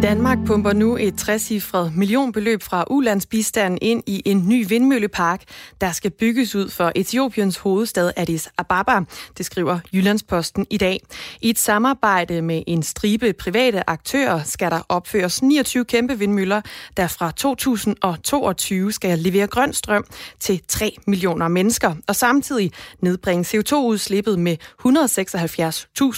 Danmark 0.06 0.38
pumper 0.46 0.74
nu 0.74 0.98
et 0.98 1.18
trecifret 1.18 1.96
millionbeløb 1.96 2.62
fra 2.62 2.84
ulandsbistanden 2.90 3.80
ind 3.82 4.04
i 4.08 4.22
en 4.26 4.50
ny 4.50 4.66
vindmøllepark, 4.70 5.44
der 5.82 5.92
skal 5.92 6.12
bygges 6.12 6.56
ud 6.56 6.70
for 6.70 6.92
Etiopiens 6.96 7.58
hovedstad 7.58 8.12
Addis 8.16 8.50
Ababa, 8.58 9.00
det 9.38 9.46
skriver 9.46 9.80
Jyllandsposten 9.94 10.66
i 10.70 10.78
dag. 10.78 11.00
I 11.42 11.50
et 11.50 11.60
samarbejde 11.60 12.42
med 12.42 12.64
en 12.68 12.84
stribe 12.84 13.34
private 13.34 13.90
aktører 13.90 14.44
skal 14.44 14.72
der 14.72 14.82
opføres 14.90 15.42
29 15.42 15.86
kæmpe 15.86 16.20
vindmøller, 16.20 16.62
der 16.98 17.08
fra 17.08 17.32
2022 17.32 18.92
skal 18.92 19.20
levere 19.20 19.48
grøn 19.48 19.74
strøm 19.74 20.06
til 20.40 20.62
3 20.68 20.96
millioner 21.08 21.48
mennesker, 21.48 21.96
og 22.08 22.16
samtidig 22.16 22.72
nedbringe 23.00 23.44
CO2-udslippet 23.44 24.40
med 24.40 24.58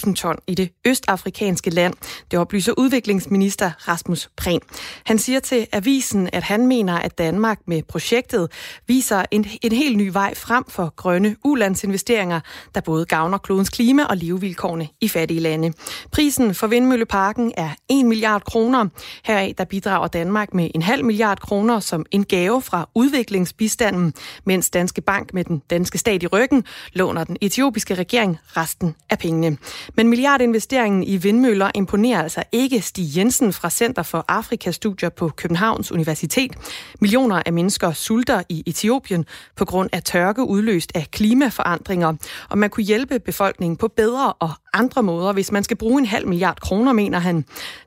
176.000 0.08 0.14
ton 0.14 0.36
i 0.46 0.54
det 0.54 0.70
østafrikanske 0.86 1.70
land. 1.70 1.94
Det 2.30 2.38
oplyser 2.38 2.72
udviklingsminister 2.76 3.70
Rasmus 3.88 4.30
Prehn. 4.36 4.60
Han 5.04 5.18
siger 5.18 5.40
til 5.40 5.66
avisen, 5.72 6.28
at 6.32 6.42
han 6.42 6.66
mener, 6.66 6.98
at 6.98 7.18
Danmark 7.18 7.58
med 7.66 7.82
projektet 7.82 8.52
viser 8.86 9.24
en, 9.30 9.46
en 9.62 9.72
helt 9.72 9.96
ny 9.96 10.08
vej 10.12 10.34
frem 10.34 10.64
for 10.68 10.92
grønne 10.96 11.36
ulandsinvesteringer, 11.44 12.40
der 12.74 12.80
både 12.80 13.06
gavner 13.06 13.38
klodens 13.38 13.70
klima 13.70 14.04
og 14.04 14.16
levevilkårene 14.16 14.88
i 15.00 15.08
fattige 15.08 15.40
lande. 15.40 15.72
Prisen 16.12 16.54
for 16.54 16.66
vindmølleparken 16.66 17.52
er 17.56 17.70
1 17.88 18.06
milliard 18.06 18.44
kroner. 18.44 18.86
Heraf 19.24 19.54
der 19.58 19.64
bidrager 19.64 20.08
Danmark 20.08 20.54
med 20.54 20.70
en 20.74 20.82
halv 20.82 21.04
milliard 21.04 21.40
kroner 21.40 21.80
som 21.80 22.06
en 22.10 22.24
gave 22.24 22.62
fra 22.62 22.88
udviklingsbistanden, 22.94 24.14
mens 24.44 24.70
Danske 24.70 25.00
Bank 25.00 25.34
med 25.34 25.44
den 25.44 25.62
danske 25.70 25.98
stat 25.98 26.22
i 26.22 26.26
ryggen 26.26 26.64
låner 26.92 27.24
den 27.24 27.36
etiopiske 27.40 27.94
regering 27.94 28.38
resten 28.56 28.94
af 29.10 29.18
pengene. 29.18 29.56
Men 29.94 30.08
milliardinvesteringen 30.08 31.02
i 31.02 31.16
vindmøller 31.16 31.70
imponerer 31.74 32.22
altså 32.22 32.42
ikke 32.52 32.80
Stig 32.80 33.16
Jensen 33.16 33.52
fra 33.52 33.67
Center 33.70 34.02
for 34.02 34.24
Afrikastudier 34.28 35.08
på 35.08 35.28
Københavns 35.28 35.92
Universitet. 35.92 36.52
Millioner 37.00 37.42
af 37.46 37.52
mennesker 37.52 37.92
sulter 37.92 38.42
i 38.48 38.62
Etiopien 38.66 39.24
på 39.56 39.64
grund 39.64 39.90
af 39.92 40.02
tørke 40.02 40.42
udløst 40.42 40.92
af 40.94 41.10
klimaforandringer, 41.10 42.14
og 42.48 42.58
man 42.58 42.70
kunne 42.70 42.84
hjælpe 42.84 43.18
befolkningen 43.18 43.76
på 43.76 43.88
bedre 43.88 44.32
og 44.32 44.50
andre 44.74 45.02
måder, 45.02 45.32
hvis 45.32 45.52
man 45.52 45.64
skal 45.64 45.76
bruge 45.76 46.00
en 46.00 46.06
halv 46.06 46.28
milliard 46.28 46.60
kroner, 46.60 46.92
mener 46.92 47.18
han. 47.18 47.44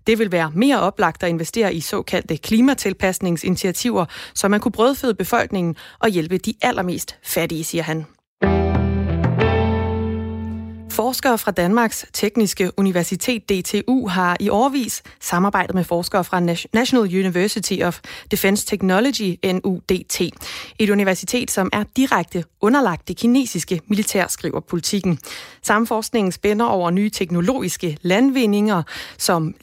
Det 0.07 0.19
vil 0.19 0.31
være 0.31 0.51
mere 0.55 0.79
oplagt 0.79 1.23
at 1.23 1.29
investere 1.29 1.73
i 1.73 1.81
såkaldte 1.81 2.37
klimatilpasningsinitiativer, 2.37 4.05
så 4.33 4.47
man 4.47 4.59
kunne 4.59 4.71
brødføde 4.71 5.13
befolkningen 5.13 5.75
og 5.99 6.09
hjælpe 6.09 6.37
de 6.37 6.53
allermest 6.61 7.15
fattige, 7.23 7.63
siger 7.63 7.83
han. 7.83 8.05
Forskere 11.01 11.37
fra 11.37 11.51
Danmarks 11.51 12.05
Tekniske 12.13 12.71
Universitet 12.77 13.49
DTU 13.49 14.07
har 14.07 14.37
i 14.39 14.49
årvis 14.49 15.03
samarbejdet 15.19 15.75
med 15.75 15.83
forskere 15.83 16.23
fra 16.23 16.39
National 16.73 17.19
University 17.19 17.81
of 17.83 17.99
Defense 18.31 18.65
Technology, 18.65 19.35
NUDT. 19.43 20.21
Et 20.79 20.89
universitet, 20.89 21.51
som 21.51 21.69
er 21.73 21.83
direkte 21.95 22.43
underlagt 22.61 23.07
det 23.07 23.17
kinesiske 23.17 23.81
militær, 23.87 24.27
skriver 24.27 24.59
politikken. 24.59 25.19
Samforskningen 25.61 26.31
spænder 26.31 26.65
over 26.65 26.89
nye 26.89 27.09
teknologiske 27.09 27.97
landvindinger, 28.01 28.83
som 29.17 29.55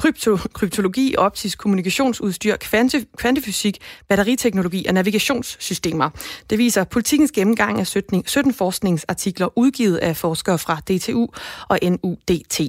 krypto, 0.00 0.38
kryptologi, 0.52 1.14
optisk 1.18 1.58
kommunikationsudstyr, 1.58 2.56
kvante, 2.56 3.06
kvantefysik, 3.16 3.78
batteriteknologi 4.08 4.86
og 4.88 4.94
navigationssystemer. 4.94 6.10
Det 6.50 6.58
viser 6.58 6.84
politikens 6.84 7.32
gennemgang 7.32 7.80
af 7.80 7.86
17, 7.86 8.22
17 8.26 8.54
forskningsartikler 8.54 9.58
udgivet 9.58 9.96
af 9.96 10.16
forskere 10.16 10.58
fra 10.58 10.80
DTU 10.80 11.26
og 11.68 11.78
NUDT. 11.82 12.60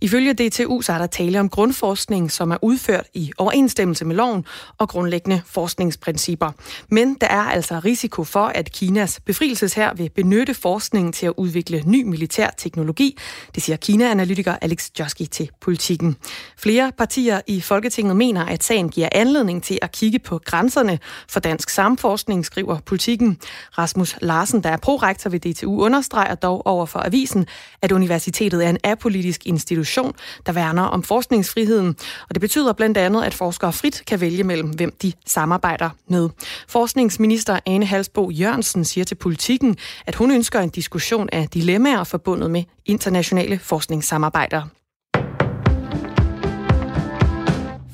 Ifølge 0.00 0.32
DTU 0.32 0.80
så 0.80 0.92
er 0.92 0.98
der 0.98 1.06
tale 1.06 1.40
om 1.40 1.48
grundforskning, 1.48 2.32
som 2.32 2.50
er 2.50 2.56
udført 2.62 3.06
i 3.14 3.32
overensstemmelse 3.38 4.04
med 4.04 4.16
loven 4.16 4.44
og 4.78 4.88
grundlæggende 4.88 5.42
forskningsprincipper. 5.46 6.50
Men 6.88 7.16
der 7.20 7.26
er 7.26 7.42
altså 7.42 7.80
risiko 7.84 8.24
for, 8.24 8.44
at 8.44 8.72
Kinas 8.72 9.20
befrielseshær 9.26 9.92
vil 9.94 10.10
benytte 10.14 10.54
forskningen 10.54 11.12
til 11.12 11.26
at 11.26 11.32
udvikle 11.36 11.82
ny 11.86 12.02
militær 12.02 12.50
teknologi. 12.58 13.18
Det 13.54 13.62
siger 13.62 13.76
Kina-analytiker 13.76 14.56
Alex 14.62 14.90
Joski 14.98 15.26
til 15.26 15.50
politikken. 15.60 16.16
Flere 16.58 16.79
Flere 16.80 16.92
partier 16.92 17.40
i 17.46 17.60
Folketinget 17.60 18.16
mener, 18.16 18.44
at 18.44 18.64
sagen 18.64 18.88
giver 18.88 19.08
anledning 19.12 19.62
til 19.62 19.78
at 19.82 19.92
kigge 19.92 20.18
på 20.18 20.40
grænserne 20.44 20.98
for 21.28 21.40
dansk 21.40 21.70
samforskning, 21.70 22.46
skriver 22.46 22.78
politikken. 22.86 23.38
Rasmus 23.78 24.16
Larsen, 24.20 24.62
der 24.62 24.70
er 24.70 24.76
prorektor 24.76 25.30
ved 25.30 25.40
DTU, 25.40 25.82
understreger 25.82 26.34
dog 26.34 26.66
over 26.66 26.86
for 26.86 26.98
avisen, 26.98 27.46
at 27.82 27.92
universitetet 27.92 28.64
er 28.64 28.70
en 28.70 28.78
apolitisk 28.84 29.46
institution, 29.46 30.12
der 30.46 30.52
værner 30.52 30.82
om 30.82 31.02
forskningsfriheden. 31.02 31.96
Og 32.28 32.34
det 32.34 32.40
betyder 32.40 32.72
blandt 32.72 32.98
andet, 32.98 33.24
at 33.24 33.34
forskere 33.34 33.72
frit 33.72 34.02
kan 34.06 34.20
vælge 34.20 34.44
mellem, 34.44 34.68
hvem 34.68 34.92
de 35.02 35.12
samarbejder 35.26 35.90
med. 36.08 36.28
Forskningsminister 36.68 37.58
Ane 37.66 37.86
Halsbo 37.86 38.30
Jørgensen 38.30 38.84
siger 38.84 39.04
til 39.04 39.14
politikken, 39.14 39.76
at 40.06 40.14
hun 40.14 40.30
ønsker 40.30 40.60
en 40.60 40.70
diskussion 40.70 41.28
af 41.32 41.48
dilemmaer 41.48 42.04
forbundet 42.04 42.50
med 42.50 42.64
internationale 42.86 43.58
forskningssamarbejder. 43.58 44.79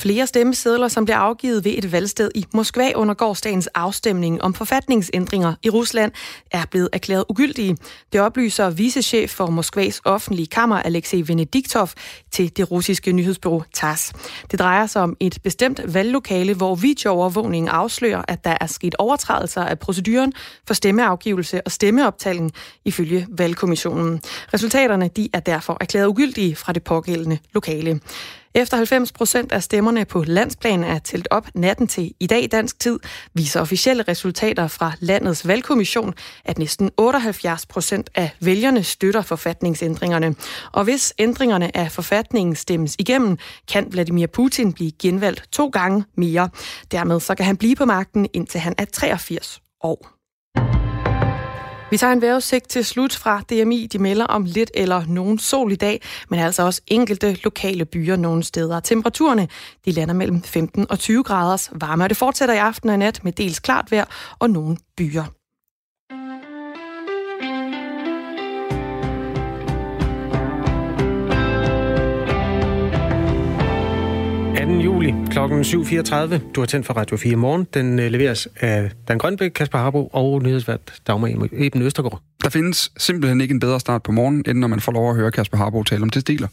Flere 0.06 0.26
stemmesedler, 0.26 0.88
som 0.88 1.04
blev 1.04 1.16
afgivet 1.16 1.64
ved 1.64 1.74
et 1.78 1.92
valgsted 1.92 2.30
i 2.34 2.44
Moskva 2.54 2.92
under 2.94 3.14
gårdsdagens 3.14 3.66
afstemning 3.66 4.42
om 4.42 4.54
forfatningsændringer 4.54 5.54
i 5.62 5.70
Rusland, 5.70 6.12
er 6.50 6.64
blevet 6.70 6.88
erklæret 6.92 7.24
ugyldige. 7.28 7.76
Det 8.12 8.20
oplyser 8.20 8.70
vicechef 8.70 9.30
for 9.30 9.46
Moskvas 9.46 10.00
offentlige 10.04 10.46
kammer, 10.46 10.76
Alexei 10.76 11.28
Venediktov, 11.28 11.88
til 12.30 12.56
det 12.56 12.70
russiske 12.70 13.12
nyhedsbureau 13.12 13.62
TASS. 13.72 14.12
Det 14.50 14.58
drejer 14.58 14.86
sig 14.86 15.02
om 15.02 15.16
et 15.20 15.38
bestemt 15.44 15.94
valglokale, 15.94 16.54
hvor 16.54 16.74
videoovervågningen 16.74 17.68
afslører, 17.68 18.22
at 18.28 18.44
der 18.44 18.56
er 18.60 18.66
sket 18.66 18.94
overtrædelser 18.98 19.62
af 19.62 19.78
proceduren 19.78 20.32
for 20.66 20.74
stemmeafgivelse 20.74 21.62
og 21.62 21.72
stemmeoptælling 21.72 22.52
ifølge 22.84 23.26
valgkommissionen. 23.30 24.20
Resultaterne 24.54 25.08
de 25.16 25.28
er 25.32 25.40
derfor 25.40 25.76
erklæret 25.80 26.06
ugyldige 26.06 26.56
fra 26.56 26.72
det 26.72 26.84
pågældende 26.84 27.38
lokale. 27.54 28.00
Efter 28.56 28.76
90 28.76 29.12
procent 29.12 29.52
af 29.52 29.62
stemmerne 29.62 30.04
på 30.04 30.24
landsplan 30.26 30.84
er 30.84 30.98
tælt 30.98 31.28
op 31.30 31.48
natten 31.54 31.86
til 31.86 32.14
i 32.20 32.26
dag 32.26 32.48
dansk 32.52 32.80
tid, 32.80 32.98
viser 33.34 33.60
officielle 33.60 34.02
resultater 34.02 34.68
fra 34.68 34.92
landets 35.00 35.48
valgkommission, 35.48 36.14
at 36.44 36.58
næsten 36.58 36.90
78 36.96 37.66
procent 37.66 38.10
af 38.14 38.30
vælgerne 38.40 38.82
støtter 38.82 39.22
forfatningsændringerne. 39.22 40.34
Og 40.72 40.84
hvis 40.84 41.14
ændringerne 41.18 41.76
af 41.76 41.92
forfatningen 41.92 42.56
stemmes 42.56 42.96
igennem, 42.98 43.38
kan 43.68 43.86
Vladimir 43.92 44.26
Putin 44.26 44.72
blive 44.72 44.92
genvalgt 45.02 45.48
to 45.52 45.68
gange 45.68 46.04
mere. 46.16 46.48
Dermed 46.90 47.20
så 47.20 47.34
kan 47.34 47.46
han 47.46 47.56
blive 47.56 47.76
på 47.76 47.84
magten, 47.84 48.28
indtil 48.32 48.60
han 48.60 48.74
er 48.78 48.84
83 48.84 49.60
år. 49.82 50.15
Vi 51.90 51.96
tager 51.96 52.12
en 52.12 52.22
vejrudsigt 52.22 52.68
til 52.68 52.84
slut 52.84 53.16
fra 53.16 53.40
DMI. 53.50 53.86
De 53.92 53.98
melder 53.98 54.24
om 54.26 54.44
lidt 54.44 54.70
eller 54.74 55.02
nogen 55.08 55.38
sol 55.38 55.72
i 55.72 55.76
dag, 55.76 56.02
men 56.28 56.40
altså 56.40 56.62
også 56.62 56.80
enkelte 56.86 57.38
lokale 57.44 57.84
byer 57.84 58.16
nogle 58.16 58.42
steder. 58.42 58.80
Temperaturerne 58.80 59.48
de 59.84 59.90
lander 59.90 60.14
mellem 60.14 60.42
15 60.42 60.86
og 60.90 60.98
20 60.98 61.24
graders 61.24 61.70
varme, 61.72 62.04
og 62.04 62.08
det 62.08 62.16
fortsætter 62.16 62.54
i 62.54 62.58
aften 62.58 62.90
og 62.90 62.98
nat 62.98 63.24
med 63.24 63.32
dels 63.32 63.60
klart 63.60 63.90
vejr 63.90 64.04
og 64.38 64.50
nogle 64.50 64.76
byer. 64.96 65.35
2. 74.76 74.82
juli 74.82 75.14
kl. 75.30 75.38
7.34. 75.38 76.52
Du 76.52 76.60
har 76.60 76.66
tændt 76.66 76.86
for 76.86 76.94
Radio 76.94 77.16
4 77.16 77.32
i 77.32 77.34
morgen. 77.34 77.66
Den 77.74 77.98
øh, 77.98 78.10
leveres 78.10 78.48
af 78.60 78.90
Dan 79.08 79.18
Grønbæk, 79.18 79.50
Kasper 79.50 79.78
Harbo 79.78 80.06
og 80.06 80.42
nyhedsvært 80.42 80.80
Dagmar 81.06 81.48
Eben 81.52 81.82
Østergaard. 81.82 82.20
Der 82.42 82.48
findes 82.48 82.92
simpelthen 82.96 83.40
ikke 83.40 83.52
en 83.52 83.60
bedre 83.60 83.80
start 83.80 84.02
på 84.02 84.12
morgen, 84.12 84.44
end 84.48 84.58
når 84.58 84.68
man 84.68 84.80
får 84.80 84.92
lov 84.92 85.10
at 85.10 85.16
høre 85.16 85.30
Kasper 85.30 85.56
Harbo 85.56 85.82
tale 85.82 86.02
om 86.02 86.10
testiler. 86.10 86.48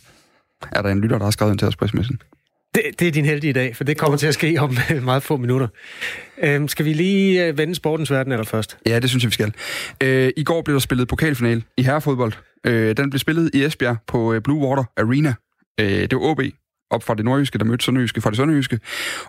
Er 0.72 0.82
der 0.82 0.90
en 0.90 1.02
lytter, 1.02 1.18
der 1.18 1.26
har 1.26 1.32
skrevet 1.32 1.52
ind 1.52 1.60
til 1.60 1.68
os 1.68 1.76
på 1.76 1.86
sms'en? 1.86 2.18
Det, 2.76 2.84
det 3.00 3.08
er 3.08 3.12
din 3.12 3.26
heldige 3.26 3.54
dag, 3.54 3.76
for 3.76 3.84
det 3.84 3.98
kommer 3.98 4.18
til 4.18 4.28
at 4.28 4.34
ske 4.34 4.58
om 4.60 4.78
meget 5.02 5.24
få 5.24 5.38
minutter. 5.38 5.68
Øhm, 6.44 6.68
skal 6.68 6.86
vi 6.86 6.94
lige 6.94 7.46
øh, 7.46 7.58
vende 7.58 7.76
sportens 7.76 8.12
verden 8.12 8.32
eller 8.34 8.46
først? 8.46 8.78
Ja, 8.86 9.00
det 9.00 9.10
synes 9.10 9.24
jeg, 9.24 9.30
vi 9.30 9.34
skal. 9.34 9.54
Øh, 10.04 10.32
I 10.38 10.44
går 10.44 10.62
blev 10.62 10.74
der 10.74 10.80
spillet 10.80 11.08
pokalfinal 11.08 11.64
i 11.78 11.84
herrefodbold. 11.84 12.34
Øh, 12.66 12.98
den 12.98 13.10
blev 13.10 13.20
spillet 13.20 13.52
i 13.54 13.64
Esbjerg 13.64 13.98
på 14.08 14.34
øh, 14.34 14.42
Blue 14.42 14.68
Water 14.68 14.84
Arena. 14.98 15.34
Øh, 15.80 15.88
det 15.88 16.16
var 16.16 16.22
OB 16.22 16.42
op 16.94 17.04
fra 17.04 17.16
det 17.16 17.26
nordjyske, 17.26 17.58
der 17.58 17.66
mødte 17.66 17.86
Sønderjyske 17.86 18.22
fra 18.22 18.30
det 18.30 18.38
sønderjyske. 18.38 18.80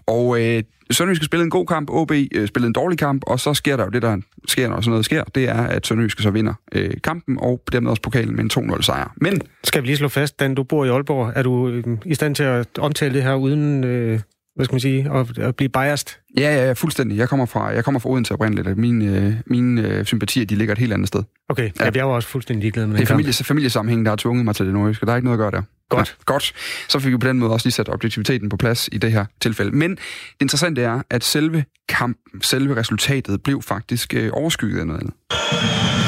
Og 0.07 0.41
øh, 0.43 0.63
Sønderjyske 0.91 1.25
spillede 1.25 1.45
en 1.45 1.51
god 1.51 1.67
kamp, 1.67 1.91
OB 1.91 2.11
øh, 2.11 2.49
spillede 2.49 2.67
en 2.67 2.73
dårlig 2.73 2.99
kamp, 2.99 3.23
og 3.27 3.41
så 3.41 3.55
sker 3.55 3.77
der 3.77 3.85
jo 3.85 3.91
det, 3.91 4.03
der 4.03 4.17
sker, 4.49 4.69
når 4.69 4.81
sådan 4.81 4.91
noget 4.91 5.05
sker, 5.05 5.25
det 5.35 5.49
er, 5.49 5.63
at 5.63 5.87
Sønderjyske 5.87 6.23
så 6.23 6.31
vinder 6.31 6.55
øh, 6.75 6.91
kampen, 7.05 7.39
og 7.41 7.63
dermed 7.73 7.91
også 7.91 8.03
pokalen 8.03 8.37
med 8.37 8.45
en 8.57 8.73
2-0 8.75 8.83
sejr. 8.83 9.13
Men 9.17 9.41
Skal 9.65 9.83
vi 9.83 9.87
lige 9.87 9.97
slå 9.97 10.09
fast, 10.09 10.41
Dan, 10.41 10.55
du 10.55 10.63
bor 10.63 10.85
i 10.85 10.89
Aalborg. 10.89 11.33
Er 11.37 11.43
du 11.43 11.69
øh, 11.69 11.85
i 12.05 12.15
stand 12.15 12.35
til 12.35 12.43
at 12.43 12.79
omtale 12.79 13.15
det 13.15 13.23
her 13.23 13.35
uden, 13.35 13.85
øh, 13.85 14.21
hvad 14.57 14.65
skal 14.65 14.75
man 14.75 14.81
sige, 14.81 15.11
at, 15.15 15.39
at 15.39 15.57
blive 15.57 15.69
biased? 15.69 16.07
Ja, 16.39 16.57
ja, 16.57 16.67
ja, 16.67 16.73
fuldstændig. 16.73 17.19
Jeg 17.19 17.29
kommer 17.29 17.47
fra, 17.47 17.67
jeg 17.67 17.85
kommer 17.85 18.01
fra 18.01 18.11
Odense 18.11 18.35
oprindeligt, 18.35 18.69
og 18.69 18.79
mine, 18.79 19.05
øh, 19.19 19.33
mine 19.47 19.89
øh, 19.89 20.05
sympatier, 20.05 20.45
de 20.47 20.55
ligger 20.55 20.73
et 20.73 20.79
helt 20.79 20.93
andet 20.93 21.09
sted. 21.09 21.23
Okay, 21.49 21.71
ja. 21.81 21.91
jeg 21.95 22.07
var 22.09 22.13
også 22.15 22.29
fuldstændig 22.29 22.61
ligeglad 22.63 22.87
med 22.87 22.93
Det 22.93 22.97
er 22.97 23.01
den 23.01 23.07
kamp. 23.07 23.19
familie, 23.19 23.33
familiesammenhæng, 23.33 24.05
der 24.05 24.11
har 24.11 24.17
tvunget 24.17 24.45
mig 24.45 24.55
til 24.57 24.67
det 24.67 24.75
nordjyske. 24.75 25.07
Der 25.07 25.13
er 25.13 25.17
ikke 25.17 25.27
noget 25.27 25.39
at 25.39 25.41
gøre 25.43 25.51
der. 25.51 25.63
Godt. 25.97 26.09
Ja, 26.19 26.33
godt. 26.33 26.53
Så 26.89 26.99
fik 26.99 27.13
vi 27.13 27.17
på 27.17 27.29
den 27.29 27.39
måde 27.39 27.53
også 27.53 27.67
lige 27.67 27.73
sat 27.73 27.89
objektiviteten 27.89 28.49
på 28.49 28.57
plads 28.57 28.89
i 28.93 28.99
det 28.99 29.13
her 29.13 29.25
tilfælde. 29.41 29.71
Men 29.83 29.91
det 29.91 29.99
interessante 30.41 30.83
er, 30.83 31.03
at 31.11 31.25
selve 31.25 31.65
kampen, 31.89 32.43
selve 32.43 32.77
resultatet, 32.77 33.43
blev 33.43 33.63
faktisk 33.63 34.15
øh, 34.15 34.31
overskygget 34.33 34.81
af 34.81 34.87
noget 34.87 35.01
andet. 35.01 35.15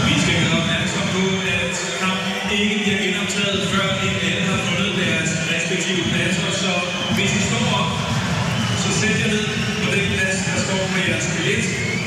Vi 0.08 0.14
skal 0.22 0.36
gøre 0.42 0.60
opmærksom 0.62 1.06
på, 1.16 1.24
at 1.62 1.74
kampen 2.02 2.58
ikke 2.62 2.76
bliver 2.84 2.98
genoptaget, 3.04 3.60
før 3.72 3.86
en 4.08 4.16
anden 4.28 4.44
har 4.52 4.60
fundet 4.68 4.92
deres 5.04 5.30
respektive 5.54 6.02
pladser. 6.12 6.50
Så 6.62 6.72
hvis 7.16 7.30
I 7.38 7.40
står 7.48 7.64
op, 7.80 7.90
så 8.82 8.90
sæt 9.00 9.16
jer 9.22 9.28
ned 9.34 9.44
på 9.84 9.88
den 9.96 10.06
plads, 10.14 10.38
der 10.48 10.56
står 10.66 10.82
med 10.94 11.02
jeres 11.08 11.26
billet. 11.34 11.64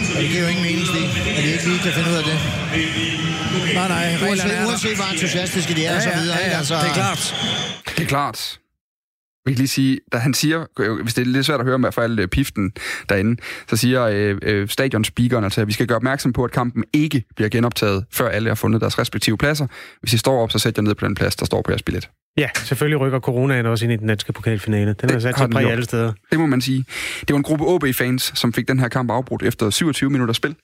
Så 0.08 0.12
Det 0.20 0.28
giver 0.32 0.44
jo 0.46 0.50
ingen 0.54 0.66
mening, 0.70 0.88
at 1.38 1.44
de 1.44 1.50
ikke 1.56 1.68
lige 1.72 1.82
kan 1.86 1.94
finde 1.98 2.10
ud 2.14 2.18
af 2.22 2.26
det. 2.32 2.59
Nej, 3.74 3.88
nej, 3.88 4.06
reglerne 4.06 4.30
Uanset, 4.30 4.52
er 4.56 4.60
der. 4.60 4.68
uanset 4.68 4.96
hvor 4.96 5.06
entusiastiske 5.14 5.74
de 5.76 5.86
er, 5.86 5.96
og 5.96 6.02
så 6.02 6.10
videre. 6.22 6.38
ja, 6.38 6.44
ikke? 6.44 6.52
ja, 6.52 6.58
Altså, 6.58 6.76
det 6.76 6.90
er 6.90 6.94
klart. 6.94 7.36
Det 7.98 8.04
er 8.04 8.08
klart. 8.08 8.60
Vi 9.46 9.52
kan 9.54 9.58
lige 9.58 9.68
sige, 9.68 10.00
da 10.14 10.18
han 10.18 10.34
siger, 10.34 10.66
hvis 11.04 11.14
det 11.14 11.22
er 11.22 11.26
lidt 11.26 11.46
svært 11.46 11.60
at 11.60 11.66
høre 11.66 11.80
med 11.80 11.92
for 11.92 12.02
al 12.02 12.20
øh, 12.20 12.28
piften 12.28 12.72
derinde, 13.10 13.42
så 13.70 13.78
siger 13.78 14.04
øh, 14.04 14.38
øh, 14.44 14.70
stadionspeakeren 14.70 15.44
altså, 15.44 15.62
at 15.62 15.68
vi 15.68 15.74
skal 15.74 15.88
gøre 15.88 15.96
opmærksom 15.96 16.34
på, 16.34 16.44
at 16.44 16.52
kampen 16.52 16.84
ikke 16.94 17.24
bliver 17.36 17.50
genoptaget, 17.50 18.06
før 18.12 18.30
alle 18.30 18.50
har 18.50 18.56
fundet 18.56 18.82
deres 18.82 19.00
respektive 19.00 19.38
plasser. 19.38 19.68
Hvis 20.02 20.14
I 20.14 20.18
står 20.18 20.44
op, 20.44 20.52
så 20.52 20.60
sæt 20.60 20.78
jer 20.78 20.84
ned 20.84 20.96
på 20.96 21.06
den 21.06 21.16
plads, 21.16 21.36
der 21.36 21.46
står 21.46 21.62
på 21.62 21.72
jeres 21.72 21.84
billet. 21.84 22.10
Ja, 22.38 22.50
selvfølgelig 22.56 23.00
rykker 23.00 23.20
coronaen 23.20 23.66
også 23.66 23.86
ind 23.86 23.94
i 23.94 23.98
den 23.98 24.08
danske 24.08 24.34
pokalfinale. 24.34 24.86
Den 25.02 25.10
har 25.10 25.16
Det 25.16 25.22
sat 25.24 25.38
sig 25.38 25.50
præg 25.50 25.72
alle 25.72 25.84
steder. 25.86 26.14
Det 26.32 26.40
må 26.40 26.46
man 26.46 26.62
sige. 26.62 26.86
Det 27.20 27.30
var 27.30 27.38
en 27.38 27.44
gruppe 27.44 27.66
OB-fans, 27.68 28.32
som 28.36 28.54
fik 28.54 28.68
den 28.68 28.80
her 28.80 28.88
kamp 28.88 29.12
afbrudt 29.12 29.44
efter 29.44 29.70
27 29.70 30.10
minutter 30.10 30.34
spil. 30.34 30.56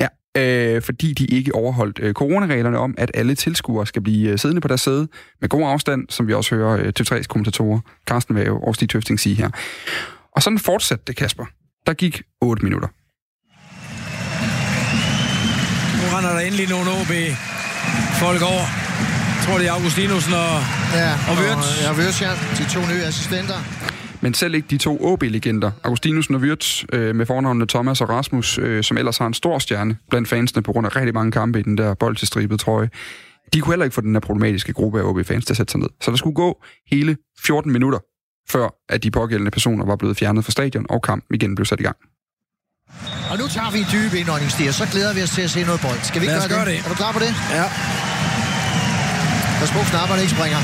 Ja, 0.00 0.08
øh, 0.36 0.82
fordi 0.82 1.14
de 1.14 1.24
ikke 1.24 1.54
overholdt 1.54 1.98
øh, 2.02 2.14
coronareglerne 2.14 2.78
om, 2.78 2.94
at 2.98 3.10
alle 3.14 3.34
tilskuere 3.34 3.86
skal 3.86 4.02
blive 4.02 4.30
øh, 4.30 4.38
siddende 4.38 4.60
på 4.60 4.68
deres 4.68 4.80
sæde 4.80 5.08
med 5.40 5.48
god 5.48 5.62
afstand, 5.62 6.06
som 6.08 6.28
vi 6.28 6.34
også 6.34 6.54
hører 6.54 6.76
øh, 6.76 6.92
TV3's 7.00 7.26
kommentatorer, 7.26 7.80
Carsten 8.06 8.34
Vave 8.34 8.64
og 8.68 8.74
Stig 8.74 8.88
Tøfting 8.88 9.20
sige 9.20 9.36
her. 9.36 9.50
Og 10.36 10.42
sådan 10.42 10.58
fortsatte 10.58 11.04
det, 11.06 11.16
Kasper. 11.16 11.44
Der 11.86 11.92
gik 11.92 12.22
8 12.40 12.62
minutter. 12.62 12.88
Nu 15.98 16.16
render 16.16 16.32
der 16.32 16.40
endelig 16.40 16.68
nogle 16.68 16.90
OB 16.90 17.12
folk 18.24 18.42
over. 18.42 18.66
Jeg 19.36 19.46
tror, 19.46 19.58
det 19.58 19.66
er 19.68 19.72
Augustinusen 19.72 20.32
og, 20.32 20.54
ja, 21.00 21.10
og 21.30 21.34
Wirtz. 21.40 21.66
Og, 21.68 21.82
ja, 21.84 21.90
Wirtz, 21.98 22.22
ja. 22.22 22.30
De 22.58 22.64
to 22.74 22.80
nye 22.92 23.02
assistenter. 23.10 23.58
Men 24.20 24.34
selv 24.34 24.54
ikke 24.54 24.68
de 24.70 24.78
to 24.78 25.12
OB-legender, 25.12 25.70
Augustinusen 25.84 26.34
og 26.34 26.40
Wirtz, 26.40 26.84
øh, 26.92 27.16
med 27.16 27.26
fornavnene 27.26 27.66
Thomas 27.66 28.00
og 28.00 28.08
Rasmus, 28.08 28.58
øh, 28.58 28.84
som 28.84 28.96
ellers 28.98 29.18
har 29.18 29.26
en 29.26 29.34
stor 29.34 29.58
stjerne 29.58 29.96
blandt 30.10 30.28
fansene 30.28 30.62
på 30.62 30.72
grund 30.72 30.86
af 30.86 30.96
rigtig 30.96 31.14
mange 31.14 31.32
kampe 31.32 31.60
i 31.60 31.62
den 31.62 31.78
der 31.78 31.94
boldtilstribede 31.94 32.58
trøje, 32.58 32.90
de 33.52 33.60
kunne 33.60 33.72
heller 33.72 33.84
ikke 33.84 33.94
få 33.94 34.00
den 34.00 34.14
her 34.14 34.20
problematiske 34.20 34.72
gruppe 34.72 35.00
af 35.00 35.04
OB-fans 35.04 35.44
til 35.44 35.52
at 35.52 35.56
sætte 35.56 35.70
sig 35.70 35.80
ned. 35.80 35.88
Så 36.00 36.10
der 36.10 36.16
skulle 36.16 36.34
gå 36.34 36.62
hele 36.90 37.16
14 37.44 37.72
minutter, 37.72 37.98
før 38.50 38.68
at 38.88 39.02
de 39.02 39.10
pågældende 39.10 39.50
personer 39.50 39.84
var 39.86 39.96
blevet 39.96 40.16
fjernet 40.16 40.44
fra 40.44 40.50
stadion, 40.50 40.86
og 40.88 41.02
kampen 41.02 41.34
igen 41.34 41.54
blev 41.54 41.64
sat 41.64 41.80
i 41.80 41.82
gang. 41.82 41.96
Og 43.30 43.38
nu 43.38 43.46
tager 43.48 43.70
vi 43.70 43.78
en 43.78 43.86
dyb 43.92 44.12
indånding, 44.20 44.50
Stig, 44.50 44.68
og 44.68 44.74
så 44.74 44.86
glæder 44.92 45.14
vi 45.14 45.22
os 45.22 45.30
til 45.30 45.42
at 45.42 45.50
se 45.50 45.64
noget 45.64 45.80
bold. 45.80 46.00
Skal 46.02 46.20
vi 46.20 46.26
ikke 46.26 46.48
gøre 46.48 46.64
det? 46.64 46.66
det. 46.66 46.84
Er 46.84 46.88
du 46.88 46.94
klar 46.94 47.12
på 47.12 47.18
det? 47.18 47.32
Ja. 47.58 47.66
Pas 49.60 49.70
på, 49.76 49.80
knapperne 49.90 50.20
ikke 50.22 50.34
springer. 50.36 50.60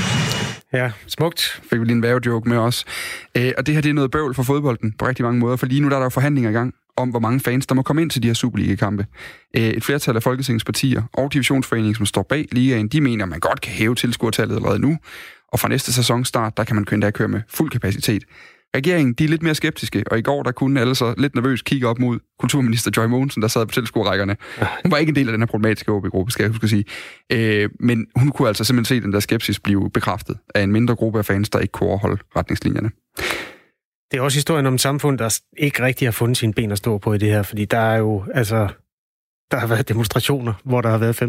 Ja, 0.77 0.93
smukt. 1.07 1.61
Fik 1.71 1.81
vi 1.81 1.85
lige 1.85 1.97
en 1.97 2.03
vævejoke 2.03 2.49
med 2.49 2.57
os. 2.57 2.85
Øh, 3.37 3.53
og 3.59 3.67
det 3.67 3.75
her 3.75 3.83
det 3.83 3.89
er 3.89 3.95
noget 3.95 4.11
bøvl 4.11 4.35
for 4.35 4.43
fodbolden 4.43 4.93
på 4.93 5.07
rigtig 5.07 5.25
mange 5.25 5.39
måder, 5.39 5.57
for 5.57 5.67
lige 5.67 5.81
nu 5.81 5.89
der 5.89 5.95
er 5.95 5.99
der 5.99 6.05
jo 6.05 6.11
forhandlinger 6.11 6.51
i 6.51 6.53
gang 6.53 6.75
om, 6.97 7.09
hvor 7.09 7.21
mange 7.21 7.41
fans, 7.41 7.67
der 7.67 7.75
må 7.75 7.83
komme 7.83 8.03
ind 8.03 8.11
til 8.11 8.23
de 8.23 8.27
her 8.27 8.35
Superliga-kampe. 8.35 9.07
Øh, 9.57 9.63
et 9.63 9.85
flertal 9.85 10.17
af 10.17 10.23
Folketingets 10.23 10.65
partier 10.65 11.03
og 11.13 11.33
divisionsforeningen, 11.33 11.95
som 11.95 12.07
står 12.07 12.23
bag 12.23 12.49
ligaen, 12.53 12.89
de 12.89 13.01
mener, 13.01 13.25
at 13.25 13.29
man 13.29 13.41
godt 13.41 13.61
kan 13.61 13.73
hæve 13.73 13.95
tilskuertallet 13.95 14.57
allerede 14.57 14.79
nu, 14.79 14.99
og 15.53 15.61
fra 15.61 15.69
næste 15.69 15.93
sæsonstart, 15.93 16.57
der 16.57 16.65
kan 16.65 16.77
man 16.77 16.87
endda 16.93 17.11
køre 17.11 17.29
med 17.29 17.41
fuld 17.49 17.71
kapacitet. 17.71 18.25
Regeringen, 18.77 19.13
de 19.15 19.25
er 19.25 19.29
lidt 19.29 19.43
mere 19.43 19.55
skeptiske, 19.55 20.05
og 20.11 20.19
i 20.19 20.23
går, 20.23 20.43
der 20.43 20.53
kunne 20.53 20.81
alle 20.81 20.95
så 20.95 21.15
lidt 21.19 21.35
nervøst 21.35 21.65
kigge 21.65 21.89
op 21.89 21.99
mod 21.99 22.19
kulturminister 22.39 22.91
Joy 22.97 23.07
Mogensen, 23.07 23.43
der 23.43 23.49
sad 23.49 23.67
på 23.67 23.73
tilskuerrækkerne. 23.73 24.37
Hun 24.83 24.93
var 24.93 24.97
ikke 24.97 25.11
en 25.11 25.17
del 25.17 25.29
af 25.29 25.33
den 25.33 25.41
her 25.41 25.47
problematiske 25.47 25.93
OB-gruppe, 25.93 26.33
skal 26.33 26.43
jeg 26.43 26.51
huske 26.51 26.65
at 26.65 26.71
sige. 26.71 26.85
Øh, 27.33 27.71
men 27.81 28.07
hun 28.17 28.31
kunne 28.31 28.49
altså 28.49 28.65
simpelthen 28.65 28.97
se 28.97 29.05
den 29.05 29.13
der 29.13 29.21
skepsis 29.21 29.61
blive 29.61 29.91
bekræftet 29.91 30.39
af 30.55 30.63
en 30.63 30.73
mindre 30.73 30.95
gruppe 30.95 31.19
af 31.19 31.25
fans, 31.25 31.51
der 31.51 31.59
ikke 31.59 31.73
kunne 31.73 31.89
overholde 31.89 32.19
retningslinjerne. 32.37 32.91
Det 34.11 34.19
er 34.19 34.21
også 34.21 34.37
historien 34.37 34.67
om 34.67 34.75
et 34.75 34.81
samfund, 34.81 35.19
der 35.19 35.41
ikke 35.59 35.83
rigtig 35.83 36.07
har 36.07 36.13
fundet 36.13 36.37
sine 36.37 36.53
ben 36.53 36.73
at 36.73 36.79
stå 36.79 36.99
på 36.99 37.13
i 37.13 37.19
det 37.19 37.29
her, 37.29 37.43
fordi 37.43 37.65
der 37.65 37.79
er 37.79 37.97
jo, 37.97 38.25
altså, 38.35 38.69
der 39.51 39.57
har 39.57 39.67
været 39.67 39.89
demonstrationer, 39.89 40.53
hvor 40.65 40.81
der 40.81 40.89
har 40.89 40.99
været 40.99 41.23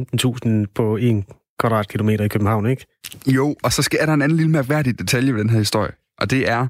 15.000 0.66 0.72
på 0.76 0.98
en 0.98 1.26
kvadratkilometer 1.60 2.26
i 2.26 2.28
København, 2.28 2.70
ikke? 2.70 2.86
Jo, 3.28 3.56
og 3.64 3.74
så 3.74 3.82
skal, 3.82 4.00
er 4.02 4.06
der 4.06 4.14
en 4.14 4.22
anden 4.22 4.38
lille 4.38 4.52
mærkværdig 4.52 5.00
detalje 5.00 5.34
ved 5.34 5.40
den 5.40 5.50
her 5.50 5.60
historie, 5.60 5.92
og 6.20 6.32
det 6.32 6.50
er, 6.50 6.68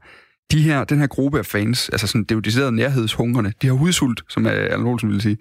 de 0.52 0.62
her, 0.62 0.84
den 0.84 1.00
her 1.00 1.08
gruppe 1.08 1.40
af 1.40 1.46
fans, 1.46 1.90
altså 1.90 2.08
sådan, 2.08 2.24
det 2.24 2.32
er 2.32 2.36
jo 2.36 2.40
decideret 2.40 2.74
nærhedshungerne, 2.74 3.54
de 3.62 3.68
har 3.68 3.74
hudsult, 3.74 4.22
som 4.30 4.46
Allan 4.46 4.86
Olsen 4.86 5.10
ville 5.10 5.22
sige, 5.22 5.38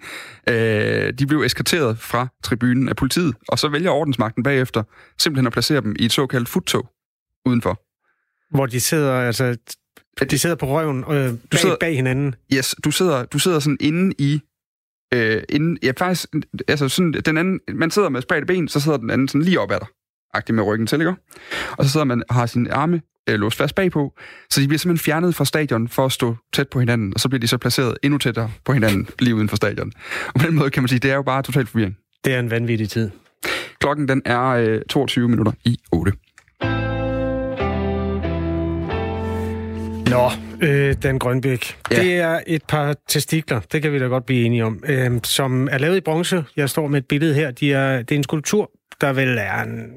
øh, 0.49 1.13
de 1.13 1.25
blev 1.27 1.41
eskorteret 1.41 1.99
fra 1.99 2.27
tribunen 2.43 2.89
af 2.89 2.95
politiet, 2.95 3.35
og 3.47 3.59
så 3.59 3.67
vælger 3.69 3.89
ordensmagten 3.91 4.43
bagefter 4.43 4.83
simpelthen 5.19 5.47
at 5.47 5.53
placere 5.53 5.81
dem 5.81 5.95
i 5.99 6.05
et 6.05 6.11
såkaldt 6.11 6.49
futtog 6.49 6.89
udenfor. 7.45 7.81
Hvor 8.55 8.65
de 8.65 8.79
sidder, 8.79 9.13
altså, 9.13 9.57
de 10.31 10.39
sidder 10.39 10.55
på 10.55 10.65
røven 10.65 10.99
øh, 10.99 11.05
bag, 11.09 11.37
Du 11.51 11.57
sidder- 11.57 11.77
bag 11.79 11.95
hinanden. 11.95 12.35
Yes, 12.53 12.75
du 12.83 12.91
sidder, 12.91 13.25
du 13.25 13.39
sidder 13.39 13.59
sådan 13.59 13.77
inde 13.79 14.15
i... 14.19 14.41
Øh, 15.13 15.43
inde, 15.49 15.79
ja, 15.83 15.91
faktisk, 15.97 16.29
altså 16.67 16.89
sådan, 16.89 17.13
den 17.13 17.37
anden, 17.37 17.59
man 17.73 17.91
sidder 17.91 18.09
med 18.09 18.21
spredte 18.21 18.45
ben, 18.45 18.67
så 18.67 18.79
sidder 18.79 18.97
den 18.97 19.09
anden 19.09 19.27
sådan 19.27 19.41
lige 19.41 19.59
op 19.59 19.71
ad 19.71 19.79
dig, 19.79 19.87
agtig 20.33 20.55
med 20.55 20.63
ryggen 20.63 20.87
til, 20.87 20.99
ikke? 20.99 21.13
Og 21.77 21.85
så 21.85 21.91
sidder 21.91 22.03
man 22.03 22.23
og 22.29 22.35
har 22.35 22.45
sine 22.45 22.73
arme 22.73 23.01
øh, 23.27 23.39
låst 23.39 23.57
fast 23.57 23.75
bagpå, 23.75 24.13
så 24.49 24.61
de 24.61 24.67
bliver 24.67 24.79
simpelthen 24.79 25.05
fjernet 25.05 25.35
fra 25.35 25.45
stadion 25.45 25.87
for 25.87 26.05
at 26.05 26.11
stå 26.11 26.35
tæt 26.53 26.67
på 26.67 26.79
hinanden, 26.79 27.13
og 27.13 27.19
så 27.19 27.29
bliver 27.29 27.39
de 27.39 27.47
så 27.47 27.57
placeret 27.57 27.97
endnu 28.03 28.17
tættere 28.17 28.51
på 28.65 28.73
hinanden 28.73 29.07
lige 29.19 29.35
uden 29.35 29.49
for 29.49 29.55
stadion. 29.55 29.91
Og 30.27 30.39
på 30.39 30.47
den 30.47 30.55
måde 30.55 30.69
kan 30.69 30.83
man 30.83 30.87
sige, 30.87 30.99
det 30.99 31.11
er 31.11 31.15
jo 31.15 31.21
bare 31.21 31.43
totalt 31.43 31.69
forvirring. 31.69 31.97
Det 32.25 32.33
er 32.33 32.39
en 32.39 32.51
vanvittig 32.51 32.89
tid. 32.89 33.09
Klokken 33.79 34.07
den 34.07 34.21
er 34.25 34.47
øh, 34.47 34.81
22 34.89 35.29
minutter 35.29 35.51
i 35.65 35.79
8. 35.91 36.11
Nå, 40.09 40.29
øh, 40.61 40.95
Dan 41.03 41.19
Grønbæk. 41.19 41.77
Ja. 41.91 42.01
Det 42.01 42.17
er 42.17 42.39
et 42.47 42.63
par 42.67 42.95
testikler, 43.07 43.59
det 43.71 43.81
kan 43.81 43.93
vi 43.93 43.99
da 43.99 44.05
godt 44.05 44.25
blive 44.25 44.45
enige 44.45 44.65
om, 44.65 44.83
øh, 44.87 45.11
som 45.23 45.67
er 45.71 45.77
lavet 45.77 45.97
i 45.97 46.01
bronze. 46.01 46.43
Jeg 46.55 46.69
står 46.69 46.87
med 46.87 46.99
et 46.99 47.05
billede 47.05 47.33
her. 47.33 47.51
De 47.51 47.73
er, 47.73 47.97
det 47.97 48.11
er 48.11 48.15
en 48.15 48.23
skulptur, 48.23 48.71
der 49.01 49.13
vel 49.13 49.37
er 49.39 49.61
en, 49.61 49.89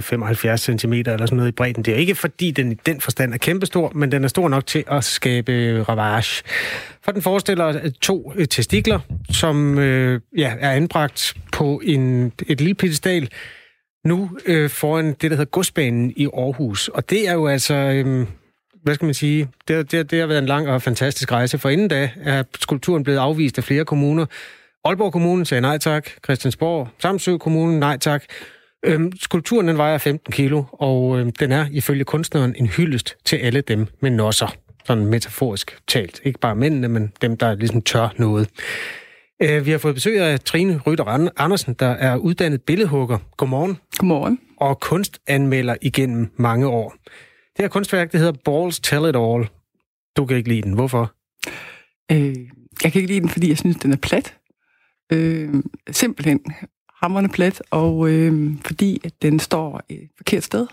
75 0.00 0.60
cm 0.60 0.92
eller 0.92 1.26
sådan 1.26 1.36
noget 1.36 1.48
i 1.48 1.52
bredden. 1.52 1.82
Det 1.82 1.94
er 1.94 1.98
ikke 1.98 2.14
fordi, 2.14 2.50
den 2.50 2.72
i 2.72 2.74
den 2.86 3.00
forstand 3.00 3.34
er 3.34 3.38
kæmpestor, 3.38 3.92
men 3.94 4.12
den 4.12 4.24
er 4.24 4.28
stor 4.28 4.48
nok 4.48 4.66
til 4.66 4.84
at 4.86 5.04
skabe 5.04 5.84
ravage. 5.88 6.42
For 7.02 7.12
den 7.12 7.22
forestiller 7.22 7.90
to 8.00 8.32
øh, 8.36 8.46
testikler, 8.48 9.00
som 9.30 9.78
øh, 9.78 10.20
ja, 10.36 10.54
er 10.60 10.70
anbragt 10.70 11.34
på 11.52 11.80
en, 11.84 12.32
et 12.46 12.60
lille 12.60 12.74
pedestal, 12.74 13.28
nu 14.04 14.30
øh, 14.46 14.70
foran 14.70 15.06
det, 15.06 15.22
der 15.22 15.36
hedder 15.36 15.44
Godsbanen 15.44 16.12
i 16.16 16.26
Aarhus. 16.26 16.88
Og 16.88 17.10
det 17.10 17.28
er 17.28 17.32
jo 17.32 17.46
altså... 17.46 17.74
Øh, 17.74 18.26
hvad 18.82 18.94
skal 18.94 19.04
man 19.04 19.14
sige, 19.14 19.48
det, 19.68 19.92
det, 19.92 20.10
det 20.10 20.20
har 20.20 20.26
været 20.26 20.38
en 20.38 20.46
lang 20.46 20.68
og 20.68 20.82
fantastisk 20.82 21.32
rejse, 21.32 21.58
for 21.58 21.68
inden 21.68 21.88
da 21.88 22.10
er 22.22 22.42
skulpturen 22.60 23.04
blevet 23.04 23.18
afvist 23.18 23.58
af 23.58 23.64
flere 23.64 23.84
kommuner. 23.84 24.26
Aalborg 24.84 25.12
Kommune 25.12 25.46
sagde 25.46 25.60
nej 25.60 25.78
tak, 25.78 26.10
Christiansborg, 26.24 26.88
Samsø 26.98 27.36
Kommune 27.36 27.80
nej 27.80 27.98
tak. 27.98 28.24
Øhm, 28.84 29.12
skulpturen 29.20 29.68
den 29.68 29.76
vejer 29.76 29.98
15 29.98 30.32
kilo, 30.32 30.64
og 30.72 31.18
øhm, 31.18 31.32
den 31.32 31.52
er 31.52 31.66
ifølge 31.70 32.04
kunstneren 32.04 32.54
en 32.58 32.66
hyldest 32.66 33.16
til 33.24 33.36
alle 33.36 33.60
dem 33.60 33.86
med 34.00 34.10
nosser. 34.10 34.56
Sådan 34.84 35.06
metaforisk 35.06 35.78
talt. 35.88 36.20
Ikke 36.24 36.38
bare 36.38 36.56
mændene, 36.56 36.88
men 36.88 37.12
dem, 37.22 37.36
der 37.36 37.54
ligesom 37.54 37.82
tør 37.82 38.08
noget. 38.16 38.48
Øh, 39.42 39.66
vi 39.66 39.70
har 39.70 39.78
fået 39.78 39.94
besøg 39.94 40.20
af 40.20 40.40
Trine 40.40 40.80
Rytter 40.86 41.30
Andersen, 41.36 41.74
der 41.74 41.86
er 41.86 42.16
uddannet 42.16 42.62
billedhugger. 42.62 43.18
Godmorgen. 43.36 43.78
Godmorgen. 43.98 44.40
Og 44.56 44.80
kunstanmelder 44.80 45.76
igennem 45.82 46.30
mange 46.36 46.66
år. 46.66 46.94
Det 47.56 47.64
her 47.64 47.68
kunstværk, 47.68 48.12
det 48.12 48.20
hedder 48.20 48.38
Balls 48.44 48.80
Tell 48.80 49.08
It 49.08 49.16
All. 49.16 49.48
Du 50.16 50.26
kan 50.26 50.36
ikke 50.36 50.48
lide 50.48 50.62
den. 50.62 50.72
Hvorfor? 50.72 51.12
Øh, 52.12 52.36
jeg 52.84 52.92
kan 52.92 53.02
ikke 53.02 53.12
lide 53.12 53.20
den, 53.20 53.28
fordi 53.28 53.48
jeg 53.48 53.58
synes, 53.58 53.76
den 53.76 53.92
er 53.92 53.96
plat. 53.96 54.36
Øh, 55.12 55.54
simpelthen 55.90 56.40
hammerne 57.00 57.28
plat, 57.28 57.62
og 57.70 58.10
øh, 58.10 58.52
fordi 58.64 59.00
at 59.04 59.22
den 59.22 59.38
står 59.38 59.82
et 59.88 60.08
forkert 60.16 60.44
sted. 60.44 60.66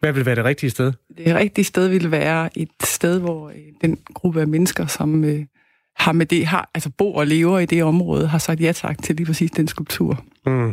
Hvad 0.00 0.12
vil 0.12 0.26
være 0.26 0.34
det 0.34 0.44
rigtige 0.44 0.70
sted? 0.70 0.92
Det 1.18 1.34
rigtige 1.34 1.64
sted 1.64 1.88
ville 1.88 2.10
være 2.10 2.58
et 2.58 2.68
sted, 2.84 3.20
hvor 3.20 3.48
øh, 3.48 3.54
den 3.80 3.98
gruppe 4.14 4.40
af 4.40 4.48
mennesker, 4.48 4.86
som 4.86 5.24
øh, 5.24 5.44
har 5.96 6.12
med 6.12 6.26
det, 6.26 6.46
har, 6.46 6.70
altså 6.74 6.90
bor 6.90 7.18
og 7.18 7.26
lever 7.26 7.58
i 7.58 7.66
det 7.66 7.84
område, 7.84 8.26
har 8.26 8.38
sagt 8.38 8.60
ja 8.60 8.72
tak 8.72 9.02
til 9.02 9.16
lige 9.16 9.26
præcis 9.26 9.50
den 9.50 9.68
skulptur. 9.68 10.24
Mm. 10.46 10.72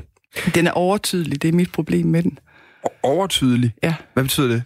Den 0.56 0.68
er 0.68 0.72
overtydelig, 0.72 1.42
det 1.42 1.48
er 1.48 1.54
mit 1.54 1.72
problem 1.72 2.06
med 2.06 2.24
den. 2.24 2.40
Overtydelig? 3.04 3.74
Ja. 3.84 3.96
Hvad 4.14 4.24
betyder 4.24 4.48
det? 4.48 4.64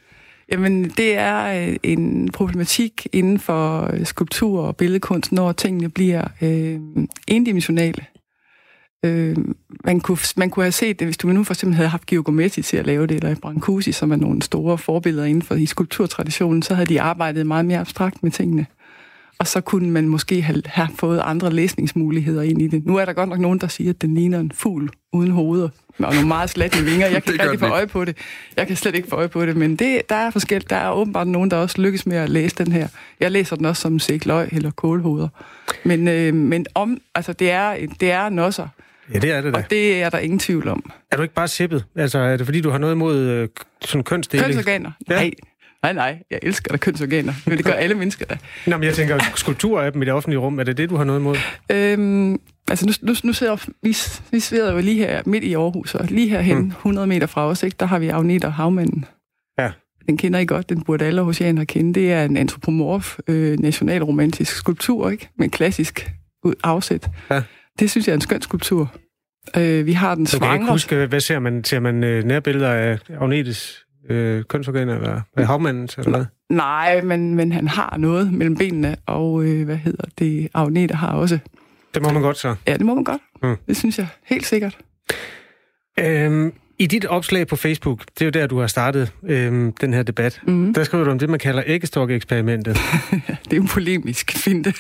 Jamen, 0.52 0.90
det 0.90 1.18
er 1.18 1.68
øh, 1.68 1.76
en 1.84 2.32
problematik 2.32 3.08
inden 3.14 3.40
for 3.40 3.94
øh, 3.94 4.06
skulptur 4.06 4.62
og 4.62 4.78
billedkunst, 4.78 5.32
når 5.32 5.52
tingene 5.52 5.90
bliver 5.90 6.28
øh, 6.42 6.80
endimensionale. 7.28 8.06
Øh, 9.06 9.36
man, 9.86 10.00
kunne, 10.00 10.18
man 10.38 10.50
kunne 10.50 10.64
have 10.64 10.72
set 10.72 11.00
det, 11.00 11.08
hvis 11.08 11.18
du 11.18 11.28
nu 11.28 11.44
for 11.44 11.54
eksempel 11.54 11.76
havde 11.76 11.90
haft 11.90 12.06
Giacometti 12.06 12.62
til 12.62 12.78
at 12.78 12.86
lave 12.86 13.08
det, 13.08 13.16
eller 13.16 13.36
Brancusi, 13.36 13.92
som 13.92 14.12
er 14.12 14.16
nogle 14.16 14.42
store 14.42 14.78
forbilleder 14.78 15.26
inden 15.26 15.42
for 15.42 15.56
i 15.56 15.66
skulpturtraditionen, 15.66 16.62
så 16.62 16.74
havde 16.74 16.90
de 16.90 17.02
arbejdet 17.02 17.48
meget 17.48 17.66
mere 17.66 17.80
abstrakt 17.80 18.24
med 18.24 18.32
tingene. 18.32 18.66
Og 19.40 19.48
så 19.48 19.62
kunne 19.62 19.92
man 19.92 20.10
måske 20.10 20.42
have, 20.42 20.62
have 20.66 20.90
fået 20.96 21.22
andre 21.24 21.54
læsningsmuligheder 21.54 22.42
ind 22.42 22.62
i 22.62 22.68
det. 22.68 22.86
Nu 22.86 22.96
er 22.96 23.06
der 23.06 23.14
godt 23.14 23.30
nok 23.30 23.40
nogen, 23.40 23.60
der 23.60 23.68
siger, 23.68 23.90
at 23.90 24.02
den 24.02 24.16
ligner 24.16 24.40
en 24.40 24.52
fugl 24.52 24.90
uden 25.14 25.32
hoveder, 25.32 25.70
og 26.00 26.14
nogle 26.14 26.28
meget 26.28 26.50
slatte 26.50 26.84
vinger. 26.84 27.08
Jeg 27.08 27.24
kan 27.24 27.34
ikke 27.34 27.44
rigtig 27.44 27.60
få 27.60 27.66
øje 27.66 27.88
på 27.88 28.06
det. 28.06 28.18
Jeg 28.56 28.68
kan 28.68 28.76
slet 28.76 28.96
ikke 28.96 29.10
få 29.10 29.16
øje 29.16 29.28
på 29.28 29.46
det, 29.46 29.58
men 29.58 29.76
det, 29.76 30.10
der 30.10 30.16
er 30.16 30.30
forskelligt. 30.30 30.70
Der 30.70 30.76
er 30.76 30.92
åbenbart 30.92 31.28
nogen, 31.28 31.52
der 31.52 31.58
også 31.58 31.82
lykkes 31.82 32.06
med 32.06 32.18
at 32.18 32.30
læse 32.30 32.56
den 32.56 32.72
her. 32.72 32.88
Jeg 33.20 33.32
læser 33.32 33.56
den 33.56 33.66
også 33.66 33.82
som 33.82 34.00
sækløg 34.00 34.50
eller 34.52 34.72
kålhoveder. 34.72 35.28
Men, 35.84 36.08
øh, 36.08 36.34
men 36.34 36.66
om, 36.76 36.98
altså, 37.16 37.34
det 37.34 37.52
er, 37.52 37.76
det 38.00 38.12
er 38.12 38.30
nosser. 38.30 38.68
Ja, 39.14 39.20
det 39.20 39.32
er 39.32 39.42
det 39.42 39.54
da. 39.54 39.58
Og 39.60 39.70
det 39.70 40.02
er 40.02 40.10
der 40.10 40.18
ingen 40.18 40.40
tvivl 40.40 40.68
om. 40.68 40.92
Er 41.12 41.16
du 41.16 41.22
ikke 41.22 41.34
bare 41.34 41.48
sippet? 41.48 41.86
Altså, 41.96 42.20
er 42.20 42.38
det 42.38 42.46
fordi, 42.46 42.62
du 42.62 42.70
har 42.70 42.78
noget 42.78 42.94
imod 42.94 43.18
øh, 43.18 43.48
sådan 43.82 44.04
kønsdeling? 44.04 44.46
Kønsorganer? 44.46 44.92
Ja. 45.10 45.16
Nej. 45.16 45.32
Nej, 45.84 45.94
nej. 45.94 46.20
Jeg 46.32 46.40
elsker 46.42 46.72
da 46.72 46.78
kønsorganer. 46.78 47.34
Men 47.46 47.58
det 47.58 47.66
gør 47.66 47.72
alle 47.74 47.96
mennesker 47.96 48.26
da. 48.26 48.38
Nå, 48.68 48.78
men 48.78 48.84
jeg 48.84 48.94
tænker, 48.94 49.20
skulpturer 49.36 49.84
af 49.84 49.92
dem 49.92 50.02
i 50.02 50.06
det 50.06 50.14
offentlige 50.14 50.40
rum, 50.40 50.60
er 50.60 50.64
det 50.64 50.78
det, 50.78 50.90
du 50.90 50.96
har 50.96 51.04
noget 51.04 51.20
imod? 51.20 51.36
Øhm, 51.72 52.40
altså, 52.70 52.86
nu, 52.86 52.92
nu, 53.02 53.14
nu 53.24 53.34
sidder 53.34 53.56
vi, 53.84 53.96
vi 54.32 54.40
sidder 54.40 54.72
jo 54.74 54.80
lige 54.80 54.98
her 54.98 55.22
midt 55.26 55.44
i 55.44 55.54
Aarhus, 55.54 55.96
og 55.96 56.06
lige 56.10 56.30
herhen, 56.30 56.58
hmm. 56.58 56.68
100 56.68 57.08
meter 57.08 57.28
fra 57.28 57.48
os, 57.48 57.64
ikke, 57.64 57.76
der 57.80 57.86
har 57.86 58.00
vi 58.00 58.08
Agneta 58.08 58.48
Havmanden. 58.48 59.06
Ja. 59.60 59.72
Den 60.08 60.18
kender 60.18 60.40
I 60.40 60.46
godt, 60.46 60.70
den 60.70 60.82
burde 60.82 61.06
alle 61.06 61.22
oceaner 61.22 61.64
kende. 61.66 61.94
Det 62.00 62.14
er 62.14 62.24
en 62.26 62.38
antropomorf, 62.38 63.18
øh, 63.28 63.60
nationalromantisk 63.60 64.56
skulptur, 64.56 65.10
ikke? 65.10 65.30
Med 65.38 65.46
en 65.46 65.52
klassisk 65.52 66.12
ud- 66.44 66.54
afsæt. 66.64 67.08
Ja. 67.32 67.42
Det 67.80 67.92
synes 67.92 68.08
jeg 68.08 68.14
er 68.14 68.16
en 68.18 68.22
skøn 68.22 68.42
skulptur. 68.42 68.92
Øh, 69.58 69.86
vi 69.86 69.92
har 69.94 70.16
den 70.16 70.26
kan 70.26 70.42
jeg 70.44 70.54
ikke 70.54 70.64
svangre. 70.64 70.74
huske, 70.74 71.06
hvad 71.06 71.20
ser 71.20 71.40
man? 71.40 71.64
Ser 71.64 71.80
man 71.80 72.04
øh, 72.04 72.24
nærbilleder 72.24 72.72
af 72.72 73.00
Agnetes 73.20 73.86
øh, 74.10 74.44
kønsorganer, 74.44 74.96
eller 74.96 75.22
af 75.38 75.48
havmandens, 75.48 75.98
eller 75.98 76.10
hvad? 76.10 76.26
Nej, 76.50 77.02
men, 77.02 77.36
men 77.36 77.52
han 77.52 77.68
har 77.68 77.98
noget 77.98 78.34
mellem 78.34 78.56
benene, 78.58 78.96
og 79.06 79.44
øh, 79.44 79.66
hvad 79.66 79.76
hedder 79.78 80.04
det, 80.20 80.48
Agneta 80.54 80.94
har 80.96 81.12
også. 81.12 81.40
Det 81.94 82.02
må 82.02 82.10
man 82.12 82.22
godt 82.22 82.38
så. 82.38 82.56
Ja, 82.68 82.74
det 82.74 82.86
må 82.86 82.96
man 82.96 83.04
godt. 83.04 83.22
Mm. 83.44 83.56
Det 83.68 83.78
synes 83.78 83.98
jeg 84.00 84.08
helt 84.26 84.46
sikkert. 84.46 84.78
Øhm, 86.00 86.54
I 86.80 86.86
dit 86.86 87.06
opslag 87.06 87.48
på 87.48 87.56
Facebook, 87.56 88.00
det 88.00 88.22
er 88.22 88.26
jo 88.26 88.30
der, 88.30 88.48
du 88.48 88.60
har 88.60 88.68
startet 88.68 89.12
øhm, 89.24 89.74
den 89.74 89.94
her 89.94 90.04
debat, 90.04 90.42
mm. 90.48 90.74
der 90.74 90.84
skriver 90.84 91.04
du 91.04 91.12
om 91.12 91.20
det, 91.20 91.30
man 91.30 91.40
kalder 91.40 91.64
æggestok-eksperimentet. 91.66 92.78
det 93.50 93.58
er 93.58 93.62
en 93.62 93.68
polemisk 93.68 94.32
finte. 94.38 94.74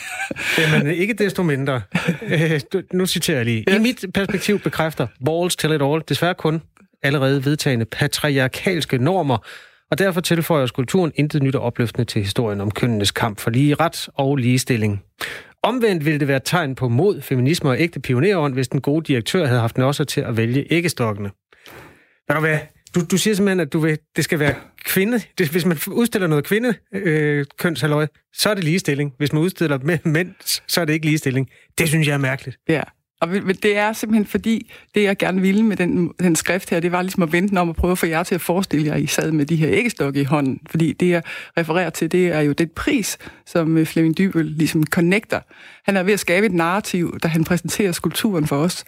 Jamen, 0.57 0.87
ikke 0.87 1.13
desto 1.13 1.43
mindre. 1.43 1.81
Øh, 2.21 2.61
nu 2.93 3.05
citerer 3.05 3.37
jeg 3.37 3.45
lige. 3.45 3.65
Yes. 3.69 3.77
I 3.77 3.79
mit 3.79 4.05
perspektiv 4.13 4.59
bekræfter 4.59 5.07
Balls 5.25 5.55
Tell 5.55 5.75
It 5.75 5.81
All 5.81 6.01
desværre 6.09 6.33
kun 6.33 6.61
allerede 7.03 7.45
vedtagende 7.45 7.85
patriarkalske 7.85 8.97
normer, 8.97 9.37
og 9.91 9.99
derfor 9.99 10.21
tilføjer 10.21 10.65
skulpturen 10.65 11.11
intet 11.15 11.43
nyt 11.43 11.55
og 11.55 11.61
opløftende 11.61 12.05
til 12.05 12.21
historien 12.21 12.61
om 12.61 12.71
kønnenes 12.71 13.11
kamp 13.11 13.39
for 13.39 13.49
lige 13.49 13.75
ret 13.75 14.09
og 14.13 14.35
ligestilling. 14.35 15.03
Omvendt 15.63 16.05
ville 16.05 16.19
det 16.19 16.27
være 16.27 16.37
et 16.37 16.43
tegn 16.45 16.75
på 16.75 16.89
mod, 16.89 17.21
feminisme 17.21 17.69
og 17.69 17.79
ægte 17.79 17.99
pionerånd, 17.99 18.53
hvis 18.53 18.67
den 18.67 18.81
gode 18.81 19.03
direktør 19.03 19.45
havde 19.45 19.59
haft 19.59 19.77
nosser 19.77 20.03
til 20.03 20.21
at 20.21 20.37
vælge 20.37 20.65
æggestokkene. 20.69 21.29
Ved 22.27 22.35
du 22.35 22.39
hvad? 22.39 22.59
Du, 22.95 23.05
du 23.11 23.17
siger 23.17 23.35
simpelthen, 23.35 23.59
at 23.59 23.73
du 23.73 23.79
vil, 23.79 23.97
det 24.15 24.23
skal 24.23 24.39
være 24.39 24.55
kvinde. 24.85 25.21
Det, 25.37 25.49
hvis 25.49 25.65
man 25.65 25.77
udstiller 25.87 26.27
noget 26.27 26.45
kvinde, 26.45 26.73
øh, 26.93 27.45
kønshalløj, 27.59 28.07
så 28.33 28.49
er 28.49 28.53
det 28.53 28.63
ligestilling. 28.63 29.13
Hvis 29.17 29.33
man 29.33 29.41
udstiller 29.41 29.77
mæ- 29.79 30.09
mænd, 30.09 30.33
så 30.67 30.81
er 30.81 30.85
det 30.85 30.93
ikke 30.93 31.05
ligestilling. 31.05 31.49
Det 31.77 31.87
synes 31.87 32.07
jeg 32.07 32.13
er 32.13 32.17
mærkeligt. 32.17 32.57
Ja, 32.69 32.81
og 33.21 33.29
men 33.29 33.55
det 33.55 33.77
er 33.77 33.93
simpelthen 33.93 34.25
fordi, 34.25 34.71
det 34.95 35.03
jeg 35.03 35.17
gerne 35.17 35.41
ville 35.41 35.63
med 35.63 35.77
den, 35.77 36.13
den 36.19 36.35
skrift 36.35 36.69
her, 36.69 36.79
det 36.79 36.91
var 36.91 37.01
ligesom 37.01 37.23
at 37.23 37.31
vente 37.31 37.57
om 37.57 37.69
at 37.69 37.75
prøve 37.75 37.91
at 37.91 37.97
få 37.97 38.05
jer 38.05 38.23
til 38.23 38.35
at 38.35 38.41
forestille 38.41 38.85
jer, 38.87 38.93
at 38.93 39.01
I 39.01 39.07
sad 39.07 39.31
med 39.31 39.45
de 39.45 39.55
her 39.55 39.69
æggestokke 39.71 40.21
i 40.21 40.23
hånden. 40.23 40.59
Fordi 40.69 40.93
det, 40.93 41.09
jeg 41.09 41.23
refererer 41.57 41.89
til, 41.89 42.11
det 42.11 42.27
er 42.27 42.41
jo 42.41 42.51
det 42.51 42.71
pris, 42.71 43.17
som 43.45 43.77
øh, 43.77 43.85
Flemming 43.85 44.17
Dybøl 44.17 44.45
ligesom 44.45 44.83
connecter. 44.83 45.39
Han 45.85 45.97
er 45.97 46.03
ved 46.03 46.13
at 46.13 46.19
skabe 46.19 46.45
et 46.45 46.53
narrativ, 46.53 47.19
da 47.19 47.27
han 47.27 47.43
præsenterer 47.43 47.91
skulpturen 47.91 48.47
for 48.47 48.57
os, 48.57 48.85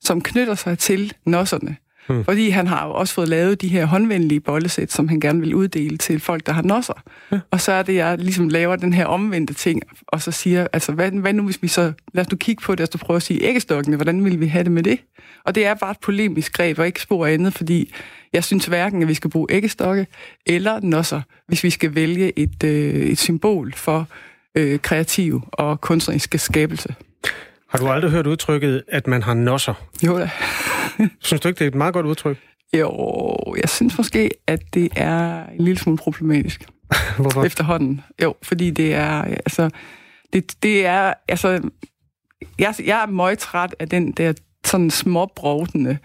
som 0.00 0.20
knytter 0.20 0.54
sig 0.54 0.78
til 0.78 1.12
nosserne. 1.26 1.76
Hmm. 2.10 2.24
Fordi 2.24 2.48
han 2.48 2.66
har 2.66 2.86
jo 2.86 2.92
også 2.92 3.14
fået 3.14 3.28
lavet 3.28 3.60
de 3.60 3.68
her 3.68 3.84
håndvendelige 3.84 4.40
bollesæt, 4.40 4.92
som 4.92 5.08
han 5.08 5.20
gerne 5.20 5.40
vil 5.40 5.54
uddele 5.54 5.96
til 5.96 6.20
folk, 6.20 6.46
der 6.46 6.52
har 6.52 6.62
nosser. 6.62 7.02
Ja. 7.32 7.40
Og 7.50 7.60
så 7.60 7.72
er 7.72 7.82
det, 7.82 7.94
jeg 7.94 8.18
ligesom 8.18 8.48
laver 8.48 8.76
den 8.76 8.92
her 8.92 9.06
omvendte 9.06 9.54
ting, 9.54 9.82
og 10.08 10.22
så 10.22 10.30
siger, 10.30 10.66
altså 10.72 10.92
hvad, 10.92 11.10
hvad 11.10 11.32
nu 11.32 11.42
hvis 11.42 11.62
vi 11.62 11.68
så, 11.68 11.92
lad 12.14 12.24
os 12.24 12.30
nu 12.30 12.36
kigge 12.36 12.62
på 12.62 12.74
det, 12.74 12.80
og 12.80 12.88
så 12.92 12.98
prøve 12.98 13.16
at 13.16 13.22
sige 13.22 13.42
æggestokkene, 13.42 13.96
hvordan 13.96 14.24
vil 14.24 14.40
vi 14.40 14.46
have 14.46 14.64
det 14.64 14.72
med 14.72 14.82
det? 14.82 14.98
Og 15.44 15.54
det 15.54 15.66
er 15.66 15.74
bare 15.74 15.90
et 15.90 16.00
polemisk 16.02 16.52
greb, 16.52 16.78
og 16.78 16.86
ikke 16.86 17.02
spor 17.02 17.26
andet, 17.26 17.54
fordi 17.54 17.94
jeg 18.32 18.44
synes 18.44 18.66
hverken, 18.66 19.02
at 19.02 19.08
vi 19.08 19.14
skal 19.14 19.30
bruge 19.30 19.46
æggestokke 19.50 20.06
eller 20.46 20.80
nosser, 20.82 21.20
hvis 21.48 21.64
vi 21.64 21.70
skal 21.70 21.94
vælge 21.94 22.38
et, 22.38 22.64
øh, 22.64 22.94
et 22.94 23.18
symbol 23.18 23.72
for 23.72 24.08
øh, 24.54 24.78
kreativ 24.78 25.42
og 25.52 25.80
kunstneriske 25.80 26.38
skabelse. 26.38 26.94
Har 27.70 27.78
du 27.78 27.88
aldrig 27.88 28.10
hørt 28.10 28.26
udtrykket, 28.26 28.82
at 28.88 29.06
man 29.06 29.22
har 29.22 29.34
nosser? 29.34 29.74
Jo 30.06 30.18
da. 30.18 30.30
Synes 31.20 31.40
du 31.40 31.48
ikke, 31.48 31.58
det 31.58 31.64
er 31.64 31.68
et 31.68 31.74
meget 31.74 31.94
godt 31.94 32.06
udtryk? 32.06 32.38
Jo, 32.78 33.54
jeg 33.60 33.68
synes 33.68 33.98
måske, 33.98 34.30
at 34.46 34.60
det 34.74 34.88
er 34.96 35.46
en 35.46 35.64
lille 35.64 35.78
smule 35.78 35.98
problematisk. 35.98 36.64
Hvorfor? 37.18 37.44
Efterhånden. 37.44 38.00
Jo, 38.22 38.34
fordi 38.42 38.70
det 38.70 38.94
er, 38.94 39.22
altså, 39.22 39.70
det, 40.32 40.62
det 40.62 40.86
er, 40.86 41.14
altså, 41.28 41.60
jeg, 42.58 42.74
jeg 42.84 43.02
er 43.02 43.06
meget 43.06 43.38
træt 43.38 43.74
af 43.78 43.88
den 43.88 44.12
der 44.12 44.32
sådan 44.64 44.90
småbrugtende 44.90 45.98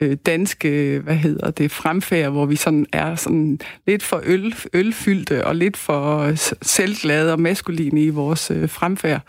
øh, 0.00 0.16
danske, 0.26 1.00
hvad 1.04 1.16
hedder 1.16 1.50
det, 1.50 1.70
fremfærd, 1.70 2.30
hvor 2.30 2.46
vi 2.46 2.56
sådan 2.56 2.86
er 2.92 3.14
sådan 3.14 3.60
lidt 3.86 4.02
for 4.02 4.20
øl, 4.24 4.54
ølfyldte 4.72 5.46
og 5.46 5.56
lidt 5.56 5.76
for 5.76 6.32
selvglade 6.62 7.32
og 7.32 7.40
maskuline 7.40 8.02
i 8.02 8.08
vores 8.08 8.50
øh, 8.50 8.68
fremfærd. 8.68 9.20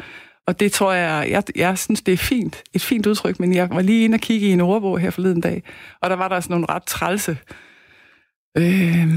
Og 0.47 0.59
det 0.59 0.71
tror 0.71 0.93
jeg, 0.93 1.29
jeg, 1.29 1.43
jeg 1.55 1.77
synes, 1.77 2.01
det 2.01 2.13
er 2.13 2.17
fint. 2.17 2.63
Et 2.73 2.81
fint 2.81 3.05
udtryk, 3.05 3.39
men 3.39 3.53
jeg 3.53 3.69
var 3.69 3.81
lige 3.81 4.03
inde 4.03 4.15
og 4.15 4.19
kigge 4.19 4.47
i 4.47 4.51
en 4.51 4.61
ordbog 4.61 4.99
her 4.99 5.09
forleden 5.09 5.41
dag, 5.41 5.63
og 6.01 6.09
der 6.09 6.15
var 6.15 6.27
der 6.27 6.39
sådan 6.39 6.53
nogle 6.53 6.65
ret 6.69 6.83
trælse 6.83 7.37
øh, 8.57 9.07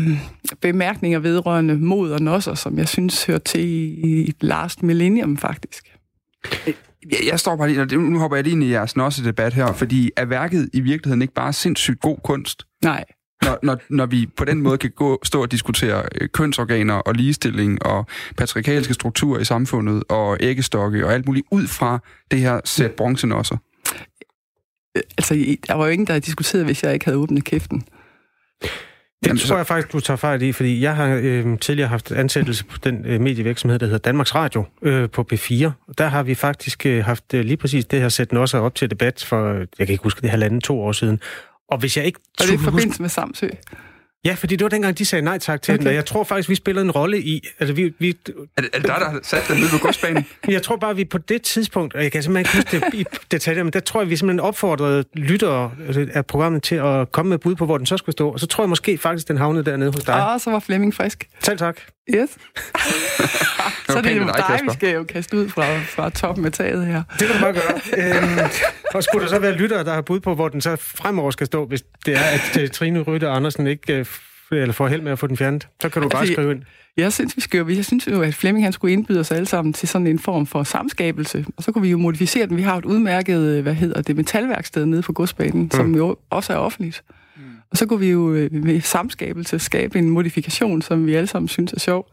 bemærkninger 0.60 1.18
vedrørende 1.18 1.76
mod 1.76 2.12
og 2.12 2.20
nosser, 2.20 2.54
som 2.54 2.78
jeg 2.78 2.88
synes 2.88 3.24
hører 3.24 3.38
til 3.38 3.60
i, 3.60 3.84
i 4.20 4.34
last 4.40 4.82
millennium, 4.82 5.36
faktisk. 5.36 5.84
Jeg, 7.10 7.18
jeg 7.26 7.40
står 7.40 7.56
bare 7.56 7.68
lige, 7.68 7.96
nu 7.96 8.18
hopper 8.18 8.36
jeg 8.36 8.44
lige 8.44 8.52
ind 8.52 8.64
i 8.64 8.70
jeres 8.70 8.96
nosse-debat 8.96 9.54
her, 9.54 9.72
fordi 9.72 10.10
er 10.16 10.24
værket 10.24 10.70
i 10.72 10.80
virkeligheden 10.80 11.22
ikke 11.22 11.34
bare 11.34 11.52
sindssygt 11.52 12.00
god 12.00 12.18
kunst? 12.24 12.62
Nej. 12.84 13.04
Når, 13.42 13.58
når, 13.62 13.78
når 13.88 14.06
vi 14.06 14.26
på 14.36 14.44
den 14.44 14.60
måde 14.62 14.78
kan 14.78 14.90
gå, 14.90 15.20
stå 15.24 15.42
og 15.42 15.52
diskutere 15.52 16.02
øh, 16.20 16.28
kønsorganer 16.28 16.94
og 16.94 17.14
ligestilling 17.14 17.86
og 17.86 18.06
patriarkalske 18.36 18.94
strukturer 18.94 19.40
i 19.40 19.44
samfundet 19.44 20.02
og 20.08 20.36
æggestokke 20.40 21.06
og 21.06 21.12
alt 21.14 21.26
muligt 21.26 21.46
ud 21.50 21.66
fra 21.66 21.98
det 22.30 22.38
her 22.40 22.60
sæt 22.64 22.90
bronzenosser. 22.92 23.56
Altså, 25.18 25.34
i- 25.34 25.60
der 25.68 25.74
var 25.74 25.84
jo 25.86 25.90
ingen, 25.92 26.06
der 26.06 26.12
havde 26.12 26.24
diskuteret, 26.26 26.64
hvis 26.64 26.82
jeg 26.82 26.92
ikke 26.94 27.04
havde 27.04 27.18
åbnet 27.18 27.44
kæften. 27.44 27.82
Det 29.22 29.26
Jamen, 29.26 29.38
tror 29.38 29.56
jeg 29.56 29.66
faktisk, 29.66 29.92
du 29.92 30.00
tager 30.00 30.16
fejl 30.16 30.42
i, 30.42 30.52
fordi 30.52 30.80
jeg 30.82 30.96
har 30.96 31.20
øh, 31.22 31.58
tidligere 31.58 31.88
haft 31.88 32.12
ansættelse 32.12 32.64
på 32.64 32.78
den 32.84 33.04
øh, 33.06 33.20
medievirksomhed, 33.20 33.78
der 33.78 33.86
hedder 33.86 33.98
Danmarks 33.98 34.34
Radio 34.34 34.64
øh, 34.82 35.10
på 35.10 35.26
P4. 35.32 35.64
Og 35.88 35.98
der 35.98 36.06
har 36.06 36.22
vi 36.22 36.34
faktisk 36.34 36.86
øh, 36.86 37.04
haft 37.04 37.34
øh, 37.34 37.44
lige 37.44 37.56
præcis 37.56 37.84
det 37.84 38.00
her 38.00 38.08
sæt 38.08 38.32
også 38.32 38.58
op 38.58 38.74
til 38.74 38.90
debat 38.90 39.24
for, 39.28 39.52
øh, 39.52 39.66
jeg 39.78 39.86
kan 39.86 39.92
ikke 39.92 40.02
huske 40.04 40.20
det, 40.20 40.30
halvanden, 40.30 40.60
to 40.60 40.80
år 40.80 40.92
siden. 40.92 41.20
Og 41.68 41.78
hvis 41.78 41.96
jeg 41.96 42.04
ikke... 42.04 42.20
Og 42.40 42.46
det 42.46 42.54
er 42.54 42.58
i 42.58 42.62
forbindelse 42.64 43.02
med 43.02 43.08
Samsø. 43.08 43.48
Ja, 44.24 44.34
fordi 44.34 44.56
det 44.56 44.64
var 44.64 44.68
dengang, 44.68 44.98
de 44.98 45.04
sagde 45.04 45.22
nej 45.22 45.38
tak 45.38 45.62
til 45.62 45.74
okay. 45.74 45.78
den, 45.78 45.88
og 45.88 45.94
jeg 45.94 46.06
tror 46.06 46.24
faktisk, 46.24 46.48
vi 46.48 46.54
spillede 46.54 46.84
en 46.84 46.90
rolle 46.90 47.22
i... 47.22 47.48
Altså, 47.60 47.74
vi, 47.74 47.94
vi, 47.98 48.08
er, 48.08 48.12
det, 48.26 48.34
er 48.56 48.60
det 48.62 48.72
dig, 48.72 48.82
der 48.82 49.10
har 49.10 49.20
sat 49.22 49.42
den 49.48 49.56
nede 49.56 49.68
på 49.70 49.78
godsbanen? 49.78 50.26
jeg 50.48 50.62
tror 50.62 50.76
bare, 50.76 50.90
at 50.90 50.96
vi 50.96 51.04
på 51.04 51.18
det 51.18 51.42
tidspunkt, 51.42 51.94
og 51.94 52.02
jeg 52.02 52.12
kan 52.12 52.22
simpelthen 52.22 52.60
ikke 52.60 52.80
huske 52.80 52.94
det 52.94 53.00
i 53.00 53.04
detaljer, 53.30 53.62
men 53.62 53.72
der 53.72 53.80
tror 53.80 54.00
jeg, 54.00 54.10
vi 54.10 54.16
simpelthen 54.16 54.40
opfordrede 54.40 55.04
lyttere 55.14 55.72
altså, 55.86 56.06
af 56.12 56.26
programmet 56.26 56.62
til 56.62 56.74
at 56.74 57.12
komme 57.12 57.30
med 57.30 57.38
bud 57.38 57.54
på, 57.54 57.64
hvor 57.64 57.78
den 57.78 57.86
så 57.86 57.96
skulle 57.96 58.12
stå. 58.12 58.30
Og 58.30 58.40
så 58.40 58.46
tror 58.46 58.64
jeg 58.64 58.68
måske 58.68 58.98
faktisk, 58.98 59.28
den 59.28 59.36
havnede 59.36 59.64
dernede 59.64 59.92
hos 59.92 60.04
dig. 60.04 60.32
Og 60.32 60.40
så 60.40 60.50
var 60.50 60.58
Flemming 60.58 60.94
frisk. 60.94 61.28
Selv 61.40 61.58
tak. 61.58 61.80
Yes. 62.14 62.30
så 63.88 64.00
det 64.02 64.12
er 64.12 64.16
jo 64.16 64.24
dig, 64.24 64.34
dig, 64.48 64.60
vi 64.64 64.70
skal 64.72 64.94
jo 64.94 65.04
kaste 65.04 65.36
ud 65.36 65.48
fra, 65.48 65.78
fra 65.78 66.10
toppen 66.10 66.44
af 66.44 66.52
taget 66.52 66.86
her. 66.86 67.02
Det 67.18 67.26
kan 67.28 67.36
du 67.36 67.42
bare 67.42 67.52
gøre. 67.52 68.16
øhm, 68.16 68.50
og 68.94 69.02
skulle 69.04 69.22
der 69.22 69.28
så 69.30 69.38
være 69.38 69.52
lyttere, 69.52 69.84
der 69.84 69.94
har 69.94 70.00
bud 70.02 70.20
på, 70.20 70.34
hvor 70.34 70.48
den 70.48 70.60
så 70.60 70.76
fremover 70.76 71.30
skal 71.30 71.46
stå, 71.46 71.66
hvis 71.66 71.82
det 72.06 72.14
er, 72.16 72.20
at 72.20 72.58
uh, 72.62 72.68
Trine 72.68 73.00
Rytte 73.00 73.28
Andersen 73.28 73.66
ikke 73.66 74.00
uh, 74.00 74.06
f- 74.06 74.48
eller 74.52 74.72
får 74.72 74.88
held 74.88 75.02
med 75.02 75.12
at 75.12 75.18
få 75.18 75.26
den 75.26 75.36
fjernet, 75.36 75.68
så 75.82 75.88
kan 75.88 76.02
du 76.02 76.08
bare 76.08 76.20
Altså, 76.20 76.32
skrive 76.34 76.50
ind. 76.52 76.62
Jeg 76.96 77.12
synes, 77.12 77.36
vi 77.36 77.40
skal, 77.40 77.66
jeg 77.68 77.84
synes 77.84 78.06
jo, 78.06 78.22
at 78.22 78.34
Flemming 78.34 78.66
han 78.66 78.72
skulle 78.72 78.92
indbyde 78.92 79.20
os 79.20 79.30
alle 79.30 79.46
sammen 79.46 79.72
til 79.72 79.88
sådan 79.88 80.06
en 80.06 80.18
form 80.18 80.46
for 80.46 80.62
samskabelse. 80.62 81.44
Og 81.56 81.62
så 81.62 81.72
kunne 81.72 81.82
vi 81.82 81.90
jo 81.90 81.98
modificere 81.98 82.46
den. 82.46 82.56
Vi 82.56 82.62
har 82.62 82.72
jo 82.72 82.78
et 82.78 82.84
udmærket, 82.84 83.40
øh, 83.40 83.62
hvad 83.62 83.74
hedder 83.74 84.02
det, 84.02 84.16
metalværksted 84.16 84.86
nede 84.86 85.02
på 85.02 85.12
godsbanen, 85.12 85.62
mm. 85.62 85.70
som 85.70 85.94
jo 85.94 86.16
også 86.30 86.52
er 86.52 86.56
offentligt. 86.56 87.02
Og 87.70 87.76
så 87.76 87.86
kunne 87.86 88.00
vi 88.00 88.10
jo 88.10 88.32
øh, 88.34 88.52
med 88.52 88.80
samskabelse 88.80 89.58
skabe 89.58 89.98
en 89.98 90.10
modifikation, 90.10 90.82
som 90.82 91.06
vi 91.06 91.14
alle 91.14 91.26
sammen 91.26 91.48
synes 91.48 91.72
er 91.72 91.80
sjov. 91.80 92.06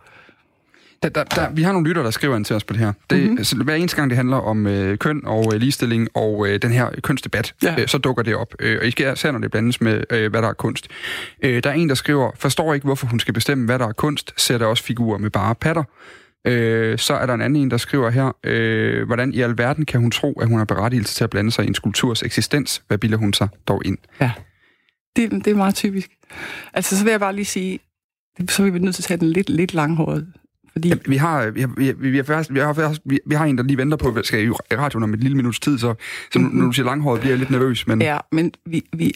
Der, 1.03 1.09
der, 1.09 1.23
der, 1.23 1.49
vi 1.51 1.61
har 1.63 1.71
nogle 1.71 1.87
lytter, 1.87 2.03
der 2.03 2.11
skriver 2.11 2.35
ind 2.35 2.45
til 2.45 2.55
os 2.55 2.63
på 2.63 2.73
det 2.73 2.79
her. 2.79 2.91
Det, 3.09 3.17
Mhm. 3.17 3.21
mm-hmm. 3.23 3.37
altså, 3.37 3.55
hver 3.63 3.75
eneste 3.75 3.97
gang, 3.97 4.09
det 4.09 4.17
handler 4.17 4.37
om 4.37 4.67
øh, 4.67 4.97
køn 4.97 5.21
og 5.25 5.51
øh, 5.53 5.59
ligestilling 5.59 6.07
og 6.13 6.47
øh, 6.47 6.61
den 6.61 6.71
her 6.71 6.89
kønsdebat, 7.03 7.53
Ja. 7.63 7.75
øh, 7.79 7.87
så 7.87 7.97
dukker 7.97 8.23
det 8.23 8.35
op. 8.35 8.53
Øh, 8.59 8.77
og 8.81 8.87
især 8.87 9.31
når 9.31 9.39
det 9.39 9.51
blandes 9.51 9.81
med, 9.81 10.03
øh, 10.09 10.31
hvad 10.31 10.41
der 10.41 10.47
er 10.49 10.53
kunst. 10.53 10.87
Øh, 11.43 11.63
der 11.63 11.69
er 11.69 11.73
en, 11.73 11.89
der 11.89 11.95
skriver, 11.95 12.31
forstår 12.35 12.73
ikke, 12.73 12.83
hvorfor 12.85 13.07
hun 13.07 13.19
skal 13.19 13.33
bestemme, 13.33 13.65
hvad 13.65 13.79
der 13.79 13.87
er 13.87 13.91
kunst, 13.93 14.33
ser 14.37 14.57
der 14.57 14.65
også 14.65 14.83
figurer 14.83 15.17
med 15.17 15.29
bare 15.29 15.55
patter. 15.55 15.83
Øh, 16.47 16.97
så 16.97 17.13
er 17.13 17.25
der 17.25 17.33
en 17.33 17.41
anden 17.41 17.61
en, 17.61 17.71
der 17.71 17.77
skriver 17.77 18.09
her, 18.09 18.31
øh, 18.43 19.05
hvordan 19.05 19.33
i 19.33 19.41
alverden 19.41 19.85
kan 19.85 19.99
hun 20.01 20.11
tro, 20.11 20.33
at 20.41 20.47
hun 20.47 20.57
har 20.57 20.65
berettigelse 20.65 21.15
til 21.15 21.23
at 21.23 21.29
blande 21.29 21.51
sig 21.51 21.65
i 21.65 21.67
en 21.67 21.75
skulpturs 21.75 22.23
eksistens? 22.23 22.81
Hvad 22.87 22.97
bilder 22.97 23.17
hun 23.17 23.33
sig 23.33 23.47
dog 23.67 23.81
ind? 23.85 23.97
Det, 25.15 25.31
det 25.31 25.47
er 25.47 25.55
meget 25.55 25.75
typisk. 25.75 26.11
Altså, 26.73 26.97
så 26.97 27.03
vil 27.03 27.11
jeg 27.11 27.19
bare 27.19 27.35
lige 27.35 27.45
sige, 27.45 27.79
så 28.49 28.65
er 28.65 28.69
vi 28.69 28.79
nødt 28.79 28.95
til 28.95 29.01
at 29.01 29.05
tage 29.05 29.17
den 29.19 29.29
lidt, 29.29 29.49
lidt 29.49 29.73
langhåret. 29.73 30.27
Fordi, 30.71 30.89
Ja, 30.89 30.95
vi 31.07 31.17
har, 31.17 31.49
vi 31.49 31.61
har, 31.61 31.67
vi 31.77 31.85
har, 31.85 31.93
vi 31.93 32.17
har, 32.17 32.23
faktisk- 32.23 32.53
vi 32.53 32.59
har, 32.59 32.73
faktisk- 32.73 33.01
vi, 33.05 33.19
vi 33.25 33.35
har 33.35 33.45
en, 33.45 33.57
der 33.57 33.63
lige 33.63 33.77
venter 33.77 33.97
på, 33.97 34.07
at 34.07 34.25
skal 34.25 34.43
i 34.45 34.49
radioen 34.51 35.03
om 35.03 35.13
et 35.13 35.19
lille 35.19 35.37
minuts 35.37 35.59
tid, 35.59 35.77
så, 35.79 35.93
så 36.33 36.39
nu, 36.39 36.47
når 36.49 36.65
du 36.65 36.71
siger 36.71 36.85
langhåret, 36.85 37.19
bliver 37.19 37.31
jeg 37.31 37.39
lidt 37.39 37.49
nervøs. 37.49 37.87
Men 37.87 38.01
ja, 38.01 38.17
men 38.31 38.51
vi, 38.65 38.83
vi, 38.97 39.13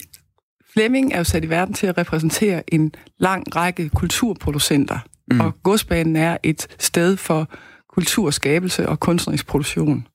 Flemming 0.72 1.12
er 1.12 1.18
jo 1.18 1.24
sat 1.24 1.44
i 1.44 1.48
verden 1.48 1.74
til 1.74 1.86
at 1.86 1.98
repræsentere 1.98 2.74
en 2.74 2.92
lang 3.18 3.56
række 3.56 3.88
kulturproducenter. 3.88 4.98
Mm. 5.30 5.40
Og 5.40 5.62
godsbanen 5.62 6.16
er 6.16 6.36
et 6.42 6.66
sted 6.78 7.16
for 7.16 7.48
kulturskabelse 7.94 8.88
og 8.88 9.00
kunstnerisk 9.00 9.46
produktion. 9.46 10.06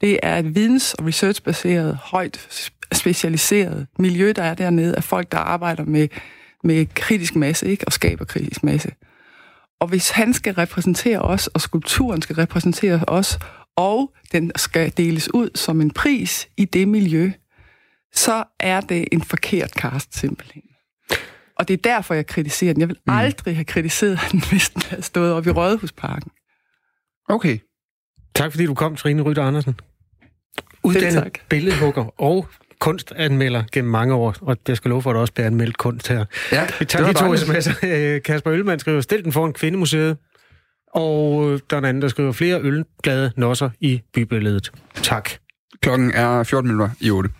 Det 0.00 0.18
er 0.22 0.36
et 0.38 0.54
videns- 0.54 0.94
og 0.94 1.06
researchbaseret, 1.06 1.98
højt 2.02 2.46
specialiseret 2.92 3.86
miljø, 3.98 4.32
der 4.36 4.42
er 4.42 4.54
dernede 4.54 4.96
af 4.96 5.04
folk, 5.04 5.32
der 5.32 5.38
arbejder 5.38 5.84
med, 5.84 6.08
med 6.64 6.86
kritisk 6.94 7.36
masse 7.36 7.66
ikke? 7.66 7.84
og 7.86 7.92
skaber 7.92 8.24
kritisk 8.24 8.64
masse. 8.64 8.92
Og 9.80 9.88
hvis 9.88 10.10
han 10.10 10.34
skal 10.34 10.54
repræsentere 10.54 11.22
os, 11.22 11.46
og 11.46 11.60
skulpturen 11.60 12.22
skal 12.22 12.36
repræsentere 12.36 13.04
os, 13.06 13.38
og 13.76 14.12
den 14.32 14.52
skal 14.56 14.92
deles 14.96 15.34
ud 15.34 15.50
som 15.54 15.80
en 15.80 15.90
pris 15.90 16.48
i 16.56 16.64
det 16.64 16.88
miljø, 16.88 17.32
så 18.14 18.44
er 18.60 18.80
det 18.80 19.08
en 19.12 19.22
forkert 19.22 19.70
cast 19.70 20.18
simpelthen. 20.18 20.62
Og 21.58 21.68
det 21.68 21.74
er 21.74 21.82
derfor, 21.82 22.14
jeg 22.14 22.26
kritiserer 22.26 22.72
den. 22.72 22.80
Jeg 22.80 22.88
vil 22.88 22.96
mm. 23.06 23.14
aldrig 23.14 23.56
have 23.56 23.64
kritiseret 23.64 24.18
den, 24.32 24.42
hvis 24.50 24.70
den 24.70 24.82
havde 24.82 25.02
stået 25.02 25.32
op 25.32 25.46
i 25.46 25.50
Rådhusparken. 25.50 26.30
okay. 27.28 27.58
Tak 28.34 28.50
fordi 28.50 28.66
du 28.66 28.74
kom, 28.74 28.96
Trine 28.96 29.22
Rytter 29.22 29.42
Andersen. 29.42 29.80
Uddannet 30.82 31.42
billedhugger 31.48 32.20
og 32.20 32.48
kunstanmelder 32.80 33.62
gennem 33.72 33.90
mange 33.90 34.14
år, 34.14 34.34
og 34.40 34.56
jeg 34.68 34.76
skal 34.76 34.88
love 34.88 35.02
for, 35.02 35.10
at 35.10 35.14
der 35.14 35.20
også 35.20 35.32
bliver 35.32 35.46
anmeldt 35.46 35.78
kunst 35.78 36.08
her. 36.08 36.24
Ja, 36.52 36.66
Vi 36.78 36.84
tager 36.84 37.06
de 37.06 37.12
to 37.12 37.34
sms'er. 37.34 37.86
Øh, 37.86 38.22
Kasper 38.22 38.52
Ølmann 38.52 38.78
skriver, 38.80 39.00
stil 39.00 39.24
den 39.24 39.32
foran 39.32 39.52
Kvindemuseet. 39.52 40.16
Og 40.94 41.60
der 41.70 41.76
er 41.76 41.78
en 41.78 41.84
anden, 41.84 42.02
der 42.02 42.08
skriver, 42.08 42.32
flere 42.32 42.60
ølglade 42.62 43.32
nosser 43.36 43.70
i 43.80 44.00
bybilledet. 44.14 44.72
Tak. 45.02 45.30
Klokken 45.82 46.10
er 46.10 46.42
14 46.42 46.68
minutter 46.70 46.90
i 47.00 47.10
8. 47.10 47.30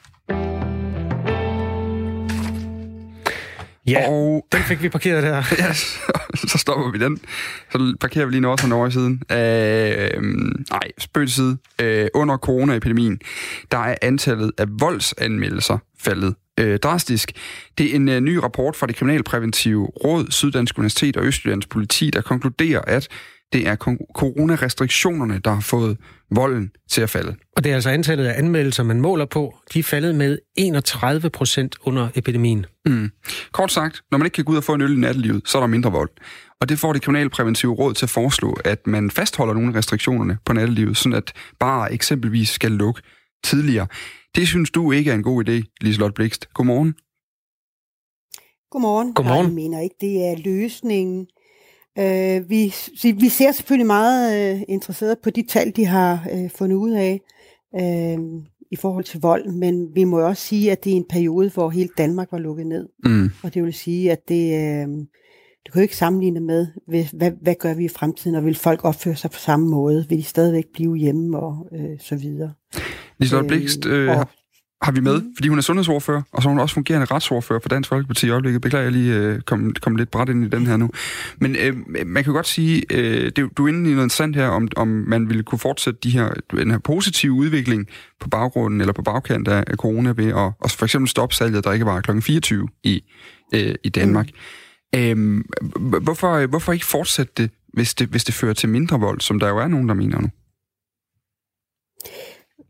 Ja, 3.86 4.08
Og 4.08 4.46
den 4.52 4.62
fik 4.62 4.82
vi 4.82 4.88
parkeret 4.88 5.22
der. 5.22 5.36
ja, 5.58 5.72
så, 5.72 6.46
så 6.48 6.58
stopper 6.58 6.90
vi 6.90 6.98
den. 6.98 7.20
Så 7.72 7.96
parkerer 8.00 8.24
vi 8.24 8.30
lige 8.30 8.40
noget 8.40 8.72
over 8.72 8.86
i 8.86 8.90
siden. 8.90 9.22
Øh, 9.32 10.22
nej, 10.70 10.90
spøg 10.98 11.28
side. 11.28 11.58
Øh, 11.80 12.08
under 12.14 12.36
coronaepidemien, 12.36 13.20
der 13.70 13.78
er 13.78 13.96
antallet 14.02 14.52
af 14.58 14.66
voldsanmeldelser 14.68 15.78
faldet 15.98 16.34
øh, 16.60 16.78
drastisk. 16.78 17.32
Det 17.78 17.90
er 17.90 17.94
en 17.94 18.08
øh, 18.08 18.20
ny 18.20 18.34
rapport 18.36 18.76
fra 18.76 18.86
det 18.86 18.96
kriminalpræventive 18.96 19.86
råd, 19.86 20.26
Syddansk 20.30 20.78
Universitet 20.78 21.16
og 21.16 21.24
Østjyllands 21.24 21.66
politi, 21.66 22.10
der 22.10 22.20
konkluderer, 22.20 22.80
at 22.80 23.08
det 23.52 23.68
er 23.68 23.76
coronarestriktionerne, 24.14 25.38
der 25.44 25.50
har 25.50 25.60
fået 25.60 25.98
volden 26.30 26.70
til 26.90 27.02
at 27.02 27.10
falde. 27.10 27.36
Og 27.56 27.64
det 27.64 27.70
er 27.70 27.74
altså 27.74 27.90
antallet 27.90 28.26
af 28.26 28.38
anmeldelser, 28.38 28.82
man 28.82 29.00
måler 29.00 29.24
på. 29.24 29.54
De 29.74 29.78
er 29.78 29.82
faldet 29.82 30.14
med 30.14 30.38
31 30.56 31.30
procent 31.30 31.76
under 31.82 32.08
epidemien. 32.14 32.66
Mm. 32.86 33.10
Kort 33.52 33.72
sagt, 33.72 34.02
når 34.10 34.18
man 34.18 34.26
ikke 34.26 34.34
kan 34.34 34.44
gå 34.44 34.52
ud 34.52 34.56
og 34.56 34.64
få 34.64 34.74
en 34.74 34.80
øl 34.80 34.92
i 34.92 35.00
nattelivet, 35.00 35.42
så 35.48 35.58
er 35.58 35.62
der 35.62 35.66
mindre 35.66 35.92
vold. 35.92 36.10
Og 36.60 36.68
det 36.68 36.78
får 36.78 36.92
det 36.92 37.02
kriminalpræventive 37.02 37.74
råd 37.74 37.94
til 37.94 38.06
at 38.06 38.10
foreslå, 38.10 38.56
at 38.64 38.86
man 38.86 39.10
fastholder 39.10 39.54
nogle 39.54 39.68
af 39.68 39.74
restriktionerne 39.74 40.38
på 40.44 40.52
nattelivet, 40.52 40.96
sådan 40.96 41.16
at 41.16 41.32
bare 41.60 41.92
eksempelvis 41.92 42.48
skal 42.48 42.72
lukke 42.72 43.02
tidligere. 43.44 43.86
Det 44.34 44.48
synes 44.48 44.70
du 44.70 44.92
ikke 44.92 45.10
er 45.10 45.14
en 45.14 45.22
god 45.22 45.48
idé, 45.48 45.76
Liselotte 45.80 46.14
Blikst. 46.14 46.48
Godmorgen. 46.54 46.94
Godmorgen. 48.70 49.14
Godmorgen. 49.14 49.44
Nej, 49.44 49.48
jeg 49.48 49.54
mener 49.54 49.80
ikke, 49.80 49.96
det 50.00 50.16
er 50.16 50.36
løsningen. 50.44 51.26
Øh, 51.98 52.50
vi, 52.50 52.74
vi 53.20 53.28
ser 53.28 53.52
selvfølgelig 53.52 53.86
meget 53.86 54.54
øh, 54.54 54.62
interesseret 54.68 55.18
på 55.22 55.30
de 55.30 55.44
tal, 55.48 55.72
de 55.76 55.86
har 55.86 56.26
øh, 56.32 56.50
fundet 56.50 56.76
ud 56.76 56.90
af 56.90 57.20
øh, 57.80 58.18
i 58.72 58.76
forhold 58.76 59.04
til 59.04 59.20
vold, 59.20 59.52
men 59.52 59.88
vi 59.94 60.04
må 60.04 60.20
også 60.20 60.42
sige, 60.42 60.72
at 60.72 60.84
det 60.84 60.92
er 60.92 60.96
en 60.96 61.06
periode, 61.10 61.50
hvor 61.50 61.70
hele 61.70 61.88
Danmark 61.98 62.32
var 62.32 62.38
lukket 62.38 62.66
ned. 62.66 62.88
Mm. 63.04 63.30
Og 63.42 63.54
det 63.54 63.64
vil 63.64 63.74
sige, 63.74 64.12
at 64.12 64.28
det, 64.28 64.54
øh, 64.54 64.86
du 65.66 65.72
kan 65.72 65.80
jo 65.80 65.82
ikke 65.82 65.96
sammenligne 65.96 66.40
med, 66.40 66.66
hvad, 66.86 67.04
hvad, 67.12 67.32
hvad 67.42 67.54
gør 67.54 67.74
vi 67.74 67.84
i 67.84 67.88
fremtiden, 67.88 68.36
og 68.36 68.44
vil 68.44 68.54
folk 68.54 68.84
opføre 68.84 69.16
sig 69.16 69.30
på 69.30 69.38
samme 69.38 69.66
måde? 69.68 70.06
Vil 70.08 70.18
de 70.18 70.22
stadigvæk 70.22 70.64
blive 70.74 70.96
hjemme 70.96 71.38
og 71.38 71.66
øh, 71.72 71.98
så 72.00 72.16
videre? 72.16 72.52
Liselotte 73.18 73.48
Blikst 73.48 73.86
øh, 73.86 74.18
og- 74.18 74.28
har- 74.82 74.92
vi 74.92 75.00
med, 75.00 75.22
fordi 75.36 75.48
hun 75.48 75.58
er 75.58 75.62
sundhedsordfører, 75.62 76.22
og 76.32 76.42
så 76.42 76.48
er 76.48 76.50
hun 76.50 76.60
også 76.60 76.74
fungerende 76.74 77.06
retsordfører 77.14 77.60
for 77.60 77.68
Dansk 77.68 77.88
Folkeparti 77.88 78.26
i 78.26 78.30
øjeblikket. 78.30 78.62
Beklager, 78.62 78.82
jeg 78.82 78.92
lige 78.92 79.14
øh, 79.16 79.40
kom, 79.40 79.74
kom 79.82 79.96
lidt 79.96 80.10
bræt 80.10 80.28
ind 80.28 80.44
i 80.44 80.48
den 80.48 80.66
her 80.66 80.76
nu. 80.76 80.90
Men 81.40 81.56
øh, 81.56 81.76
man 82.06 82.24
kan 82.24 82.32
godt 82.32 82.46
sige, 82.46 82.82
øh, 82.90 83.32
det, 83.36 83.48
du 83.56 83.64
er 83.64 83.68
inde 83.68 83.78
i 83.90 83.92
noget 83.94 84.04
interessant 84.06 84.36
her, 84.36 84.46
om, 84.48 84.68
om 84.76 84.88
man 84.88 85.28
ville 85.28 85.42
kunne 85.42 85.58
fortsætte 85.58 86.00
de 86.02 86.10
her, 86.10 86.30
den 86.50 86.70
her 86.70 86.78
positive 86.78 87.32
udvikling 87.32 87.86
på 88.20 88.28
baggrunden 88.28 88.80
eller 88.80 88.92
på 88.92 89.02
bagkant 89.02 89.48
af, 89.48 89.64
af 89.66 89.76
corona 89.76 90.12
ved 90.16 90.26
at 90.28 90.34
og 90.34 90.70
for 90.70 90.84
eksempel 90.84 91.08
stoppe 91.08 91.34
salget, 91.34 91.64
der 91.64 91.72
ikke 91.72 91.86
var 91.86 92.00
kl. 92.00 92.20
24 92.20 92.68
i, 92.84 93.02
øh, 93.54 93.74
i 93.84 93.88
Danmark. 93.88 94.28
Mm. 94.94 94.98
Øh, 94.98 95.44
hvorfor, 96.02 96.46
hvorfor 96.46 96.72
ikke 96.72 96.86
fortsætte 96.86 97.32
det 97.36 97.50
hvis, 97.72 97.94
det, 97.94 98.08
hvis 98.08 98.24
det 98.24 98.34
fører 98.34 98.52
til 98.54 98.68
mindre 98.68 99.00
vold, 99.00 99.20
som 99.20 99.40
der 99.40 99.48
jo 99.48 99.58
er 99.58 99.68
nogen, 99.68 99.88
der 99.88 99.94
mener 99.94 100.20
nu? 100.20 100.28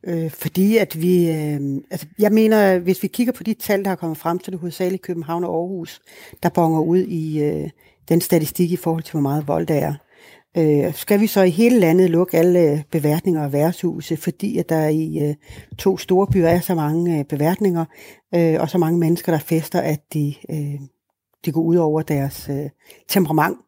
Øh, 0.06 0.30
fordi 0.30 0.76
at 0.76 1.02
vi, 1.02 1.30
øh, 1.30 1.60
altså 1.90 2.06
jeg 2.18 2.32
mener, 2.32 2.78
hvis 2.78 3.02
vi 3.02 3.08
kigger 3.08 3.32
på 3.32 3.42
de 3.42 3.54
tal, 3.54 3.84
der 3.84 3.90
er 3.90 3.94
kommet 3.94 4.18
frem, 4.18 4.38
til 4.38 4.52
det 4.52 4.60
hovedsageligt 4.60 5.02
København 5.02 5.44
og 5.44 5.54
Aarhus, 5.54 6.00
der 6.42 6.48
bonger 6.48 6.80
ud 6.80 6.98
i 6.98 7.42
øh, 7.42 7.70
den 8.08 8.20
statistik 8.20 8.72
i 8.72 8.76
forhold 8.76 9.02
til, 9.02 9.12
hvor 9.12 9.20
meget 9.20 9.48
vold 9.48 9.66
der 9.66 9.74
er. 9.74 9.94
Øh, 10.56 10.94
skal 10.94 11.20
vi 11.20 11.26
så 11.26 11.42
i 11.42 11.50
hele 11.50 11.78
landet 11.78 12.10
lukke 12.10 12.38
alle 12.38 12.60
øh, 12.60 12.82
beværtninger 12.90 13.44
og 13.44 13.52
værtshuse, 13.52 14.16
fordi 14.16 14.58
at 14.58 14.68
der 14.68 14.88
i 14.88 15.28
øh, 15.28 15.34
to 15.78 15.98
store 15.98 16.26
byer 16.26 16.48
er 16.48 16.60
så 16.60 16.74
mange 16.74 17.18
øh, 17.18 17.24
beværtninger, 17.24 17.84
øh, 18.34 18.60
og 18.60 18.70
så 18.70 18.78
mange 18.78 18.98
mennesker, 18.98 19.32
der 19.32 19.38
fester, 19.38 19.80
at 19.80 20.00
de, 20.14 20.34
øh, 20.50 20.80
de 21.44 21.52
går 21.52 21.60
ud 21.60 21.76
over 21.76 22.02
deres 22.02 22.48
øh, 22.50 22.70
temperament. 23.08 23.58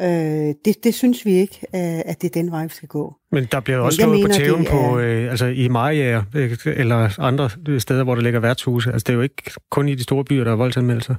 Øh, 0.00 0.54
det, 0.64 0.84
det 0.84 0.94
synes 0.94 1.24
vi 1.24 1.32
ikke, 1.32 1.58
øh, 1.74 2.02
at 2.04 2.22
det 2.22 2.28
er 2.28 2.42
den 2.42 2.50
vej, 2.50 2.62
vi 2.62 2.68
skal 2.68 2.88
gå. 2.88 3.14
Men 3.32 3.44
der 3.52 3.60
bliver 3.60 3.78
også 3.78 4.00
slået 4.02 4.22
på 4.26 4.28
tæven 4.32 4.60
det 4.60 4.70
på, 4.70 4.76
er- 4.76 4.94
øh, 5.24 5.30
altså 5.30 5.46
i 5.46 5.68
Mariager, 5.68 6.22
øh, 6.34 6.56
eller 6.66 7.20
andre 7.20 7.50
steder, 7.80 8.04
hvor 8.04 8.14
der 8.14 8.22
ligger 8.22 8.40
værtshuse. 8.40 8.92
Altså 8.92 9.04
det 9.04 9.12
er 9.12 9.16
jo 9.16 9.22
ikke 9.22 9.50
kun 9.70 9.88
i 9.88 9.94
de 9.94 10.02
store 10.02 10.24
byer, 10.24 10.44
der 10.44 10.52
er 10.52 10.56
voldsanmeldelser. 10.56 11.14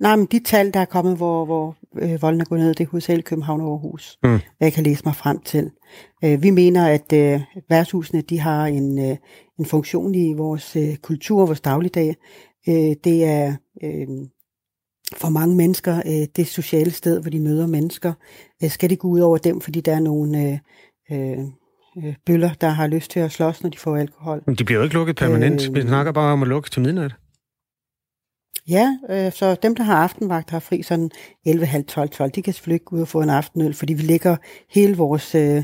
Nej, 0.00 0.16
men 0.16 0.26
de 0.26 0.40
tal, 0.44 0.74
der 0.74 0.80
er 0.80 0.84
kommet, 0.84 1.16
hvor, 1.16 1.44
hvor 1.44 1.76
øh, 1.98 2.22
volden 2.22 2.40
er 2.40 2.44
gået 2.44 2.60
ned, 2.60 2.74
det 2.74 2.84
er 2.84 2.88
hovedsageligt 2.90 3.28
København 3.28 3.60
og 3.60 3.66
Aarhus. 3.70 4.18
Mm. 4.22 4.28
Hvad 4.30 4.40
jeg 4.60 4.72
kan 4.72 4.84
læse 4.84 5.02
mig 5.04 5.14
frem 5.14 5.38
til. 5.40 5.70
Øh, 6.24 6.42
vi 6.42 6.50
mener, 6.50 6.86
at 6.88 7.12
øh, 7.12 7.40
værtshusene 7.70 8.20
de 8.20 8.38
har 8.38 8.66
en, 8.66 8.98
øh, 9.10 9.16
en 9.58 9.64
funktion 9.66 10.14
i 10.14 10.34
vores 10.34 10.76
øh, 10.76 10.96
kultur, 10.96 11.46
vores 11.46 11.60
dagligdag. 11.60 12.14
Øh, 12.68 12.74
det 13.04 13.24
er 13.24 13.54
øh, 13.84 14.06
for 15.16 15.28
mange 15.28 15.56
mennesker 15.56 15.96
øh, 16.06 16.26
det 16.36 16.46
sociale 16.46 16.90
sted, 16.90 17.20
hvor 17.20 17.30
de 17.30 17.40
møder 17.40 17.66
mennesker. 17.66 18.12
Øh, 18.62 18.70
skal 18.70 18.90
det 18.90 18.98
gå 18.98 19.08
ud 19.08 19.20
over 19.20 19.38
dem, 19.38 19.60
fordi 19.60 19.80
der 19.80 19.94
er 19.94 20.00
nogle 20.00 20.42
øh, 20.42 20.58
øh, 21.10 21.38
øh, 22.04 22.14
bøller, 22.26 22.50
der 22.60 22.68
har 22.68 22.86
lyst 22.86 23.10
til 23.10 23.20
at 23.20 23.32
slås, 23.32 23.62
når 23.62 23.70
de 23.70 23.78
får 23.78 23.96
alkohol? 23.96 24.42
Men 24.46 24.54
de 24.54 24.64
bliver 24.64 24.78
jo 24.78 24.84
ikke 24.84 24.94
lukket 24.94 25.16
permanent. 25.16 25.68
Øh. 25.68 25.74
Vi 25.74 25.82
snakker 25.82 26.12
bare 26.12 26.32
om 26.32 26.42
at 26.42 26.48
lukke 26.48 26.70
til 26.70 26.82
midnat. 26.82 27.14
Ja, 28.68 28.98
øh, 29.10 29.32
så 29.32 29.56
dem, 29.62 29.76
der 29.76 29.82
har 29.82 30.02
aftenvagt, 30.02 30.50
har 30.50 30.58
fri 30.58 30.82
sådan 30.82 31.10
11, 31.46 31.66
halv 31.66 31.84
12, 31.84 32.08
12. 32.08 32.30
De 32.30 32.42
kan 32.42 32.52
selvfølgelig 32.52 32.74
ikke 32.74 32.84
gå 32.84 32.96
ud 32.96 33.00
og 33.00 33.08
få 33.08 33.20
en 33.20 33.30
aftenøl, 33.30 33.74
fordi 33.74 33.92
vi 33.92 34.02
lægger 34.02 34.36
hele 34.70 34.96
vores 34.96 35.34
øh, 35.34 35.62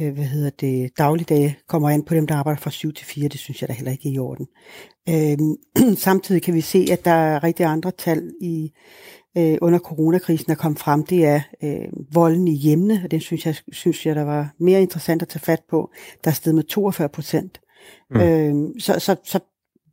øh, 0.00 0.14
hvad 0.14 0.24
hedder 0.24 0.50
det, 0.50 0.90
dagligdage, 0.98 1.58
kommer 1.68 1.90
an 1.90 2.02
på 2.02 2.14
dem, 2.14 2.26
der 2.26 2.34
arbejder 2.34 2.60
fra 2.60 2.70
7 2.70 2.92
til 2.92 3.06
4. 3.06 3.28
Det 3.28 3.40
synes 3.40 3.60
jeg 3.60 3.68
da 3.68 3.74
heller 3.74 3.92
ikke 3.92 4.08
er 4.08 4.12
i 4.12 4.18
orden. 4.18 4.46
Øh, 5.08 5.96
samtidig 6.06 6.42
kan 6.42 6.54
vi 6.54 6.60
se, 6.60 6.86
at 6.92 7.04
der 7.04 7.10
er 7.10 7.44
rigtig 7.44 7.66
andre 7.66 7.90
tal 7.90 8.30
i 8.40 8.72
øh, 9.38 9.58
under 9.60 9.78
coronakrisen, 9.78 10.46
der 10.46 10.54
kom 10.54 10.76
frem. 10.76 11.04
Det 11.04 11.26
er 11.26 11.40
øh, 11.62 11.88
volden 12.12 12.48
i 12.48 12.56
hjemmene, 12.56 13.00
og 13.04 13.10
den 13.10 13.20
synes 13.20 13.46
jeg, 13.46 13.56
synes 13.72 14.06
jeg, 14.06 14.16
der 14.16 14.22
var 14.22 14.54
mere 14.58 14.82
interessant 14.82 15.22
at 15.22 15.28
tage 15.28 15.40
fat 15.40 15.62
på. 15.70 15.90
Der 16.24 16.30
er 16.30 16.34
steget 16.34 16.54
med 16.54 16.64
42 16.64 17.08
procent. 17.08 17.60
Mm. 18.10 18.16
Mm. 18.16 18.22
Øh, 18.22 18.80
så, 18.80 18.98
så, 18.98 19.16
så 19.24 19.40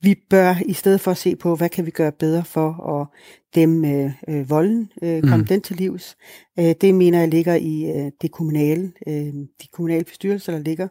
vi 0.01 0.15
bør 0.29 0.55
i 0.65 0.73
stedet 0.73 1.01
for 1.01 1.11
at 1.11 1.17
se 1.17 1.35
på, 1.35 1.55
hvad 1.55 1.69
kan 1.69 1.85
vi 1.85 1.91
gøre 1.91 2.11
bedre 2.11 2.45
for 2.45 2.99
at 2.99 3.07
dem 3.55 3.85
øh, 3.85 4.11
øh, 4.29 4.49
volden, 4.49 4.91
øh, 5.01 5.21
komme 5.21 5.37
mm. 5.37 5.45
den 5.45 5.61
til 5.61 5.75
livs. 5.75 6.17
Øh, 6.59 6.75
det 6.81 6.95
mener 6.95 7.19
jeg 7.19 7.27
ligger 7.27 7.55
i 7.55 7.91
øh, 7.97 8.11
det 8.21 8.31
kommunale, 8.31 8.91
øh, 9.07 9.33
de 9.33 9.67
kommunale 9.71 10.03
bestyrelser, 10.03 10.51
der 10.51 10.59
ligger. 10.59 10.87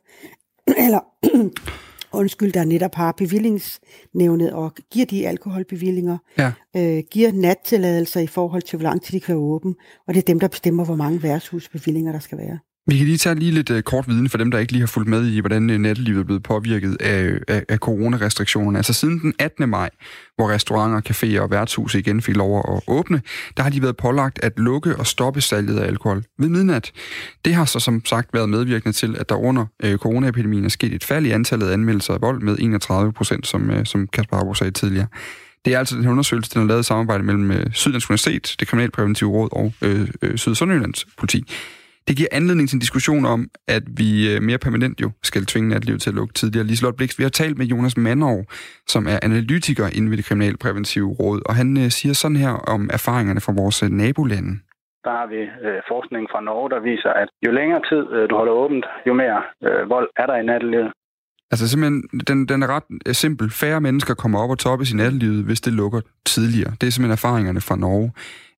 Eller 0.87 1.01
undskyld, 2.21 2.53
der 2.53 2.65
netop 2.65 2.95
har 2.95 3.13
bevillingsnævnet 3.13 4.53
og 4.53 4.75
giver 4.91 5.07
de 5.07 5.29
alkoholbevillinger, 5.29 6.19
Ja. 6.39 6.53
øh, 6.77 7.03
giver 7.11 7.33
nattilladelser 7.33 8.21
i 8.21 8.27
forhold 8.27 8.63
til, 8.63 8.77
hvor 8.77 8.85
lang 8.85 9.03
tid 9.03 9.13
de 9.13 9.21
kan 9.25 9.35
være 9.35 9.43
åben, 9.43 9.75
og 10.07 10.15
det 10.15 10.21
er 10.21 10.27
dem, 10.27 10.41
der 10.41 10.49
bestemmer, 10.49 10.85
hvor 10.85 10.97
mange 10.97 11.23
værtshusbevillinger 11.23 12.13
der 12.13 12.19
skal 12.19 12.39
være. 12.39 12.59
Vi 12.89 12.97
kan 12.97 13.07
lige 13.07 13.18
tage 13.18 13.34
lige 13.34 13.53
lidt 13.53 13.70
uh, 13.70 13.80
kort 13.80 14.09
viden 14.09 14.28
for 14.28 14.39
dem, 14.39 14.51
der 14.51 14.59
ikke 14.59 14.72
lige 14.72 14.82
har 14.82 14.87
fulgt 14.87 15.09
med 15.09 15.26
i, 15.26 15.41
hvordan 15.41 15.70
uh, 15.70 15.76
nattelivet 15.76 16.20
er 16.20 16.24
blevet 16.24 16.43
påvirket 16.43 16.97
af, 17.01 17.39
af, 17.49 17.64
af 17.68 17.78
coronarestriktionerne. 17.78 18.78
Altså 18.78 18.93
siden 18.93 19.20
den 19.20 19.34
18. 19.39 19.68
maj, 19.68 19.91
hvor 20.37 20.51
restauranter, 20.51 21.11
caféer 21.11 21.41
og 21.41 21.51
værtshuse 21.51 21.99
igen 21.99 22.22
fik 22.22 22.37
lov 22.37 22.76
at 22.76 22.82
åbne, 22.87 23.22
der 23.57 23.62
har 23.62 23.70
de 23.70 23.82
været 23.82 23.97
pålagt 23.97 24.39
at 24.43 24.53
lukke 24.57 24.97
og 24.97 25.07
stoppe 25.07 25.41
salget 25.41 25.78
af 25.78 25.87
alkohol 25.87 26.24
ved 26.39 26.49
midnat. 26.49 26.93
Det 27.45 27.55
har 27.55 27.64
så 27.64 27.80
som 27.80 28.05
sagt 28.05 28.34
været 28.34 28.49
medvirkende 28.49 28.93
til, 28.93 29.16
at 29.16 29.28
der 29.28 29.34
under 29.34 29.66
uh, 29.84 29.95
coronaepidemien 29.95 30.64
er 30.64 30.68
sket 30.68 30.93
et 30.93 31.05
fald 31.05 31.26
i 31.26 31.30
antallet 31.30 31.68
af 31.68 31.72
anmeldelser 31.72 32.14
af 32.14 32.20
vold 32.20 32.43
med 32.43 32.57
31 32.59 33.12
procent, 33.12 33.47
som, 33.47 33.70
uh, 33.70 33.84
som 33.84 34.07
Kasper 34.07 34.37
Harbo 34.37 34.55
sagde 34.55 34.70
tidligere. 34.70 35.07
Det 35.64 35.74
er 35.74 35.78
altså 35.78 35.97
den 35.97 36.09
undersøgelse, 36.09 36.51
den 36.55 36.61
har 36.61 36.68
lavet 36.68 36.80
i 36.80 36.87
samarbejde 36.87 37.24
mellem 37.24 37.51
uh, 37.51 37.57
Sydlands 37.72 38.11
Universitet, 38.11 38.57
det 38.61 38.68
Kriminalpræventive 38.68 39.30
Råd 39.30 39.49
og 39.53 39.72
uh, 39.82 40.01
uh, 40.30 40.37
Syd- 40.37 40.51
og 40.51 40.57
Sønderjyllands 40.57 41.07
politi. 41.18 41.45
Det 42.09 42.17
giver 42.17 42.29
anledning 42.33 42.69
til 42.69 42.77
en 42.77 42.81
diskussion 42.81 43.25
om, 43.35 43.41
at 43.69 43.83
vi 44.01 44.09
øh, 44.35 44.43
mere 44.43 44.59
permanent 44.59 45.01
jo 45.01 45.11
skal 45.23 45.47
tvinge 45.47 45.69
natlivet 45.69 46.01
til 46.03 46.11
at 46.11 46.15
lukke 46.15 46.35
tidligere. 46.35 46.67
Liselotte 46.67 46.97
Blix, 46.97 47.19
vi 47.19 47.23
har 47.23 47.31
talt 47.31 47.59
med 47.59 47.67
Jonas 47.67 47.97
Manov, 47.97 48.45
som 48.87 49.07
er 49.07 49.19
analytiker 49.23 49.87
inden 49.97 50.11
ved 50.11 50.17
det 50.17 50.25
kriminalpræventive 50.25 51.09
råd, 51.21 51.41
og 51.49 51.55
han 51.55 51.77
øh, 51.77 51.91
siger 51.91 52.13
sådan 52.13 52.37
her 52.37 52.51
om 52.75 52.91
erfaringerne 52.93 53.41
fra 53.41 53.53
vores 53.53 53.83
øh, 53.83 53.91
nabolande. 53.91 54.53
Der 55.07 55.13
har 55.21 55.27
vi 55.35 55.41
øh, 55.67 55.79
forskning 55.93 56.27
fra 56.33 56.41
Norge, 56.41 56.71
der 56.71 56.81
viser, 56.91 57.11
at 57.23 57.29
jo 57.47 57.51
længere 57.53 57.83
tid 57.91 58.03
øh, 58.17 58.31
du 58.31 58.35
holder 58.41 58.53
åbent, 58.53 58.87
jo 59.09 59.13
mere 59.15 59.41
øh, 59.67 59.91
vold 59.95 60.09
er 60.17 60.27
der 60.27 60.37
i 60.43 60.47
nattelivet. 60.51 60.93
Altså 61.51 61.69
simpelthen, 61.69 62.03
den, 62.29 62.39
den 62.49 62.63
er 62.63 62.69
ret 62.77 63.17
simpel. 63.17 63.51
Færre 63.51 63.81
mennesker 63.81 64.15
kommer 64.15 64.39
op 64.43 64.51
og 64.51 64.59
toppes 64.59 64.93
i 64.93 64.97
nattelivet, 64.97 65.45
hvis 65.45 65.61
det 65.61 65.73
lukker 65.73 66.01
tidligere. 66.27 66.71
Det 66.81 66.87
er 66.87 66.91
simpelthen 66.91 67.19
erfaringerne 67.21 67.61
fra 67.61 67.77
Norge. 67.77 68.13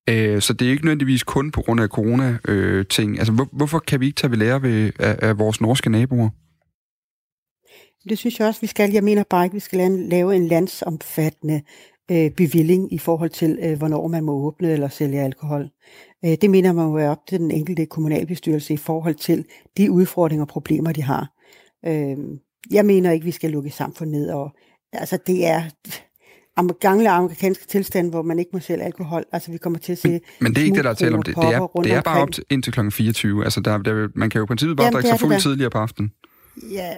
Øh, 0.09 0.41
så 0.41 0.53
det 0.53 0.67
er 0.67 0.71
ikke 0.71 0.85
nødvendigvis 0.85 1.23
kun 1.23 1.51
på 1.51 1.61
grund 1.61 1.81
af 1.81 1.87
corona-ting. 1.87 3.17
altså, 3.17 3.33
hvor, 3.33 3.47
hvorfor 3.51 3.79
kan 3.79 3.99
vi 3.99 4.05
ikke 4.05 4.15
tage 4.15 4.31
ved 4.31 4.37
lære 4.37 4.61
ved, 4.61 4.91
af, 4.99 5.19
af 5.21 5.39
vores 5.39 5.61
norske 5.61 5.89
naboer? 5.89 6.29
Det 8.09 8.17
synes 8.17 8.39
jeg 8.39 8.47
også, 8.47 8.61
vi 8.61 8.67
skal. 8.67 8.91
Jeg 8.91 9.03
mener 9.03 9.23
bare 9.29 9.45
ikke, 9.45 9.53
vi 9.53 9.59
skal 9.59 9.91
lave 9.91 10.35
en 10.35 10.47
landsomfattende 10.47 11.61
øh, 12.11 12.31
bevilling 12.31 12.93
i 12.93 12.97
forhold 12.97 13.29
til, 13.29 13.59
øh, 13.61 13.77
hvornår 13.77 14.07
man 14.07 14.23
må 14.23 14.31
åbne 14.31 14.71
eller 14.71 14.87
sælge 14.87 15.21
alkohol. 15.21 15.69
Øh, 16.25 16.37
det 16.41 16.49
mener 16.49 16.73
man 16.73 16.85
jo 16.85 16.95
er 16.95 17.09
op 17.09 17.27
til 17.27 17.39
den 17.39 17.51
enkelte 17.51 17.85
kommunalbestyrelse 17.85 18.73
i 18.73 18.77
forhold 18.77 19.15
til 19.15 19.45
de 19.77 19.91
udfordringer 19.91 20.45
og 20.45 20.49
problemer, 20.49 20.91
de 20.91 21.03
har. 21.03 21.27
Øh, 21.85 22.17
jeg 22.71 22.85
mener 22.85 23.11
ikke, 23.11 23.25
vi 23.25 23.31
skal 23.31 23.51
lukke 23.51 23.69
samfundet 23.69 24.21
ned. 24.21 24.29
Og, 24.29 24.51
altså, 24.93 25.17
det 25.27 25.47
er 25.47 25.63
gamle 26.67 27.09
amerikanske 27.09 27.65
tilstand, 27.67 28.09
hvor 28.09 28.21
man 28.21 28.39
ikke 28.39 28.49
må 28.53 28.59
sælge 28.59 28.83
alkohol. 28.83 29.23
Altså, 29.31 29.51
vi 29.51 29.57
kommer 29.57 29.79
til 29.79 29.91
at 29.91 29.97
se... 29.97 30.09
Men, 30.09 30.21
men 30.39 30.55
det 30.55 30.61
er 30.61 30.65
ikke 30.65 30.75
det, 30.75 30.83
der 30.83 30.89
er 30.89 30.93
tale 30.93 31.15
om. 31.15 31.23
Det, 31.23 31.35
det, 31.35 31.43
er, 31.43 31.67
det 31.83 31.91
er 31.91 32.01
bare 32.01 32.21
op 32.21 32.31
til, 32.31 32.43
indtil 32.49 32.73
kl. 32.73 32.89
24. 32.89 33.43
Altså, 33.43 33.61
der, 33.61 33.77
der, 33.77 34.07
man 34.15 34.29
kan 34.29 34.39
jo 34.39 34.45
i 34.45 34.47
princippet 34.47 34.77
bare 34.77 34.85
Jamen, 34.85 34.93
drikke 34.93 35.09
sig 35.09 35.19
fuld 35.19 35.41
tidligere 35.41 35.69
på 35.69 35.77
aftenen. 35.77 36.11
Ja, 36.71 36.93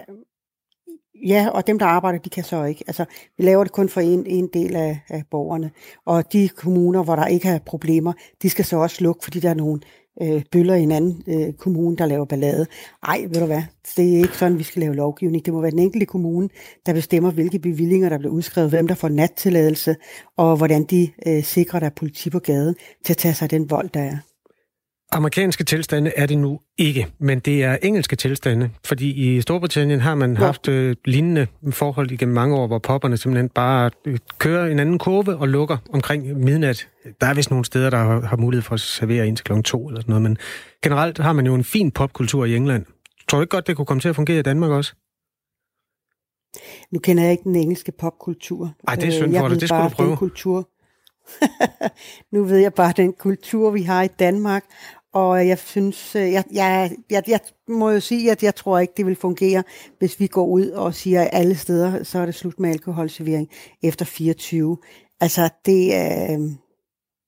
Ja, 1.26 1.48
og 1.48 1.66
dem, 1.66 1.78
der 1.78 1.86
arbejder, 1.86 2.18
de 2.18 2.30
kan 2.30 2.44
så 2.44 2.64
ikke. 2.64 2.84
Altså, 2.86 3.04
vi 3.38 3.44
laver 3.44 3.64
det 3.64 3.72
kun 3.72 3.88
for 3.88 4.00
en, 4.00 4.26
en 4.26 4.48
del 4.52 4.76
af, 4.76 5.00
af 5.08 5.22
borgerne. 5.30 5.70
Og 6.06 6.32
de 6.32 6.48
kommuner, 6.48 7.02
hvor 7.02 7.16
der 7.16 7.26
ikke 7.26 7.48
er 7.48 7.58
problemer, 7.66 8.12
de 8.42 8.50
skal 8.50 8.64
så 8.64 8.76
også 8.76 9.04
lukke, 9.04 9.24
fordi 9.24 9.40
der 9.40 9.50
er 9.50 9.54
nogle 9.54 9.80
øh, 10.22 10.42
bøller 10.52 10.74
i 10.74 10.82
en 10.82 10.92
anden 10.92 11.22
øh, 11.26 11.52
kommune, 11.52 11.96
der 11.96 12.06
laver 12.06 12.24
ballade. 12.24 12.66
Ej, 13.02 13.20
ved 13.28 13.40
du 13.40 13.46
hvad, 13.46 13.62
det 13.96 14.14
er 14.14 14.18
ikke 14.18 14.38
sådan, 14.38 14.58
vi 14.58 14.62
skal 14.62 14.80
lave 14.80 14.94
lovgivning. 14.94 15.46
Det 15.46 15.54
må 15.54 15.60
være 15.60 15.70
den 15.70 15.78
enkelte 15.78 16.06
kommune, 16.06 16.48
der 16.86 16.92
bestemmer, 16.92 17.30
hvilke 17.30 17.58
bevillinger, 17.58 18.08
der 18.08 18.18
bliver 18.18 18.32
udskrevet, 18.32 18.70
hvem 18.70 18.88
der 18.88 18.94
får 18.94 19.08
nattilladelse, 19.08 19.96
og 20.36 20.56
hvordan 20.56 20.84
de 20.84 21.08
øh, 21.26 21.42
sikrer, 21.42 21.80
der 21.80 21.86
er 21.86 21.90
politi 21.96 22.30
på 22.30 22.38
gaden 22.38 22.74
til 23.04 23.12
at 23.12 23.16
tage 23.16 23.34
sig 23.34 23.46
af 23.46 23.50
den 23.50 23.70
vold, 23.70 23.88
der 23.88 24.00
er. 24.00 24.31
Amerikanske 25.14 25.64
tilstande 25.64 26.12
er 26.16 26.26
det 26.26 26.38
nu 26.38 26.60
ikke, 26.78 27.06
men 27.18 27.38
det 27.38 27.64
er 27.64 27.76
engelske 27.82 28.16
tilstande, 28.16 28.70
fordi 28.84 29.36
i 29.36 29.40
Storbritannien 29.40 30.00
har 30.00 30.14
man 30.14 30.32
ja. 30.32 30.38
haft 30.38 30.68
øh, 30.68 30.96
lignende 31.04 31.46
forhold 31.70 32.10
igennem 32.10 32.34
mange 32.34 32.56
år, 32.56 32.66
hvor 32.66 32.78
popperne 32.78 33.16
simpelthen 33.16 33.48
bare 33.48 33.90
øh, 34.04 34.18
kører 34.38 34.66
en 34.66 34.78
anden 34.78 34.98
kurve 34.98 35.36
og 35.36 35.48
lukker 35.48 35.76
omkring 35.92 36.38
midnat. 36.38 36.88
Der 37.20 37.26
er 37.26 37.34
vist 37.34 37.50
nogle 37.50 37.64
steder, 37.64 37.90
der 37.90 37.98
har, 37.98 38.20
har 38.20 38.36
mulighed 38.36 38.62
for 38.62 38.74
at 38.74 38.80
servere 38.80 39.26
indtil 39.28 39.44
klokken 39.44 39.62
to 39.62 39.88
eller 39.88 40.00
sådan 40.00 40.10
noget, 40.10 40.22
men 40.22 40.38
generelt 40.82 41.18
har 41.18 41.32
man 41.32 41.46
jo 41.46 41.54
en 41.54 41.64
fin 41.64 41.90
popkultur 41.90 42.44
i 42.44 42.56
England. 42.56 42.84
Tror 43.28 43.38
du 43.38 43.42
ikke 43.42 43.50
godt, 43.50 43.66
det 43.66 43.76
kunne 43.76 43.86
komme 43.86 44.00
til 44.00 44.08
at 44.08 44.16
fungere 44.16 44.38
i 44.38 44.42
Danmark 44.42 44.70
også? 44.70 44.94
Nu 46.90 46.98
kender 46.98 47.22
jeg 47.22 47.32
ikke 47.32 47.44
den 47.44 47.56
engelske 47.56 47.92
popkultur. 47.92 48.74
Nej, 48.86 48.94
det 48.94 49.08
er 49.08 49.12
synd 49.12 49.36
for 49.36 49.48
dig. 49.48 49.60
Det 49.60 49.68
skulle 49.68 49.84
du 49.84 49.88
prøve. 49.88 50.16
kultur. 50.16 50.68
nu 52.32 52.44
ved 52.44 52.58
jeg 52.58 52.74
bare 52.74 52.92
den 52.96 53.12
kultur, 53.12 53.70
vi 53.70 53.82
har 53.82 54.02
i 54.02 54.08
Danmark, 54.08 54.64
og 55.12 55.48
jeg 55.48 55.58
synes, 55.58 56.16
øh, 56.16 56.32
jeg, 56.32 56.44
jeg, 56.52 56.90
jeg, 57.10 57.22
jeg 57.28 57.40
må 57.68 57.90
jo 57.90 58.00
sige, 58.00 58.30
at 58.30 58.42
jeg 58.42 58.54
tror 58.54 58.78
ikke, 58.78 58.92
det 58.96 59.06
vil 59.06 59.16
fungere, 59.16 59.62
hvis 59.98 60.20
vi 60.20 60.26
går 60.26 60.46
ud 60.46 60.66
og 60.66 60.94
siger, 60.94 61.22
at 61.22 61.30
alle 61.32 61.54
steder, 61.56 62.02
så 62.02 62.18
er 62.18 62.26
det 62.26 62.34
slut 62.34 62.60
med 62.60 62.70
alkoholservering 62.70 63.48
efter 63.82 64.04
24. 64.04 64.76
Altså, 65.20 65.48
det, 65.66 65.92
øh, 65.94 66.38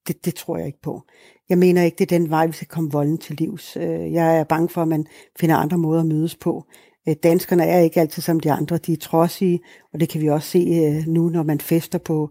det, 0.09 0.25
det 0.25 0.35
tror 0.35 0.57
jeg 0.57 0.67
ikke 0.67 0.83
på. 0.83 1.03
Jeg 1.49 1.59
mener 1.59 1.83
ikke, 1.83 1.97
det 1.97 2.13
er 2.13 2.19
den 2.19 2.31
vej, 2.31 2.47
vi 2.47 2.53
skal 2.53 2.69
komme 2.69 2.91
volden 2.91 3.19
til 3.19 3.37
livs. 3.37 3.77
Øh, 3.77 4.13
jeg 4.13 4.39
er 4.39 4.45
bange 4.45 4.69
for, 4.69 4.83
at 4.83 4.89
man 4.89 5.07
finder 5.41 5.57
andre 5.57 5.79
måder 5.79 6.01
at 6.01 6.07
mødes 6.07 6.37
på. 6.37 6.65
Øh, 7.09 7.17
danskerne 7.23 7.65
er 7.65 7.79
ikke 7.79 8.01
altid 8.01 8.23
som 8.23 8.41
de 8.41 8.53
andre, 8.53 8.79
de 8.79 8.93
er 8.93 8.97
trodsige, 8.97 9.61
og 9.93 10.01
det 10.01 10.09
kan 10.09 10.21
vi 10.21 10.29
også 10.29 10.49
se 10.49 11.05
nu, 11.07 11.29
når 11.29 11.43
man 11.43 11.61
fester 11.61 11.99
på, 11.99 12.31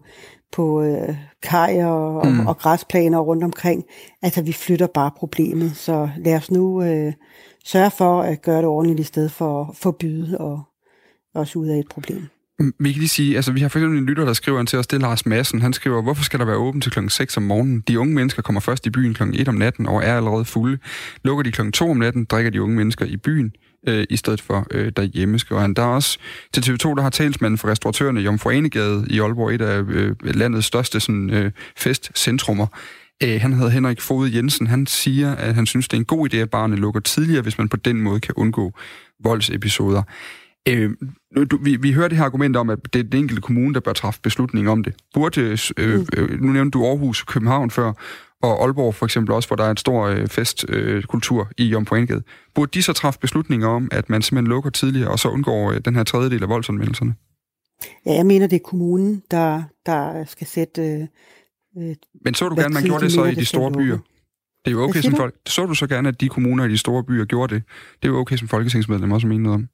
på 0.54 0.82
øh, 0.82 1.16
kajer 1.42 1.86
og, 1.86 2.26
mm. 2.26 2.46
og 2.46 2.58
græsplaner 2.58 3.18
rundt 3.18 3.44
omkring. 3.44 3.84
Altså, 4.22 4.42
vi 4.42 4.52
flytter 4.52 4.86
bare 4.86 5.10
problemet. 5.16 5.76
Så 5.76 6.08
lad 6.16 6.36
os 6.36 6.50
nu 6.50 6.82
øh, 6.82 7.12
sørge 7.64 7.90
for 7.90 8.22
at 8.22 8.42
gøre 8.42 8.58
det 8.58 8.66
ordentligt, 8.66 9.00
i 9.00 9.02
stedet 9.02 9.32
for 9.32 9.60
at 9.60 9.76
forbyde 9.76 10.38
og 10.38 10.62
også 11.34 11.58
ud 11.58 11.66
af 11.66 11.78
et 11.78 11.88
problem. 11.90 12.26
Vi 12.58 12.92
kan 12.92 12.98
lige 12.98 13.08
sige, 13.08 13.36
altså 13.36 13.52
vi 13.52 13.60
har 13.60 13.68
for 13.68 13.78
eksempel 13.78 13.98
en 13.98 14.06
lytter, 14.06 14.24
der 14.24 14.32
skriver 14.32 14.64
til 14.64 14.78
os, 14.78 14.86
det 14.86 14.96
er 14.96 15.00
Lars 15.00 15.26
Madsen. 15.26 15.62
Han 15.62 15.72
skriver, 15.72 16.02
hvorfor 16.02 16.24
skal 16.24 16.40
der 16.40 16.44
være 16.46 16.56
åbent 16.56 16.82
til 16.82 16.92
klokken 16.92 17.10
6 17.10 17.36
om 17.36 17.42
morgenen? 17.42 17.80
De 17.88 18.00
unge 18.00 18.14
mennesker 18.14 18.42
kommer 18.42 18.60
først 18.60 18.86
i 18.86 18.90
byen 18.90 19.14
klokken 19.14 19.40
1 19.40 19.48
om 19.48 19.54
natten 19.54 19.86
og 19.86 20.04
er 20.04 20.16
allerede 20.16 20.44
fulde. 20.44 20.78
Lukker 21.24 21.42
de 21.42 21.52
klokken 21.52 21.72
2 21.72 21.90
om 21.90 21.96
natten, 21.96 22.24
drikker 22.24 22.50
de 22.50 22.62
unge 22.62 22.76
mennesker 22.76 23.04
i 23.04 23.16
byen 23.16 23.52
øh, 23.86 24.06
i 24.10 24.16
stedet 24.16 24.40
for 24.40 24.66
øh, 24.70 24.92
derhjemme, 24.96 25.38
skriver 25.38 25.60
han. 25.60 25.74
Der 25.74 25.82
er 25.82 25.86
også 25.86 26.18
til 26.52 26.60
TV2, 26.60 26.94
der 26.94 27.02
har 27.02 27.10
talsmanden 27.10 27.58
for 27.58 27.68
restauratørerne 27.68 28.20
i 28.20 28.24
Jomfru 28.24 28.50
i 28.50 29.18
Aalborg, 29.20 29.54
et 29.54 29.60
af 29.60 29.82
øh, 29.82 30.16
landets 30.22 30.66
største 30.66 31.00
sådan, 31.00 31.30
øh, 31.30 31.50
festcentrummer. 31.76 32.66
Øh, 33.22 33.40
han 33.40 33.52
hedder 33.52 33.70
Henrik 33.70 34.00
Fod 34.00 34.28
Jensen. 34.28 34.66
Han 34.66 34.86
siger, 34.86 35.34
at 35.34 35.54
han 35.54 35.66
synes, 35.66 35.88
det 35.88 35.96
er 35.96 36.00
en 36.00 36.04
god 36.04 36.34
idé, 36.34 36.36
at 36.36 36.50
barnet 36.50 36.78
lukker 36.78 37.00
tidligere, 37.00 37.42
hvis 37.42 37.58
man 37.58 37.68
på 37.68 37.76
den 37.76 38.00
måde 38.00 38.20
kan 38.20 38.34
undgå 38.36 38.72
voldsepisoder. 39.24 40.02
Øh, 40.68 40.90
du, 41.50 41.58
vi, 41.62 41.76
vi 41.76 41.92
hører 41.92 42.08
det 42.08 42.18
her 42.18 42.24
argument 42.24 42.56
om, 42.56 42.70
at 42.70 42.78
det 42.92 42.98
er 42.98 43.02
den 43.02 43.20
enkelte 43.20 43.42
kommune, 43.42 43.74
der 43.74 43.80
bør 43.80 43.92
træffe 43.92 44.20
beslutning 44.22 44.68
om 44.68 44.84
det. 44.84 44.94
Burde, 45.14 45.40
øh, 45.76 46.06
øh, 46.16 46.40
nu 46.40 46.52
nævnte 46.52 46.78
du 46.78 46.86
Aarhus 46.86 47.20
og 47.20 47.26
København 47.26 47.70
før, 47.70 47.92
og 48.44 48.64
Aalborg 48.64 48.94
for 48.94 49.06
eksempel 49.06 49.34
også, 49.34 49.48
hvor 49.48 49.56
der 49.56 49.64
er 49.64 49.70
en 49.70 49.76
stor 49.76 50.04
øh, 50.04 50.28
festkultur 50.28 51.40
øh, 51.40 51.46
i 51.58 51.64
Jomfru 51.64 51.96
Burde 52.54 52.70
de 52.74 52.82
så 52.82 52.92
træffe 52.92 53.20
beslutninger 53.20 53.68
om, 53.68 53.88
at 53.92 54.10
man 54.10 54.22
simpelthen 54.22 54.48
lukker 54.48 54.70
tidligere, 54.70 55.10
og 55.10 55.18
så 55.18 55.28
undgår 55.28 55.70
øh, 55.70 55.80
den 55.84 55.96
her 55.96 56.04
tredjedel 56.04 56.42
af 56.42 56.48
voldsanmeldelserne? 56.48 57.14
Ja, 58.06 58.12
jeg 58.12 58.26
mener, 58.26 58.46
det 58.46 58.56
er 58.56 58.64
kommunen, 58.64 59.22
der, 59.30 59.62
der 59.86 60.24
skal 60.24 60.46
sætte... 60.46 60.82
Øh, 60.82 61.94
Men 62.24 62.34
så 62.34 62.48
du 62.48 62.54
gerne, 62.54 62.74
man 62.74 62.82
gjorde 62.82 63.04
det 63.04 63.12
så 63.12 63.24
i 63.24 63.34
de 63.34 63.46
store 63.46 63.72
byer? 63.72 63.98
Det 64.64 64.70
er 64.70 64.72
jo 64.72 64.82
okay 64.82 65.00
som 65.00 65.14
folk. 65.14 65.34
Så 65.46 65.66
du 65.66 65.74
så 65.74 65.86
gerne, 65.86 66.08
at 66.08 66.20
de 66.20 66.28
kommuner 66.28 66.64
i 66.64 66.68
de 66.68 66.78
store 66.78 67.04
byer 67.04 67.24
gjorde 67.24 67.54
det. 67.54 67.62
Det 68.02 68.08
er 68.08 68.12
jo 68.12 68.18
okay 68.18 68.36
som 68.36 68.48
folketingsmedlem 68.48 69.12
også 69.12 69.26
at 69.26 69.28
mene 69.28 69.42
noget 69.42 69.54
om. 69.54 69.68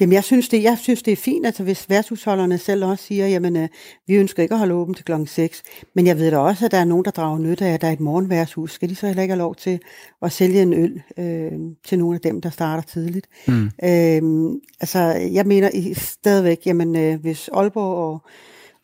Jamen, 0.00 0.12
jeg 0.12 0.24
synes, 0.24 0.48
det, 0.48 0.62
jeg 0.62 0.78
synes, 0.78 1.02
det 1.02 1.12
er 1.12 1.16
fint, 1.16 1.46
altså 1.46 1.62
hvis 1.62 1.90
værtshusholderne 1.90 2.58
selv 2.58 2.84
også 2.84 3.04
siger, 3.04 3.28
jamen, 3.28 3.56
øh, 3.56 3.68
vi 4.06 4.14
ønsker 4.14 4.42
ikke 4.42 4.52
at 4.52 4.58
holde 4.58 4.74
åbent 4.74 4.96
til 4.96 5.04
klokken 5.04 5.26
6, 5.26 5.62
men 5.94 6.06
jeg 6.06 6.18
ved 6.18 6.30
da 6.30 6.38
også, 6.38 6.64
at 6.64 6.70
der 6.70 6.78
er 6.78 6.84
nogen, 6.84 7.04
der 7.04 7.10
drager 7.10 7.38
nytte 7.38 7.64
af, 7.64 7.74
at 7.74 7.80
der 7.80 7.88
er 7.88 7.92
et 7.92 8.00
morgenværtshus. 8.00 8.72
Skal 8.72 8.88
de 8.88 8.94
så 8.94 9.06
heller 9.06 9.22
ikke 9.22 9.32
have 9.32 9.38
lov 9.38 9.54
til 9.54 9.80
at 10.22 10.32
sælge 10.32 10.62
en 10.62 10.72
øl 10.72 11.02
øh, 11.18 11.52
til 11.86 11.98
nogle 11.98 12.14
af 12.14 12.20
dem, 12.20 12.40
der 12.40 12.50
starter 12.50 12.82
tidligt? 12.82 13.26
Mm. 13.48 13.64
Øh, 13.64 14.52
altså, 14.80 14.98
jeg 15.32 15.46
mener 15.46 15.94
stadigvæk, 15.96 16.66
jamen, 16.66 16.96
øh, 16.96 17.20
hvis 17.20 17.48
Aalborg 17.48 17.96
og 17.96 18.22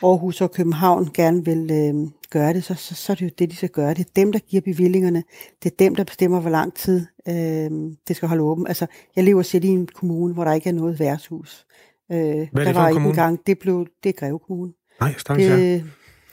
Aarhus 0.03 0.41
og 0.41 0.53
København 0.53 1.11
gerne 1.15 1.45
vil 1.45 1.71
øh, 1.71 2.11
gøre 2.31 2.53
det, 2.53 2.65
så, 2.65 2.75
så, 2.75 2.95
så 2.95 3.13
er 3.13 3.15
det 3.15 3.25
jo 3.25 3.31
det, 3.39 3.51
de 3.51 3.57
skal 3.57 3.69
gøre. 3.69 3.95
Det 3.95 4.01
er 4.01 4.11
dem, 4.17 4.33
der 4.33 4.39
giver 4.39 4.61
bevillingerne. 4.61 5.25
Det 5.63 5.73
er 5.73 5.77
dem, 5.79 5.95
der 5.95 6.05
bestemmer, 6.05 6.41
hvor 6.41 6.51
lang 6.51 6.75
tid 6.75 7.07
øh, 7.29 7.71
det 8.09 8.17
skal 8.17 8.29
holde 8.29 8.43
åben. 8.43 8.67
Altså, 8.67 8.87
jeg 9.17 9.25
lever 9.25 9.43
selv 9.43 9.65
i 9.65 9.69
en 9.69 9.87
kommune, 9.87 10.35
hvor 10.35 10.45
der 10.45 10.53
ikke 10.53 10.69
er 10.69 10.75
noget 10.75 11.01
værtshus. 11.01 11.67
Øh, 12.13 12.19
Hvad 12.19 12.27
er 12.35 12.39
det 12.39 12.67
der 12.67 12.73
var 12.73 12.83
en 12.83 12.91
ikke 12.91 12.95
kommune? 12.95 13.09
engang, 13.11 13.41
det 13.47 13.59
blev, 13.59 13.87
det 14.03 14.09
er 14.09 14.13
Greve 14.13 14.39
Kommune. 14.39 14.73
Nej, 15.01 15.15
stakkels 15.19 15.49
ja. 15.51 15.57
Det, 15.57 15.85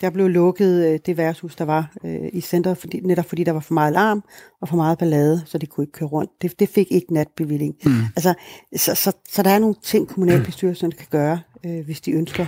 der 0.02 0.10
blev 0.10 0.28
lukket 0.30 0.88
øh, 0.88 1.00
det 1.06 1.18
værtshus, 1.18 1.56
der 1.56 1.66
var 1.66 1.94
øh, 2.04 2.30
i 2.34 2.42
centret, 2.42 2.78
fordi, 2.78 3.00
netop 3.00 3.26
fordi 3.26 3.44
der 3.44 3.52
var 3.52 3.60
for 3.60 3.74
meget 3.74 3.94
larm 3.94 4.24
og 4.62 4.70
for 4.70 4.76
meget 4.76 4.98
ballade, 4.98 5.42
så 5.46 5.58
de 5.58 5.66
kunne 5.66 5.84
ikke 5.84 5.92
køre 5.92 6.10
rundt. 6.10 6.32
Det, 6.42 6.60
det 6.60 6.70
fik 6.70 6.92
ikke 6.92 7.14
natbevilling. 7.14 7.76
Mm. 7.86 7.92
Altså, 8.16 8.34
så, 8.76 8.96
så, 8.96 9.12
så 9.30 9.44
der 9.44 9.50
er 9.50 9.60
nogle 9.60 9.76
ting, 9.84 10.08
kommunalbestyrelsen 10.08 10.92
kan 10.92 11.08
gøre, 11.10 11.40
øh, 11.66 11.86
hvis 11.86 12.02
de 12.02 12.12
ønsker. 12.12 12.46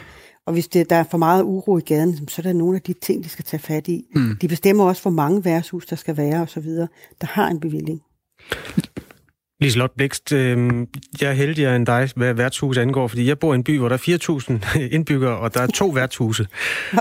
Og 0.48 0.54
hvis 0.54 0.68
det, 0.68 0.90
der 0.90 0.96
er 0.96 1.04
for 1.12 1.18
meget 1.18 1.44
uro 1.44 1.78
i 1.78 1.82
gaden, 1.82 2.28
så 2.28 2.42
er 2.42 2.44
der 2.44 2.54
nogle 2.54 2.76
af 2.76 2.82
de 2.82 2.94
ting, 2.94 3.24
de 3.24 3.30
skal 3.30 3.46
tage 3.46 3.62
fat 3.62 3.88
i. 3.88 4.06
Mm. 4.16 4.38
De 4.42 4.48
bestemmer 4.48 4.84
også, 4.84 5.02
hvor 5.02 5.12
mange 5.12 5.46
værtshus 5.46 5.86
der 5.86 5.96
skal 5.96 6.18
være 6.18 6.42
osv., 6.42 6.68
der 7.22 7.28
har 7.28 7.48
en 7.48 7.60
bevilling. 7.60 8.02
Liselotte 9.62 9.96
Blikst, 9.96 10.32
øh, 10.32 10.88
jeg 11.22 11.30
er 11.30 11.34
heldigere 11.34 11.76
end 11.76 11.86
dig, 11.86 12.10
hvad 12.16 12.34
værtshus 12.34 12.78
angår, 12.78 13.08
fordi 13.08 13.28
jeg 13.28 13.40
bor 13.40 13.54
i 13.54 13.56
en 13.56 13.64
by, 13.64 13.78
hvor 13.78 13.90
der 13.90 13.96
er 13.96 14.60
4.000 14.74 14.80
indbyggere, 14.96 15.38
og 15.38 15.54
der 15.54 15.62
er 15.62 15.68
to 15.68 15.88
værtshuse. 15.88 16.48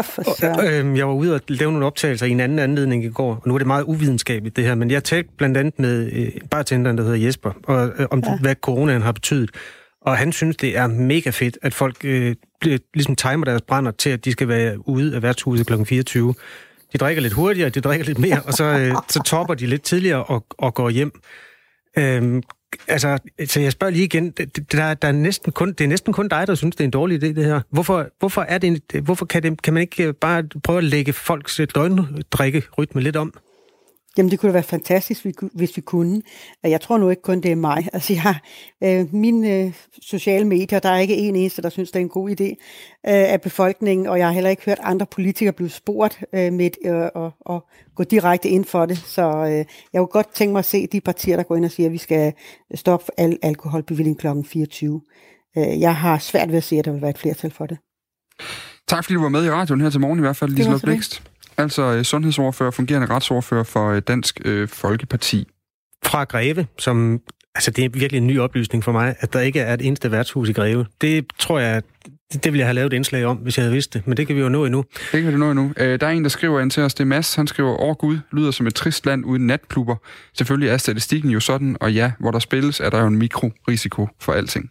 Og, 0.59 0.67
øh, 0.67 0.99
jeg 0.99 1.09
var 1.09 1.15
ude 1.15 1.35
og 1.35 1.41
lave 1.49 1.73
nogle 1.73 1.87
optagelser 1.87 2.27
i 2.27 2.31
en 2.31 2.41
anden 2.41 2.59
anledning 2.59 3.05
i 3.05 3.09
går, 3.09 3.35
og 3.35 3.43
nu 3.47 3.55
er 3.55 3.59
det 3.59 3.67
meget 3.67 3.85
uvidenskabeligt 3.85 4.57
det 4.57 4.65
her, 4.65 4.75
men 4.75 4.91
jeg 4.91 5.05
talte 5.05 5.31
blandt 5.37 5.57
andet 5.57 5.79
med 5.79 6.13
øh, 6.13 6.31
bartenderen, 6.51 6.99
der 6.99 7.05
hedder 7.05 7.19
Jesper, 7.19 7.51
og, 7.65 7.93
øh, 7.99 8.07
om 8.11 8.23
ja. 8.27 8.39
hvad 8.41 8.55
coronaen 8.55 9.03
har 9.03 9.13
betydet. 9.13 9.51
Og 10.05 10.17
han 10.17 10.33
synes, 10.33 10.57
det 10.57 10.77
er 10.77 10.87
mega 10.87 11.31
fedt, 11.31 11.59
at 11.63 11.75
folk 11.75 11.97
øh, 12.05 12.35
ligesom 12.95 13.17
timer 13.17 13.45
deres 13.45 13.63
brænder 13.63 13.91
til, 13.91 14.11
at 14.11 14.25
de 14.25 14.33
skal 14.33 14.49
være 14.49 14.89
ude 14.89 15.15
af 15.17 15.23
værtshuset 15.23 15.67
kl. 15.67 15.85
24. 15.85 16.35
De 16.93 16.99
drikker 16.99 17.23
lidt 17.23 17.33
hurtigere, 17.33 17.69
de 17.69 17.81
drikker 17.81 18.07
lidt 18.07 18.19
mere, 18.19 18.43
og 18.43 18.53
så, 18.53 18.65
øh, 18.65 18.95
så 19.09 19.23
topper 19.23 19.55
de 19.55 19.67
lidt 19.67 19.83
tidligere 19.83 20.25
og, 20.25 20.47
og 20.51 20.75
går 20.75 20.91
hjem. 20.91 21.13
Øhm, 21.99 22.43
altså, 22.89 23.19
så 23.47 23.61
jeg 23.61 23.73
spørger 23.73 23.91
lige 23.91 24.05
igen, 24.05 24.31
det, 24.31 24.57
det- 24.57 24.73
der, 24.73 24.95
der 24.95 25.09
er 25.09 25.13
næsten 25.13 25.53
kun, 25.53 25.69
det 25.73 25.81
er 25.81 25.89
næsten 25.89 26.13
kun 26.13 26.29
dig, 26.29 26.47
der 26.47 26.55
synes, 26.55 26.77
det 26.77 26.81
er 26.81 26.85
en 26.85 26.91
dårlig 26.91 27.23
idé, 27.25 27.27
det 27.27 27.45
her. 27.45 27.61
Hvorfor, 27.71 28.07
hvorfor, 28.19 28.43
er 28.43 28.59
det 28.59 28.67
en, 28.95 29.03
hvorfor 29.03 29.27
kan, 29.27 29.43
det, 29.43 29.63
kan 29.63 29.75
man 29.75 29.81
ikke 29.81 30.13
bare 30.13 30.45
prøve 30.65 30.79
at 30.79 30.85
lægge 30.85 31.13
folks 31.13 31.61
døgndrikkerytme 31.75 33.01
lidt 33.01 33.17
om? 33.17 33.35
Jamen, 34.19 34.31
det 34.31 34.39
kunne 34.39 34.49
da 34.49 34.53
være 34.53 34.62
fantastisk, 34.62 35.27
hvis 35.55 35.77
vi 35.77 35.81
kunne. 35.81 36.23
Jeg 36.62 36.81
tror 36.81 36.99
nu 36.99 37.11
ikke 37.11 37.23
kun, 37.23 37.41
det 37.41 37.51
er 37.51 37.57
mig. 37.57 37.89
Altså, 37.93 38.12
jeg 38.12 38.37
øh, 38.85 39.15
mine 39.15 39.51
øh, 39.51 39.73
sociale 40.03 40.45
medier, 40.45 40.79
der 40.79 40.89
er 40.89 40.99
ikke 40.99 41.17
en 41.17 41.37
eneste, 41.37 41.62
der 41.62 41.69
synes, 41.69 41.91
det 41.91 41.97
er 41.97 42.01
en 42.01 42.09
god 42.09 42.31
idé 42.31 42.45
øh, 42.45 42.55
af 43.05 43.41
befolkningen, 43.41 44.07
og 44.07 44.19
jeg 44.19 44.27
har 44.27 44.33
heller 44.33 44.51
ikke 44.51 44.65
hørt 44.65 44.79
andre 44.83 45.07
politikere 45.07 45.53
blive 45.53 45.71
spurgt 45.71 46.25
øh, 46.35 46.53
med 46.53 46.71
øh, 46.85 47.09
og, 47.15 47.33
og 47.41 47.67
gå 47.95 48.05
direkte 48.05 48.49
ind 48.49 48.65
for 48.65 48.87
det. 48.87 48.99
Så 48.99 49.23
øh, 49.23 49.51
jeg 49.93 49.99
kunne 49.99 50.07
godt 50.07 50.35
tænke 50.35 50.53
mig 50.53 50.59
at 50.59 50.65
se 50.65 50.87
de 50.87 51.01
partier, 51.01 51.37
der 51.37 51.43
går 51.43 51.57
ind 51.57 51.65
og 51.65 51.71
siger, 51.71 51.87
at 51.87 51.93
vi 51.93 51.99
skal 51.99 52.33
stoppe 52.75 53.07
al 53.17 53.39
alkoholbevilling 53.43 54.19
kl. 54.19 54.27
24. 54.45 55.01
Øh, 55.59 55.81
jeg 55.81 55.97
har 55.97 56.19
svært 56.19 56.49
ved 56.49 56.57
at 56.57 56.65
se, 56.65 56.77
at 56.77 56.85
der 56.85 56.93
vil 56.93 57.01
være 57.01 57.11
et 57.11 57.19
flertal 57.19 57.51
for 57.51 57.67
det. 57.67 57.79
Tak 58.89 59.05
fordi 59.05 59.15
du 59.15 59.23
var 59.23 59.29
med 59.29 59.45
i 59.45 59.51
radioen 59.51 59.81
her 59.81 59.91
til 59.91 60.01
morgen 60.01 60.19
i 60.19 60.21
hvert 60.21 60.37
fald, 60.37 60.51
Liselotte 60.51 60.81
så 60.81 60.87
lidt. 60.87 61.23
Altså 61.57 61.83
øh, 61.83 62.05
sundhedsordfører, 62.05 62.71
fungerende 62.71 63.07
retsordfører 63.07 63.65
for 63.65 63.91
øh, 63.91 64.03
Dansk 64.09 64.41
øh, 64.45 64.69
Folkeparti. 64.69 65.49
Fra 66.05 66.25
Greve, 66.25 66.67
som... 66.79 67.21
Altså, 67.57 67.71
det 67.71 67.85
er 67.85 67.89
virkelig 67.89 68.19
en 68.19 68.27
ny 68.27 68.39
oplysning 68.39 68.85
for 68.85 68.93
mig, 68.93 69.15
at 69.21 69.33
der 69.33 69.41
ikke 69.41 69.61
er 69.61 69.75
et 69.75 69.87
eneste 69.87 70.11
værtshus 70.11 70.49
i 70.49 70.53
Greve. 70.53 70.87
Det 71.01 71.27
tror 71.39 71.59
jeg, 71.59 71.83
det, 72.33 72.45
det 72.45 72.53
ville 72.53 72.59
jeg 72.59 72.67
have 72.67 72.75
lavet 72.75 72.93
et 72.93 72.97
indslag 72.97 73.25
om, 73.25 73.37
hvis 73.37 73.59
jeg 73.59 73.63
havde 73.63 73.73
vidst 73.73 73.95
det, 73.95 74.07
men 74.07 74.17
det 74.17 74.27
kan 74.27 74.37
vi 74.37 74.41
jo 74.41 74.49
nå 74.49 74.65
endnu. 74.65 74.85
Det 75.13 75.23
kan 75.23 75.33
vi 75.33 75.39
nå 75.39 75.51
endnu. 75.51 75.73
Øh, 75.77 76.01
der 76.01 76.07
er 76.07 76.11
en, 76.11 76.23
der 76.23 76.29
skriver 76.29 76.61
ind 76.61 76.71
til 76.71 76.83
os, 76.83 76.95
det 76.95 77.01
er 77.01 77.07
Mads. 77.07 77.35
Han 77.35 77.47
skriver, 77.47 77.83
åh 77.83 77.95
Gud, 77.95 78.19
lyder 78.33 78.51
som 78.51 78.67
et 78.67 78.75
trist 78.75 79.07
land 79.07 79.25
uden 79.25 79.47
natklubber. 79.47 79.97
Selvfølgelig 80.39 80.69
er 80.69 80.77
statistikken 80.77 81.31
jo 81.31 81.41
sådan, 81.41 81.77
og 81.81 81.93
ja, 81.93 82.13
hvor 82.21 82.31
der 82.31 82.39
spilles, 82.39 82.81
er 82.81 82.91
der 82.91 83.01
jo 83.01 83.07
en 83.07 83.19
mikrorisiko 83.19 84.09
for 84.21 84.33
alting. 84.33 84.71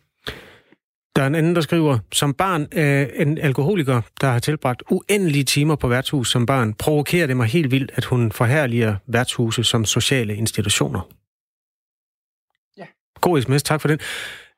Der 1.16 1.22
er 1.24 1.28
en 1.28 1.36
anden, 1.36 1.55
der 1.55 1.61
skriver, 1.61 1.97
som 2.11 2.34
barn 2.34 2.68
af 2.72 3.11
en 3.16 3.38
alkoholiker, 3.38 4.01
der 4.22 4.28
har 4.28 4.39
tilbragt 4.39 4.84
uendelige 4.89 5.43
timer 5.43 5.76
på 5.76 5.88
værtshus 5.88 6.32
som 6.32 6.45
barn, 6.45 6.74
provokerer 6.74 7.28
det 7.28 7.38
mig 7.38 7.47
helt 7.47 7.72
vildt, 7.72 7.91
at 7.95 8.05
hun 8.05 8.32
forherliger 8.32 8.95
værtshuse 9.07 9.64
som 9.64 9.86
sociale 9.86 10.36
institutioner. 10.36 11.09
Ja. 12.78 12.86
God 13.22 13.41
sms, 13.41 13.64
tak 13.64 13.82
for 13.82 13.88
den. 13.88 13.99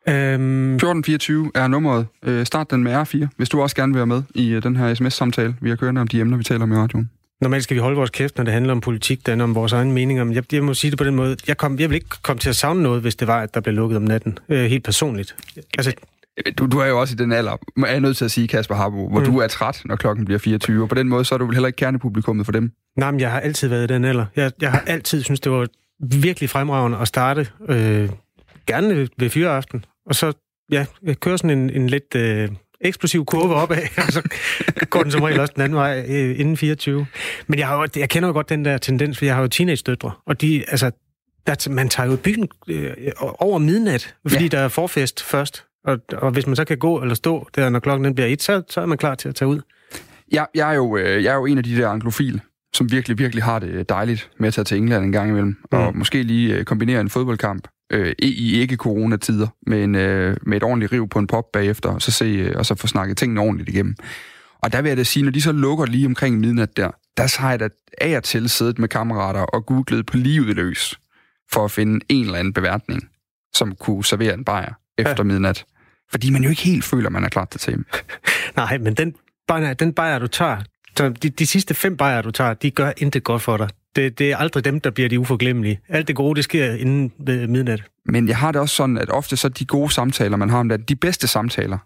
Øhm, 0.07 0.75
1424 0.75 1.51
er 1.55 1.67
nummeret. 1.67 2.07
Øh, 2.23 2.45
start 2.45 2.71
den 2.71 2.83
med 2.83 3.01
R4, 3.01 3.27
hvis 3.37 3.49
du 3.49 3.61
også 3.61 3.75
gerne 3.75 3.93
vil 3.93 3.97
være 3.97 4.07
med 4.07 4.23
i 4.35 4.49
øh, 4.49 4.63
den 4.63 4.75
her 4.75 4.93
sms-samtale, 4.93 5.55
vi 5.61 5.69
har 5.69 5.75
kørende 5.75 6.01
om 6.01 6.07
de 6.07 6.19
emner, 6.19 6.37
vi 6.37 6.43
taler 6.43 6.63
om 6.63 6.71
i 6.71 6.75
radioen. 6.75 7.09
Normalt 7.41 7.63
skal 7.63 7.75
vi 7.75 7.79
holde 7.79 7.97
vores 7.97 8.09
kæft, 8.09 8.37
når 8.37 8.43
det 8.43 8.53
handler 8.53 8.71
om 8.71 8.81
politik, 8.81 9.25
det 9.25 9.41
om 9.41 9.55
vores 9.55 9.73
egne 9.73 9.91
meninger. 9.91 10.23
Men 10.23 10.33
jeg, 10.33 10.53
jeg 10.53 10.63
må 10.63 10.73
sige 10.73 10.91
det 10.91 10.97
på 10.97 11.03
den 11.03 11.15
måde. 11.15 11.37
Jeg, 11.47 11.57
kom, 11.57 11.79
jeg 11.79 11.89
vil 11.89 11.95
ikke 11.95 12.09
komme 12.21 12.39
til 12.39 12.49
at 12.49 12.55
savne 12.55 12.83
noget, 12.83 13.01
hvis 13.01 13.15
det 13.15 13.27
var, 13.27 13.41
at 13.41 13.53
der 13.53 13.59
blev 13.59 13.75
lukket 13.75 13.97
om 13.97 14.03
natten. 14.03 14.37
Øh, 14.49 14.65
helt 14.65 14.83
personligt. 14.83 15.35
Altså, 15.77 15.93
Du, 16.57 16.65
du 16.65 16.79
er 16.79 16.85
jo 16.85 16.99
også 16.99 17.13
i 17.13 17.15
den 17.15 17.31
alder, 17.31 17.51
er 17.77 17.91
jeg 17.91 17.99
nødt 17.99 18.17
til 18.17 18.25
at 18.25 18.31
sige, 18.31 18.47
Kasper 18.47 18.75
Harbo, 18.75 19.09
hvor 19.09 19.19
mm. 19.19 19.25
du 19.25 19.37
er 19.37 19.47
træt, 19.47 19.81
når 19.85 19.95
klokken 19.95 20.25
bliver 20.25 20.39
24, 20.39 20.83
og 20.83 20.89
på 20.89 20.95
den 20.95 21.09
måde, 21.09 21.25
så 21.25 21.35
er 21.35 21.39
du 21.39 21.45
vel 21.45 21.55
heller 21.55 21.67
ikke 21.67 21.77
kernepublikummet 21.77 22.45
for 22.45 22.51
dem. 22.51 22.71
Nej, 22.97 23.11
men 23.11 23.19
jeg 23.19 23.31
har 23.31 23.39
altid 23.39 23.67
været 23.67 23.91
i 23.91 23.93
den 23.93 24.05
alder. 24.05 24.25
Jeg, 24.35 24.51
jeg 24.61 24.71
har 24.71 24.83
altid 24.87 25.23
synes 25.23 25.39
det 25.39 25.51
var 25.51 25.67
virkelig 25.99 26.49
fremragende 26.49 26.97
at 26.97 27.07
starte, 27.07 27.47
øh, 27.69 28.09
gerne 28.67 28.95
ved, 28.95 29.07
ved 29.17 29.29
fyreaften, 29.29 29.85
og 30.05 30.15
så 30.15 30.33
ja, 30.71 30.85
køre 31.21 31.37
sådan 31.37 31.57
en, 31.57 31.69
en 31.69 31.87
lidt 31.87 32.15
øh, 32.15 32.49
eksplosiv 32.81 33.25
kurve 33.25 33.55
opad, 33.55 33.77
og 34.07 34.13
så 34.13 34.21
går 34.89 35.03
den 35.03 35.11
som 35.11 35.21
regel 35.21 35.39
også 35.39 35.53
den 35.55 35.63
anden 35.63 35.75
vej 35.75 36.05
øh, 36.07 36.39
inden 36.39 36.57
24. 36.57 37.05
Men 37.47 37.59
jeg, 37.59 37.67
har 37.67 37.75
jo, 37.75 37.87
jeg 37.95 38.09
kender 38.09 38.29
jo 38.29 38.33
godt 38.33 38.49
den 38.49 38.65
der 38.65 38.77
tendens, 38.77 39.17
for 39.17 39.25
jeg 39.25 39.35
har 39.35 39.41
jo 39.41 39.47
teenage-døtre, 39.47 40.11
og 40.25 40.41
de, 40.41 40.63
altså, 40.67 40.91
der, 41.47 41.69
man 41.69 41.89
tager 41.89 42.09
jo 42.09 42.17
byen 42.23 42.47
øh, 42.67 42.93
over 43.17 43.57
midnat, 43.59 44.15
fordi 44.27 44.43
ja. 44.43 44.47
der 44.47 44.59
er 44.59 44.67
forfest 44.67 45.23
først. 45.23 45.64
Og, 45.85 45.99
og 46.13 46.31
hvis 46.31 46.47
man 46.47 46.55
så 46.55 46.65
kan 46.65 46.77
gå 46.77 47.01
eller 47.01 47.15
stå 47.15 47.49
der, 47.55 47.69
når 47.69 47.79
klokken 47.79 48.05
den 48.05 48.15
bliver 48.15 48.27
et, 48.27 48.41
så, 48.41 48.61
så 48.69 48.81
er 48.81 48.85
man 48.85 48.97
klar 48.97 49.15
til 49.15 49.29
at 49.29 49.35
tage 49.35 49.49
ud. 49.49 49.61
Jeg, 50.31 50.47
jeg, 50.55 50.69
er 50.69 50.73
jo, 50.73 50.97
øh, 50.97 51.23
jeg 51.23 51.31
er 51.31 51.35
jo 51.35 51.45
en 51.45 51.57
af 51.57 51.63
de 51.63 51.77
der 51.77 51.89
anglofile, 51.89 52.41
som 52.73 52.91
virkelig, 52.91 53.17
virkelig 53.17 53.43
har 53.43 53.59
det 53.59 53.89
dejligt 53.89 54.31
med 54.37 54.47
at 54.47 54.53
tage 54.53 54.65
til 54.65 54.77
England 54.77 55.05
en 55.05 55.11
gang 55.11 55.29
imellem, 55.29 55.57
mm. 55.71 55.77
og 55.77 55.97
måske 55.97 56.23
lige 56.23 56.55
øh, 56.55 56.65
kombinere 56.65 57.01
en 57.01 57.09
fodboldkamp 57.09 57.67
øh, 57.91 58.13
i 58.19 58.27
i 58.27 58.59
ikke-coronatider 58.61 59.47
med, 59.67 59.83
en, 59.83 59.95
øh, 59.95 60.37
med 60.41 60.57
et 60.57 60.63
ordentligt 60.63 60.91
riv 60.91 61.09
på 61.09 61.19
en 61.19 61.27
pop 61.27 61.51
bagefter, 61.53 61.89
og 61.89 62.01
så, 62.01 62.11
se, 62.11 62.25
øh, 62.25 62.53
og 62.55 62.65
så 62.65 62.75
få 62.75 62.87
snakket 62.87 63.17
tingene 63.17 63.41
ordentligt 63.41 63.69
igennem. 63.69 63.95
Og 64.61 64.71
der 64.71 64.81
vil 64.81 64.89
jeg 64.89 64.97
da 64.97 65.03
sige, 65.03 65.23
når 65.23 65.31
de 65.31 65.41
så 65.41 65.51
lukker 65.51 65.85
lige 65.85 66.05
omkring 66.05 66.39
midnat 66.39 66.77
der, 66.77 66.91
der 67.17 67.41
har 67.41 67.49
jeg 67.49 67.59
da 67.59 67.69
af 68.01 68.17
og 68.17 68.23
til 68.23 68.49
siddet 68.49 68.79
med 68.79 68.87
kammerater 68.87 69.41
og 69.41 69.65
googlet 69.65 70.05
på 70.05 70.17
livet 70.17 70.55
løs, 70.55 70.99
for 71.51 71.65
at 71.65 71.71
finde 71.71 72.05
en 72.09 72.25
eller 72.25 72.39
anden 72.39 72.53
beværtning, 72.53 73.09
som 73.53 73.75
kunne 73.75 74.05
servere 74.05 74.33
en 74.33 74.43
bajer 74.43 74.73
efter 74.97 75.15
ja. 75.17 75.23
midnat. 75.23 75.65
Fordi 76.15 76.29
man 76.29 76.43
jo 76.43 76.49
ikke 76.49 76.61
helt 76.61 76.83
føler, 76.83 77.09
man 77.09 77.23
er 77.23 77.29
klar 77.29 77.45
til 77.45 77.59
time. 77.59 77.83
Nej, 78.55 78.77
men 78.77 78.93
den 78.93 79.15
bajer, 79.47 79.73
den 79.73 79.93
bajer 79.93 80.19
du 80.19 80.27
tager, 80.27 80.57
så 80.97 81.09
de, 81.09 81.29
de 81.29 81.45
sidste 81.45 81.73
fem 81.73 81.97
bajer, 81.97 82.21
du 82.21 82.31
tager, 82.31 82.53
de 82.53 82.71
gør 82.71 82.91
intet 82.97 83.23
godt 83.23 83.41
for 83.41 83.57
dig. 83.57 83.69
Det, 83.95 84.19
det 84.19 84.31
er 84.31 84.37
aldrig 84.37 84.65
dem, 84.65 84.79
der 84.79 84.89
bliver 84.89 85.09
de 85.09 85.19
uforglemmelige. 85.19 85.79
Alt 85.89 86.07
det 86.07 86.15
gode, 86.15 86.35
det 86.35 86.43
sker 86.43 86.73
inden 86.73 87.11
ved 87.17 87.47
midnat. 87.47 87.83
Men 88.05 88.27
jeg 88.27 88.37
har 88.37 88.51
det 88.51 88.61
også 88.61 88.75
sådan, 88.75 88.97
at 88.97 89.09
ofte 89.09 89.37
så 89.37 89.49
de 89.49 89.65
gode 89.65 89.93
samtaler, 89.93 90.37
man 90.37 90.49
har 90.49 90.59
om 90.59 90.65
natten, 90.65 90.85
de 90.87 90.95
bedste 90.95 91.27
samtaler 91.27 91.77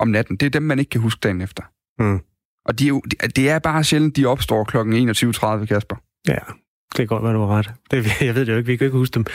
om 0.00 0.08
natten, 0.08 0.36
det 0.36 0.46
er 0.46 0.50
dem, 0.50 0.62
man 0.62 0.78
ikke 0.78 0.90
kan 0.90 1.00
huske 1.00 1.18
dagen 1.22 1.40
efter. 1.40 1.62
Mm. 1.98 2.20
Og 2.64 2.78
de 2.78 3.00
det 3.36 3.50
er 3.50 3.58
bare 3.58 3.84
sjældent, 3.84 4.16
de 4.16 4.26
opstår 4.26 4.64
kl. 4.64 4.76
21.30, 4.76 5.66
Kasper. 5.66 5.96
Ja, 6.28 6.38
det 6.90 6.96
kan 6.96 7.06
godt 7.06 7.22
være, 7.22 7.32
du 7.32 7.40
har 7.40 7.58
ret. 7.58 7.70
Det, 7.90 8.20
jeg 8.20 8.34
ved 8.34 8.46
det 8.46 8.52
jo 8.52 8.56
ikke, 8.56 8.66
vi 8.66 8.76
kan 8.76 8.84
ikke 8.84 8.98
huske 8.98 9.14
dem. 9.14 9.26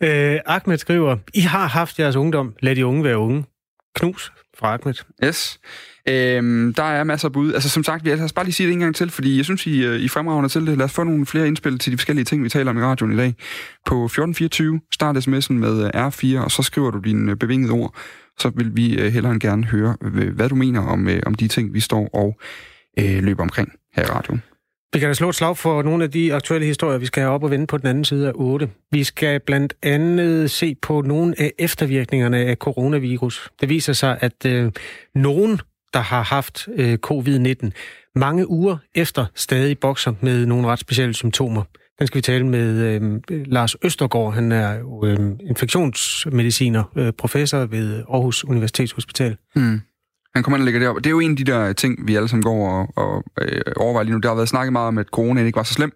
Øh, 0.00 0.40
Ahmed 0.46 0.78
skriver, 0.78 1.16
I 1.34 1.40
har 1.40 1.66
haft 1.66 1.98
jeres 1.98 2.16
ungdom, 2.16 2.54
lad 2.60 2.76
de 2.76 2.86
unge 2.86 3.04
være 3.04 3.18
unge. 3.18 3.44
Knus 3.94 4.32
fra 4.58 4.74
Ahmed. 4.74 4.94
Yes. 5.24 5.60
Øhm, 6.08 6.74
der 6.74 6.82
er 6.82 7.04
masser 7.04 7.28
af 7.28 7.32
bud. 7.32 7.52
Altså 7.52 7.68
som 7.68 7.84
sagt, 7.84 8.04
vi 8.04 8.10
altså 8.10 8.34
bare 8.34 8.44
lige 8.44 8.54
sige 8.54 8.66
det 8.66 8.72
en 8.72 8.80
gang 8.80 8.94
til, 8.94 9.10
fordi 9.10 9.36
jeg 9.36 9.44
synes, 9.44 9.66
I, 9.66 9.84
øh, 9.84 10.00
I 10.00 10.08
fremragende 10.08 10.48
til 10.48 10.66
det. 10.66 10.78
Lad 10.78 10.84
os 10.84 10.92
få 10.92 11.04
nogle 11.04 11.26
flere 11.26 11.46
indspil 11.46 11.78
til 11.78 11.92
de 11.92 11.98
forskellige 11.98 12.24
ting, 12.24 12.44
vi 12.44 12.48
taler 12.48 12.70
om 12.70 12.78
i 12.78 12.82
radioen 12.82 13.12
i 13.12 13.16
dag. 13.16 13.34
På 13.86 14.04
1424, 14.04 14.80
start 14.92 15.16
sms'en 15.16 15.52
med 15.52 15.84
øh, 15.84 16.06
R4, 16.06 16.44
og 16.44 16.50
så 16.50 16.62
skriver 16.62 16.90
du 16.90 16.98
dine 16.98 17.30
øh, 17.30 17.36
bevingede 17.36 17.72
ord. 17.72 17.94
Så 18.38 18.50
vil 18.56 18.76
vi 18.76 19.10
hellere 19.10 19.32
end 19.32 19.40
gerne 19.40 19.64
høre, 19.64 19.96
hvad 20.34 20.48
du 20.48 20.54
mener 20.54 20.80
om, 20.80 21.08
om 21.26 21.34
de 21.34 21.48
ting, 21.48 21.74
vi 21.74 21.80
står 21.80 22.08
og 22.14 22.38
øh, 22.98 23.22
løber 23.24 23.42
omkring 23.42 23.72
her 23.96 24.02
i 24.02 24.06
radioen. 24.06 24.42
Vi 24.92 24.98
kan 24.98 25.08
da 25.08 25.14
slå 25.14 25.28
et 25.28 25.34
slag 25.34 25.56
for 25.56 25.82
nogle 25.82 26.04
af 26.04 26.10
de 26.10 26.34
aktuelle 26.34 26.66
historier, 26.66 26.98
vi 26.98 27.06
skal 27.06 27.20
have 27.20 27.34
op 27.34 27.44
og 27.44 27.50
vende 27.50 27.66
på 27.66 27.78
den 27.78 27.86
anden 27.86 28.04
side 28.04 28.28
af 28.28 28.32
8. 28.34 28.70
Vi 28.92 29.04
skal 29.04 29.40
blandt 29.40 29.74
andet 29.82 30.50
se 30.50 30.74
på 30.82 31.00
nogle 31.02 31.34
af 31.38 31.52
eftervirkningerne 31.58 32.38
af 32.38 32.56
coronavirus. 32.56 33.50
Det 33.60 33.68
viser 33.68 33.92
sig, 33.92 34.18
at 34.20 34.46
øh, 34.46 34.72
nogen, 35.14 35.60
der 35.94 36.00
har 36.00 36.22
haft 36.22 36.68
øh, 36.74 36.98
covid-19, 37.06 37.70
mange 38.14 38.50
uger 38.50 38.76
efter 38.94 39.26
stadig 39.34 39.78
bokser 39.78 40.12
med 40.20 40.46
nogle 40.46 40.68
ret 40.68 40.78
specielle 40.78 41.14
symptomer. 41.14 41.62
Den 41.98 42.06
skal 42.06 42.16
vi 42.16 42.22
tale 42.22 42.46
med 42.46 42.76
øh, 42.76 43.20
Lars 43.30 43.76
Østergaard. 43.82 44.34
Han 44.34 44.52
er 44.52 45.00
øh, 45.04 45.18
infektionsmediciner, 45.40 46.84
øh, 46.96 47.12
professor 47.12 47.66
ved 47.66 48.04
Aarhus 48.10 48.44
Universitetshospital. 48.44 49.36
Mm. 49.56 49.80
Han 50.34 50.42
kommer 50.42 50.56
ind 50.56 50.62
og 50.62 50.64
lægger 50.64 50.80
det 50.80 50.88
op. 50.88 50.96
Det 50.96 51.06
er 51.06 51.10
jo 51.10 51.20
en 51.20 51.30
af 51.30 51.36
de 51.36 51.44
der 51.44 51.72
ting, 51.72 52.08
vi 52.08 52.16
alle 52.16 52.28
sammen 52.28 52.42
går 52.42 52.70
og, 52.70 52.88
og 52.96 53.24
øh, 53.40 53.60
overvejer 53.76 54.04
lige 54.04 54.14
nu. 54.14 54.20
Der 54.20 54.28
har 54.28 54.36
været 54.36 54.48
snakket 54.48 54.72
meget 54.72 54.88
om, 54.88 54.98
at 54.98 55.06
corona 55.06 55.44
ikke 55.44 55.56
var 55.56 55.62
så 55.62 55.74
slem, 55.74 55.92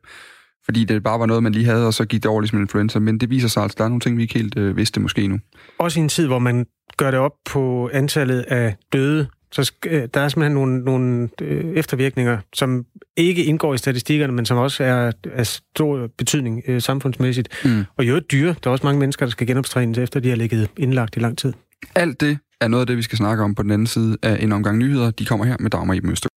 fordi 0.65 0.85
det 0.85 1.03
bare 1.03 1.21
var 1.21 1.27
noget, 1.27 1.43
man 1.43 1.53
lige 1.53 1.65
havde, 1.65 1.87
og 1.87 1.95
så 1.95 2.05
gik 2.05 2.23
det 2.23 2.31
over 2.31 2.41
ligesom 2.41 2.61
influenza. 2.61 2.99
Men 2.99 3.19
det 3.19 3.31
viser 3.31 3.49
sig 3.49 3.63
altså, 3.63 3.75
at 3.75 3.79
der 3.79 3.85
er 3.85 3.89
nogle 3.89 4.01
ting, 4.01 4.17
vi 4.17 4.23
ikke 4.23 4.35
helt 4.35 4.59
øh, 4.59 4.77
vidste 4.77 5.01
måske 5.01 5.27
nu. 5.27 5.39
Også 5.79 6.01
i 6.01 6.03
en 6.03 6.09
tid, 6.09 6.27
hvor 6.27 6.39
man 6.39 6.67
gør 6.97 7.11
det 7.11 7.21
op 7.21 7.33
på 7.45 7.91
antallet 7.93 8.41
af 8.41 8.75
døde, 8.93 9.27
så 9.53 9.73
øh, 9.87 10.09
der 10.15 10.21
er 10.21 10.29
simpelthen 10.29 10.55
nogle, 10.55 10.85
nogle 10.85 11.29
øh, 11.43 11.73
eftervirkninger, 11.75 12.39
som 12.53 12.85
ikke 13.17 13.45
indgår 13.45 13.75
i 13.75 13.79
statistikkerne, 13.79 14.33
men 14.33 14.47
som 14.47 14.59
også 14.59 14.85
er 14.85 15.13
af 15.35 15.47
stor 15.47 16.09
betydning 16.19 16.63
øh, 16.69 16.83
samfundsmæssigt. 16.83 17.49
Mm. 17.65 17.85
Og 17.97 18.05
øvrigt 18.05 18.33
dyre. 18.33 18.55
Der 18.65 18.71
er 18.71 18.73
også 18.73 18.87
mange 18.87 19.01
mennesker, 19.01 19.27
der 19.27 19.31
skal 19.31 19.47
genoptrænes, 19.47 19.99
efter 19.99 20.21
de 20.21 20.29
har 20.29 20.37
ligget 20.37 20.71
indlagt 20.77 21.17
i 21.17 21.19
lang 21.19 21.39
tid. 21.39 21.53
Alt 21.95 22.21
det 22.21 22.39
er 22.65 22.69
noget 22.69 22.81
af 22.81 22.87
det, 22.87 22.97
vi 22.97 23.03
skal 23.03 23.19
snakke 23.19 23.45
om 23.45 23.55
på 23.55 23.63
den 23.63 23.71
anden 23.71 23.87
side 23.87 24.17
af 24.23 24.37
en 24.41 24.53
omgang 24.53 24.79
nyheder. 24.79 25.11
De 25.11 25.27
kommer 25.27 25.45
her 25.45 25.57
med 25.61 25.71
Dagmar 25.71 25.95
i 25.95 26.01
Øster. 26.05 26.31